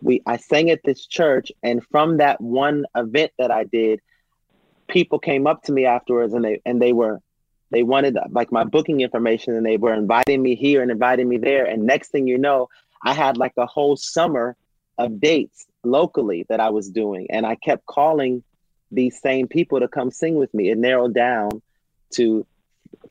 we 0.00 0.22
I 0.26 0.36
sang 0.36 0.70
at 0.70 0.82
this 0.84 1.06
church, 1.06 1.52
and 1.62 1.84
from 1.86 2.18
that 2.18 2.40
one 2.40 2.86
event 2.94 3.32
that 3.38 3.50
I 3.50 3.64
did, 3.64 4.00
people 4.88 5.18
came 5.18 5.46
up 5.46 5.62
to 5.64 5.72
me 5.72 5.86
afterwards, 5.86 6.34
and 6.34 6.44
they 6.44 6.60
and 6.64 6.80
they 6.80 6.92
were 6.92 7.20
they 7.70 7.82
wanted 7.82 8.18
like 8.30 8.52
my 8.52 8.64
booking 8.64 9.00
information, 9.00 9.54
and 9.54 9.64
they 9.64 9.76
were 9.76 9.94
inviting 9.94 10.42
me 10.42 10.54
here 10.54 10.82
and 10.82 10.90
inviting 10.90 11.28
me 11.28 11.38
there. 11.38 11.64
And 11.64 11.84
next 11.84 12.10
thing 12.10 12.26
you 12.26 12.38
know, 12.38 12.68
I 13.02 13.14
had 13.14 13.36
like 13.36 13.54
a 13.56 13.66
whole 13.66 13.96
summer 13.96 14.56
of 14.98 15.20
dates 15.20 15.66
locally 15.84 16.44
that 16.48 16.60
I 16.60 16.70
was 16.70 16.90
doing, 16.90 17.28
and 17.30 17.46
I 17.46 17.54
kept 17.54 17.86
calling 17.86 18.42
these 18.92 19.20
same 19.20 19.48
people 19.48 19.80
to 19.80 19.88
come 19.88 20.10
sing 20.10 20.36
with 20.36 20.52
me. 20.54 20.70
It 20.70 20.78
narrowed 20.78 21.14
down 21.14 21.62
to 22.14 22.46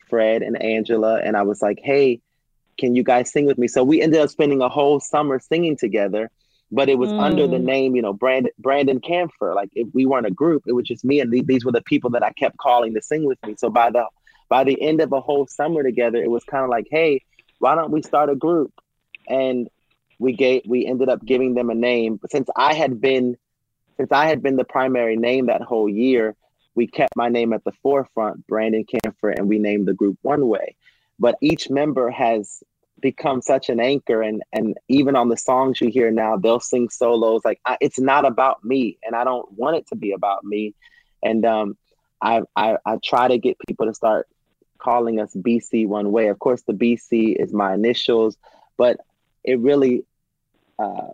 Fred 0.09 0.43
and 0.43 0.61
Angela, 0.61 1.19
and 1.19 1.36
I 1.36 1.41
was 1.41 1.61
like, 1.61 1.79
hey, 1.84 2.21
can 2.77 2.95
you 2.95 3.03
guys 3.03 3.32
sing 3.32 3.45
with 3.45 3.57
me? 3.57 3.67
So 3.67 3.84
we 3.84 4.01
ended 4.01 4.21
up 4.21 4.29
spending 4.29 4.61
a 4.61 4.69
whole 4.69 4.99
summer 4.99 5.39
singing 5.39 5.75
together, 5.75 6.29
but 6.71 6.89
it 6.89 6.97
was 6.97 7.11
mm. 7.11 7.19
under 7.19 7.47
the 7.47 7.57
mm. 7.57 7.63
name, 7.63 7.95
you 7.95 8.01
know, 8.01 8.13
Brandon 8.13 8.51
Brandon 8.57 8.99
Camphor. 8.99 9.53
Like 9.53 9.69
if 9.73 9.88
we 9.93 10.05
weren't 10.05 10.27
a 10.27 10.32
group, 10.32 10.63
it 10.67 10.73
was 10.73 10.86
just 10.86 11.03
me, 11.03 11.19
and 11.19 11.32
th- 11.32 11.45
these 11.45 11.65
were 11.65 11.71
the 11.71 11.82
people 11.82 12.11
that 12.11 12.23
I 12.23 12.32
kept 12.32 12.57
calling 12.57 12.93
to 12.93 13.01
sing 13.01 13.25
with 13.25 13.39
me. 13.45 13.55
So 13.57 13.69
by 13.69 13.89
the 13.91 14.05
by 14.49 14.63
the 14.63 14.82
end 14.82 15.01
of 15.01 15.11
a 15.11 15.21
whole 15.21 15.47
summer 15.47 15.84
together, 15.84 16.21
it 16.21 16.29
was 16.29 16.43
kind 16.43 16.63
of 16.63 16.69
like, 16.69 16.88
hey, 16.91 17.21
why 17.59 17.75
don't 17.75 17.91
we 17.91 18.01
start 18.01 18.29
a 18.29 18.36
group? 18.36 18.73
And 19.27 19.69
we 20.19 20.34
gave 20.34 20.63
we 20.65 20.86
ended 20.86 21.09
up 21.09 21.23
giving 21.25 21.55
them 21.55 21.69
a 21.69 21.75
name. 21.75 22.19
Since 22.29 22.49
I 22.55 22.73
had 22.73 23.01
been 23.01 23.38
since 24.02 24.12
I 24.12 24.26
had 24.26 24.41
been 24.41 24.56
the 24.56 24.64
primary 24.64 25.16
name 25.16 25.45
that 25.45 25.62
whole 25.62 25.88
year, 25.88 26.36
we 26.74 26.88
kept 26.88 27.16
my 27.16 27.30
name 27.30 27.54
at 27.54 27.64
the 27.64 27.72
forefront, 27.84 28.47
Brandon 28.47 28.84
Camphor, 28.84 29.30
and 29.30 29.47
we 29.47 29.60
named 29.60 29.88
the 29.88 29.93
group 29.93 30.18
One 30.24 30.47
Way. 30.47 30.76
But 31.20 31.36
each 31.39 31.70
member 31.70 32.10
has 32.10 32.64
become 32.99 33.43
such 33.43 33.70
an 33.70 33.80
anchor, 33.80 34.24
and 34.24 34.41
and 34.54 34.76
even 34.88 35.16
on 35.16 35.30
the 35.30 35.38
songs 35.38 35.80
you 35.80 35.89
hear 35.89 36.10
now, 36.10 36.36
they'll 36.36 36.60
sing 36.60 36.89
solos. 36.89 37.45
Like 37.45 37.62
I, 37.64 37.78
it's 37.80 37.99
not 37.99 38.26
about 38.26 38.64
me, 38.64 38.97
and 39.04 39.16
I 39.16 39.24
don't 39.24 39.52
want 39.52 39.78
it 39.78 39.86
to 39.89 39.95
be 39.95 40.14
about 40.14 40.43
me. 40.43 40.74
And 41.22 41.45
um, 41.45 41.78
I, 42.24 42.41
I 42.56 42.78
I 42.84 42.97
try 43.06 43.28
to 43.28 43.38
get 43.38 43.60
people 43.68 43.86
to 43.86 43.93
start 43.93 44.28
calling 44.80 45.20
us 45.20 45.36
BC 45.36 45.88
One 45.88 46.12
Way. 46.12 46.30
Of 46.30 46.39
course, 46.39 46.64
the 46.64 46.74
BC 46.74 47.36
is 47.36 47.54
my 47.54 47.76
initials, 47.76 48.36
but 48.78 48.99
it 49.43 49.60
really 49.60 50.06
uh, 50.80 51.10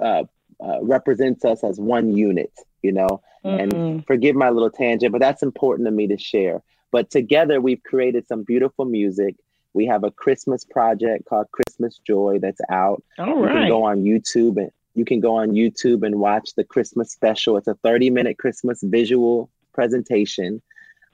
uh, 0.00 0.24
uh, 0.62 0.82
represents 0.82 1.44
us 1.44 1.64
as 1.64 1.78
one 1.78 2.16
unit, 2.16 2.52
you 2.82 2.92
know. 2.92 3.22
Mm-hmm. 3.44 3.76
And 3.76 4.06
forgive 4.06 4.36
my 4.36 4.50
little 4.50 4.70
tangent, 4.70 5.12
but 5.12 5.20
that's 5.20 5.42
important 5.42 5.86
to 5.86 5.92
me 5.92 6.06
to 6.08 6.18
share. 6.18 6.62
But 6.90 7.10
together, 7.10 7.60
we've 7.60 7.82
created 7.82 8.26
some 8.28 8.42
beautiful 8.42 8.84
music. 8.84 9.36
We 9.72 9.86
have 9.86 10.04
a 10.04 10.10
Christmas 10.10 10.64
project 10.64 11.26
called 11.26 11.46
Christmas 11.52 11.98
Joy 12.06 12.38
that's 12.40 12.60
out. 12.68 13.02
All 13.18 13.40
you 13.40 13.46
can 13.46 13.68
go 13.68 13.84
on 13.84 14.02
YouTube 14.02 14.56
and 14.56 14.70
you 14.94 15.04
can 15.04 15.20
go 15.20 15.36
on 15.36 15.50
YouTube 15.50 16.04
and 16.04 16.16
watch 16.16 16.54
the 16.56 16.64
Christmas 16.64 17.12
special. 17.12 17.56
It's 17.56 17.68
a 17.68 17.74
30 17.76 18.10
minute 18.10 18.38
Christmas 18.38 18.82
visual 18.82 19.48
presentation 19.72 20.60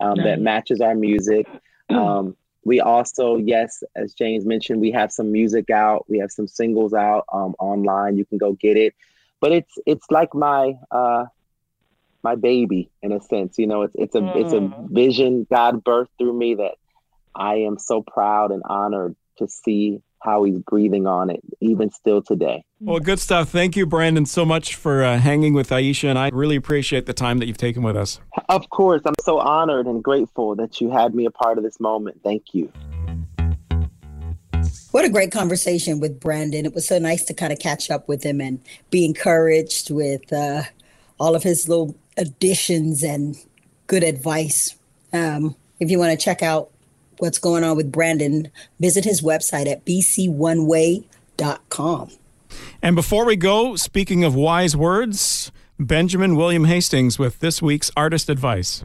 um, 0.01 0.15
nice. 0.15 0.25
that 0.25 0.41
matches 0.41 0.81
our 0.81 0.95
music. 0.95 1.47
Um, 1.91 2.37
we 2.65 2.81
also, 2.81 3.37
yes, 3.37 3.85
as 3.95 4.13
James 4.15 4.45
mentioned, 4.45 4.81
we 4.81 4.91
have 4.91 5.13
some 5.13 5.31
music 5.31 5.71
out. 5.71 6.05
We 6.09 6.19
have 6.19 6.33
some 6.33 6.49
singles 6.49 6.95
out 6.95 7.25
um, 7.33 7.55
online. 7.61 8.17
You 8.17 8.25
can 8.25 8.39
go 8.39 8.55
get 8.55 8.77
it 8.77 8.95
but 9.41 9.53
it's 9.53 9.75
it's 9.87 10.07
like 10.11 10.35
my 10.35 10.75
uh 10.91 11.25
my 12.23 12.35
baby 12.35 12.91
in 13.03 13.13
a 13.13 13.21
sense 13.21 13.59
you 13.59 13.67
know 13.67 13.83
it's 13.83 13.95
it's 13.97 14.15
a 14.15 14.21
mm. 14.21 14.37
it's 14.37 14.53
a 14.53 14.59
mm. 14.59 14.91
vision 14.91 15.47
god 15.51 15.85
birthed 15.85 16.09
through 16.19 16.37
me 16.37 16.55
that 16.55 16.73
i 17.35 17.55
am 17.55 17.79
so 17.79 18.03
proud 18.03 18.51
and 18.51 18.63
honored 18.65 19.15
to 19.39 19.47
see 19.49 20.01
how 20.23 20.43
he's 20.43 20.59
breathing 20.59 21.07
on 21.07 21.31
it 21.31 21.41
even 21.61 21.91
still 21.91 22.23
today. 22.23 22.65
Well 22.81 22.99
good 22.99 23.21
stuff. 23.21 23.51
Thank 23.51 23.77
you 23.77 23.87
brandon 23.87 24.27
so 24.27 24.45
much 24.45 24.75
for 24.75 25.05
uh, 25.05 25.19
hanging 25.19 25.53
with 25.53 25.69
Ayiesha 25.69 26.09
and 26.09 26.19
i 26.19 26.31
really 26.33 26.57
appreciate 26.57 27.07
the 27.07 27.13
time 27.13 27.39
that 27.39 27.47
you've 27.47 27.59
taken 27.59 27.83
with 27.83 27.97
us. 27.97 28.19
Of 28.49 28.69
course. 28.71 29.03
I'm 29.07 29.15
so 29.23 29.39
honored 29.39 29.87
and 29.87 30.03
grateful 30.03 30.57
that 30.57 30.81
you 30.81 30.91
had 30.91 31.15
me 31.15 31.27
a 31.27 31.31
part 31.31 31.59
of 31.59 31.65
this 31.65 31.79
moment. 31.79 32.23
Thank 32.25 32.55
you 32.55 32.73
what 34.91 35.05
a 35.05 35.11
great 35.11 35.33
conversation 35.33 36.01
with 36.01 36.21
Brandon. 36.21 36.65
It 36.65 36.75
was 36.75 36.87
so 36.87 36.99
nice 36.99 37.25
to 37.25 37.35
kind 37.35 37.53
of 37.53 37.59
catch 37.59 37.91
up 37.91 38.09
with 38.09 38.23
him 38.23 38.41
and 38.41 38.61
be 38.91 39.05
encouraged 39.05 39.91
with 39.91 40.33
uh, 40.33 40.63
all 41.19 41.35
of 41.35 41.43
his 41.43 41.69
little 41.69 41.97
additions 42.17 43.03
and 43.03 43.37
good 43.87 44.03
advice. 44.03 44.77
Um, 45.13 45.55
if 45.81 45.91
you 45.91 45.99
want 45.99 46.19
to 46.19 46.25
check 46.25 46.43
out 46.43 46.71
what's 47.19 47.39
going 47.39 47.65
on 47.65 47.77
with 47.77 47.93
Brandon, 47.93 48.51
visit 48.81 49.05
his 49.05 49.23
website 49.23 49.67
at 49.67 49.85
bconeway.com. 49.85 51.07
And 52.83 52.97
before 52.97 53.27
we 53.27 53.37
go, 53.37 53.77
speaking 53.77 54.25
of 54.25 54.35
wise 54.35 54.77
words, 54.77 55.53
Benjamin 55.79 56.37
William 56.37 56.65
Hastings 56.65 57.19
with 57.19 57.41
this 57.41 57.61
week's 57.61 57.91
artist 57.97 58.31
advice. 58.31 58.83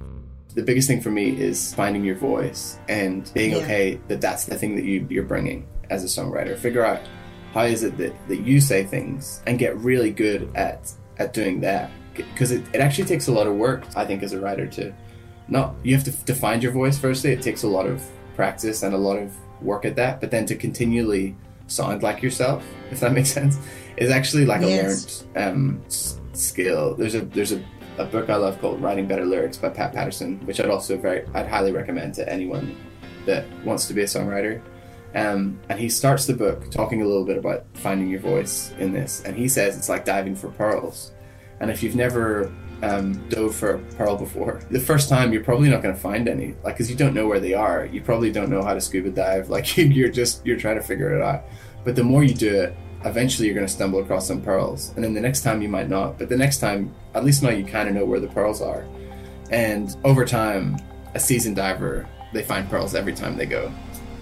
The 0.55 0.63
biggest 0.63 0.89
thing 0.89 0.99
for 0.99 1.11
me 1.11 1.29
is 1.29 1.73
finding 1.73 2.03
your 2.03 2.15
voice 2.15 2.77
and 2.89 3.31
being 3.33 3.51
yeah. 3.51 3.57
okay 3.59 4.01
that 4.09 4.19
that's 4.19 4.43
the 4.45 4.57
thing 4.57 4.75
that 4.75 4.83
you, 4.83 5.07
you're 5.09 5.23
bringing 5.23 5.65
as 5.91 6.03
a 6.03 6.07
songwriter. 6.07 6.57
Figure 6.57 6.83
out 6.83 7.01
how 7.53 7.63
is 7.63 7.83
it 7.83 7.97
that, 7.97 8.13
that 8.27 8.41
you 8.41 8.59
say 8.59 8.83
things 8.83 9.41
and 9.45 9.59
get 9.59 9.77
really 9.77 10.11
good 10.11 10.49
at 10.55 10.91
at 11.17 11.33
doing 11.33 11.61
that 11.61 11.91
because 12.15 12.51
it, 12.51 12.63
it 12.73 12.81
actually 12.81 13.05
takes 13.05 13.27
a 13.27 13.31
lot 13.31 13.47
of 13.47 13.55
work 13.55 13.83
i 13.95 14.05
think 14.05 14.23
as 14.23 14.33
a 14.33 14.39
writer 14.39 14.65
to 14.67 14.93
not 15.47 15.75
you 15.83 15.93
have 15.93 16.03
to, 16.03 16.25
to 16.25 16.33
find 16.33 16.63
your 16.63 16.71
voice 16.71 16.97
firstly 16.97 17.31
it 17.31 17.41
takes 17.41 17.63
a 17.63 17.67
lot 17.67 17.85
of 17.85 18.03
practice 18.35 18.83
and 18.83 18.93
a 18.93 18.97
lot 18.97 19.17
of 19.17 19.33
work 19.61 19.85
at 19.85 19.95
that 19.95 20.19
but 20.21 20.31
then 20.31 20.45
to 20.45 20.55
continually 20.55 21.35
sound 21.67 22.01
like 22.03 22.21
yourself 22.21 22.65
if 22.89 22.99
that 22.99 23.11
makes 23.19 23.29
sense 23.29 23.57
is 23.97 24.09
actually 24.09 24.45
like 24.45 24.61
yes. 24.61 25.25
a 25.35 25.39
learned 25.39 25.57
um, 25.57 25.83
skill 25.89 26.95
there's 26.95 27.15
a 27.15 27.21
there's 27.21 27.51
a, 27.51 27.63
a 27.97 28.05
book 28.05 28.29
i 28.29 28.35
love 28.35 28.59
called 28.59 28.81
writing 28.81 29.07
better 29.07 29.25
lyrics 29.25 29.57
by 29.57 29.69
pat 29.69 29.93
pattison 29.93 30.39
which 30.45 30.59
i'd 30.59 30.69
also 30.69 30.97
very 30.97 31.25
i'd 31.35 31.47
highly 31.47 31.71
recommend 31.71 32.13
to 32.13 32.27
anyone 32.29 32.75
that 33.25 33.45
wants 33.63 33.87
to 33.87 33.93
be 33.93 34.01
a 34.01 34.05
songwriter 34.05 34.61
um, 35.13 35.59
and 35.69 35.79
he 35.79 35.89
starts 35.89 36.25
the 36.25 36.33
book 36.33 36.71
talking 36.71 37.01
a 37.01 37.05
little 37.05 37.25
bit 37.25 37.37
about 37.37 37.65
finding 37.73 38.09
your 38.09 38.19
voice 38.19 38.73
in 38.79 38.93
this. 38.93 39.21
And 39.25 39.35
he 39.35 39.47
says 39.47 39.77
it's 39.77 39.89
like 39.89 40.05
diving 40.05 40.35
for 40.35 40.49
pearls. 40.49 41.11
And 41.59 41.69
if 41.69 41.83
you've 41.83 41.95
never 41.95 42.51
um, 42.81 43.27
dove 43.29 43.53
for 43.53 43.75
a 43.75 43.79
pearl 43.79 44.15
before, 44.15 44.61
the 44.71 44.79
first 44.79 45.09
time 45.09 45.33
you're 45.33 45.43
probably 45.43 45.69
not 45.69 45.81
going 45.81 45.93
to 45.93 45.99
find 45.99 46.27
any, 46.27 46.55
like, 46.63 46.75
because 46.75 46.89
you 46.89 46.95
don't 46.95 47.13
know 47.13 47.27
where 47.27 47.39
they 47.39 47.53
are. 47.53 47.85
You 47.85 48.01
probably 48.01 48.31
don't 48.31 48.49
know 48.49 48.63
how 48.63 48.73
to 48.73 48.81
scuba 48.81 49.09
dive. 49.09 49.49
Like, 49.51 49.77
you're 49.77 50.09
just 50.09 50.45
you're 50.45 50.57
trying 50.57 50.77
to 50.77 50.83
figure 50.83 51.13
it 51.13 51.21
out. 51.21 51.43
But 51.83 51.95
the 51.95 52.03
more 52.03 52.23
you 52.23 52.33
do 52.33 52.61
it, 52.61 52.75
eventually 53.03 53.47
you're 53.47 53.55
going 53.55 53.67
to 53.67 53.71
stumble 53.71 53.99
across 53.99 54.27
some 54.27 54.41
pearls. 54.41 54.93
And 54.95 55.03
then 55.03 55.13
the 55.13 55.21
next 55.21 55.41
time 55.41 55.61
you 55.61 55.67
might 55.67 55.89
not. 55.89 56.17
But 56.17 56.29
the 56.29 56.37
next 56.37 56.59
time, 56.59 56.93
at 57.15 57.25
least 57.25 57.43
now 57.43 57.49
you 57.49 57.65
kind 57.65 57.89
of 57.89 57.95
know 57.95 58.05
where 58.05 58.19
the 58.19 58.27
pearls 58.27 58.61
are. 58.61 58.85
And 59.49 59.95
over 60.05 60.23
time, 60.23 60.77
a 61.15 61.19
seasoned 61.19 61.57
diver, 61.57 62.07
they 62.31 62.43
find 62.43 62.69
pearls 62.69 62.95
every 62.95 63.13
time 63.13 63.35
they 63.35 63.45
go 63.45 63.71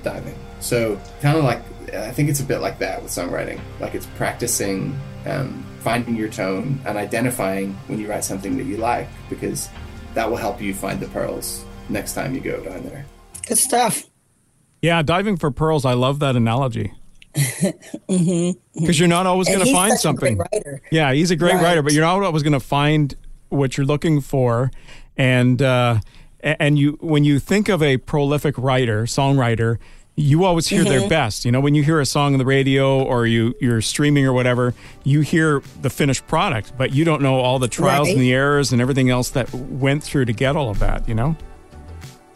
diving. 0.02 0.36
So 0.60 1.00
kind 1.22 1.38
of 1.38 1.44
like 1.44 1.62
I 1.94 2.12
think 2.12 2.30
it's 2.30 2.40
a 2.40 2.44
bit 2.44 2.60
like 2.60 2.80
that 2.80 3.02
with 3.02 3.12
songwriting. 3.12 3.60
Like 3.80 3.96
it's 3.96 4.06
practicing, 4.18 5.00
um, 5.26 5.66
finding 5.80 6.16
your 6.16 6.30
tone, 6.30 6.80
and 6.86 6.98
identifying 6.98 7.74
when 7.88 8.00
you 8.00 8.10
write 8.10 8.24
something 8.24 8.58
that 8.58 8.66
you 8.66 8.78
like, 8.78 9.08
because 9.30 9.70
that 10.14 10.30
will 10.30 10.38
help 10.38 10.62
you 10.62 10.74
find 10.74 11.00
the 11.00 11.08
pearls 11.08 11.64
next 11.88 12.14
time 12.14 12.34
you 12.34 12.42
go 12.42 12.64
down 12.64 12.84
there. 12.84 13.06
Good 13.48 13.58
stuff. 13.58 14.04
Yeah, 14.82 15.02
diving 15.02 15.38
for 15.38 15.52
pearls. 15.52 15.86
I 15.86 15.94
love 15.94 16.20
that 16.20 16.36
analogy. 16.36 16.94
Because 18.10 18.26
mm-hmm. 18.26 18.92
you're 18.94 19.08
not 19.08 19.28
always 19.28 19.48
going 19.48 19.64
to 19.64 19.72
find 19.72 19.98
something. 20.00 20.42
Yeah, 20.92 21.14
he's 21.14 21.30
a 21.32 21.36
great 21.36 21.56
right. 21.56 21.64
writer, 21.64 21.84
but 21.84 21.94
you're 21.94 22.04
not 22.04 22.24
always 22.24 22.42
going 22.42 22.54
to 22.54 22.60
find 22.60 23.14
what 23.50 23.78
you're 23.78 23.86
looking 23.86 24.20
for, 24.20 24.72
and 25.16 25.62
uh, 25.62 26.00
and 26.42 26.80
you 26.80 26.98
when 27.02 27.24
you 27.24 27.40
think 27.40 27.70
of 27.70 27.84
a 27.84 27.98
prolific 27.98 28.58
writer, 28.58 29.04
songwriter 29.04 29.78
you 30.20 30.44
always 30.44 30.68
hear 30.68 30.84
mm-hmm. 30.84 31.00
their 31.00 31.10
best. 31.10 31.46
You 31.46 31.52
know, 31.52 31.62
when 31.62 31.76
you 31.76 31.84
hear 31.84 32.02
a 32.02 32.06
song 32.06 32.34
on 32.34 32.40
the 32.40 32.46
radio 32.46 33.02
or 33.02 33.26
you 33.26 33.56
you're 33.60 33.82
streaming 33.82 34.26
or 34.26 34.34
whatever, 34.34 34.74
you 35.04 35.22
hear 35.22 35.62
the 35.82 35.90
finished 35.90 36.28
product, 36.28 36.74
but 36.78 36.94
you 36.94 37.06
don't 37.06 37.22
know 37.22 37.36
all 37.36 37.58
the 37.58 37.70
trials 37.70 38.10
right. 38.10 38.16
and 38.16 38.22
the 38.22 38.34
errors 38.34 38.74
and 38.74 38.82
everything 38.82 39.10
else 39.10 39.30
that 39.30 39.52
went 39.54 40.04
through 40.04 40.26
to 40.26 40.34
get 40.34 40.58
all 40.58 40.70
of 40.70 40.80
that. 40.80 41.08
You 41.08 41.16
know, 41.16 41.36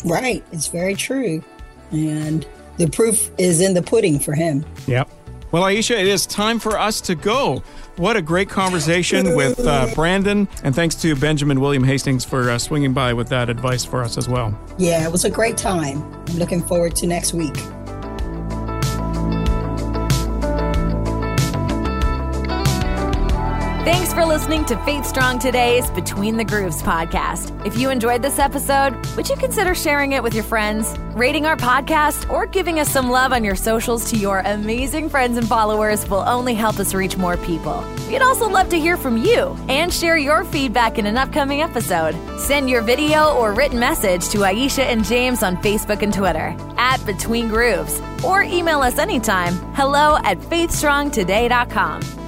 right? 0.06 0.44
It's 0.54 0.68
very 0.68 0.96
true, 0.96 1.44
and 1.92 2.48
the 2.78 2.88
proof 2.88 3.30
is 3.38 3.60
in 3.60 3.74
the 3.74 3.82
pudding 3.82 4.18
for 4.18 4.34
him. 4.34 4.66
Yep. 4.88 5.10
Well, 5.54 5.62
Ayiesha, 5.62 5.92
it 5.92 6.08
is 6.08 6.26
time 6.26 6.58
for 6.58 6.80
us 6.80 7.00
to 7.02 7.14
go. 7.14 7.62
What 7.98 8.18
a 8.18 8.24
great 8.24 8.50
conversation 8.50 9.36
with 9.36 9.60
uh, 9.60 9.94
Brandon, 9.94 10.48
and 10.64 10.74
thanks 10.74 10.96
to 10.96 11.16
Benjamin 11.16 11.62
William 11.62 11.84
Hastings 11.84 12.26
for 12.26 12.50
uh, 12.50 12.58
swinging 12.58 12.92
by 12.92 13.14
with 13.14 13.30
that 13.30 13.52
advice 13.52 13.86
for 13.86 14.02
us 14.02 14.18
as 14.18 14.28
well. 14.28 14.60
Yeah, 14.80 15.06
it 15.06 15.12
was 15.12 15.26
a 15.26 15.30
great 15.30 15.56
time. 15.56 16.02
I'm 16.28 16.38
looking 16.40 16.60
forward 16.60 16.96
to 16.96 17.06
next 17.06 17.36
week. 17.36 17.56
Thanks 23.84 24.14
for 24.14 24.24
listening 24.24 24.64
to 24.68 24.78
Faith 24.86 25.06
Strong 25.06 25.40
Today's 25.40 25.92
Between 25.92 26.38
the 26.38 26.46
Grooves 26.46 26.82
podcast. 26.82 27.66
If 27.66 27.78
you 27.78 27.90
enjoyed 27.90 28.22
this 28.22 28.40
episode, 28.40 28.96
would 29.18 29.28
you 29.28 29.36
consider 29.36 29.76
sharing 29.76 30.14
it 30.14 30.24
with 30.24 30.34
your 30.34 30.46
friends, 30.46 30.98
rating 31.16 31.46
our 31.46 31.58
podcast, 31.58 32.30
or 32.30 32.46
giving 32.46 32.80
us 32.80 32.90
some 32.90 33.10
love 33.10 33.34
on 33.34 33.44
your 33.44 33.58
socials 33.58 34.10
to 34.12 34.16
your 34.16 34.40
amazing 34.40 35.10
friends 35.10 35.38
and 35.38 35.46
followers 35.46 36.10
will 36.10 36.24
only 36.26 36.54
help 36.54 36.80
us 36.80 36.94
reach 36.94 37.18
more 37.18 37.36
people. 37.36 37.84
We'd 38.08 38.22
also 38.22 38.48
love 38.48 38.70
to 38.70 38.80
hear 38.80 38.96
from 38.96 39.18
you 39.18 39.58
and 39.68 39.92
share 39.92 40.18
your 40.18 40.46
feedback 40.46 40.98
in 40.98 41.06
an 41.06 41.18
upcoming 41.18 41.62
episode. 41.62 42.16
Send 42.40 42.70
your 42.70 42.84
video 42.84 43.36
or 43.36 43.52
written 43.52 43.80
message 43.80 44.30
to 44.30 44.38
Ayiesha 44.38 44.84
and 44.84 45.04
James 45.04 45.44
on 45.44 45.58
Facebook 45.58 46.02
and 46.04 46.14
Twitter 46.14 46.56
at 46.78 47.06
Between 47.06 47.50
Grooves 47.50 48.02
or 48.24 48.44
email 48.44 48.80
us 48.80 48.98
anytime 48.98 49.56
hello 49.74 50.20
at 50.24 50.40
faithstrongtoday.com. 50.40 52.23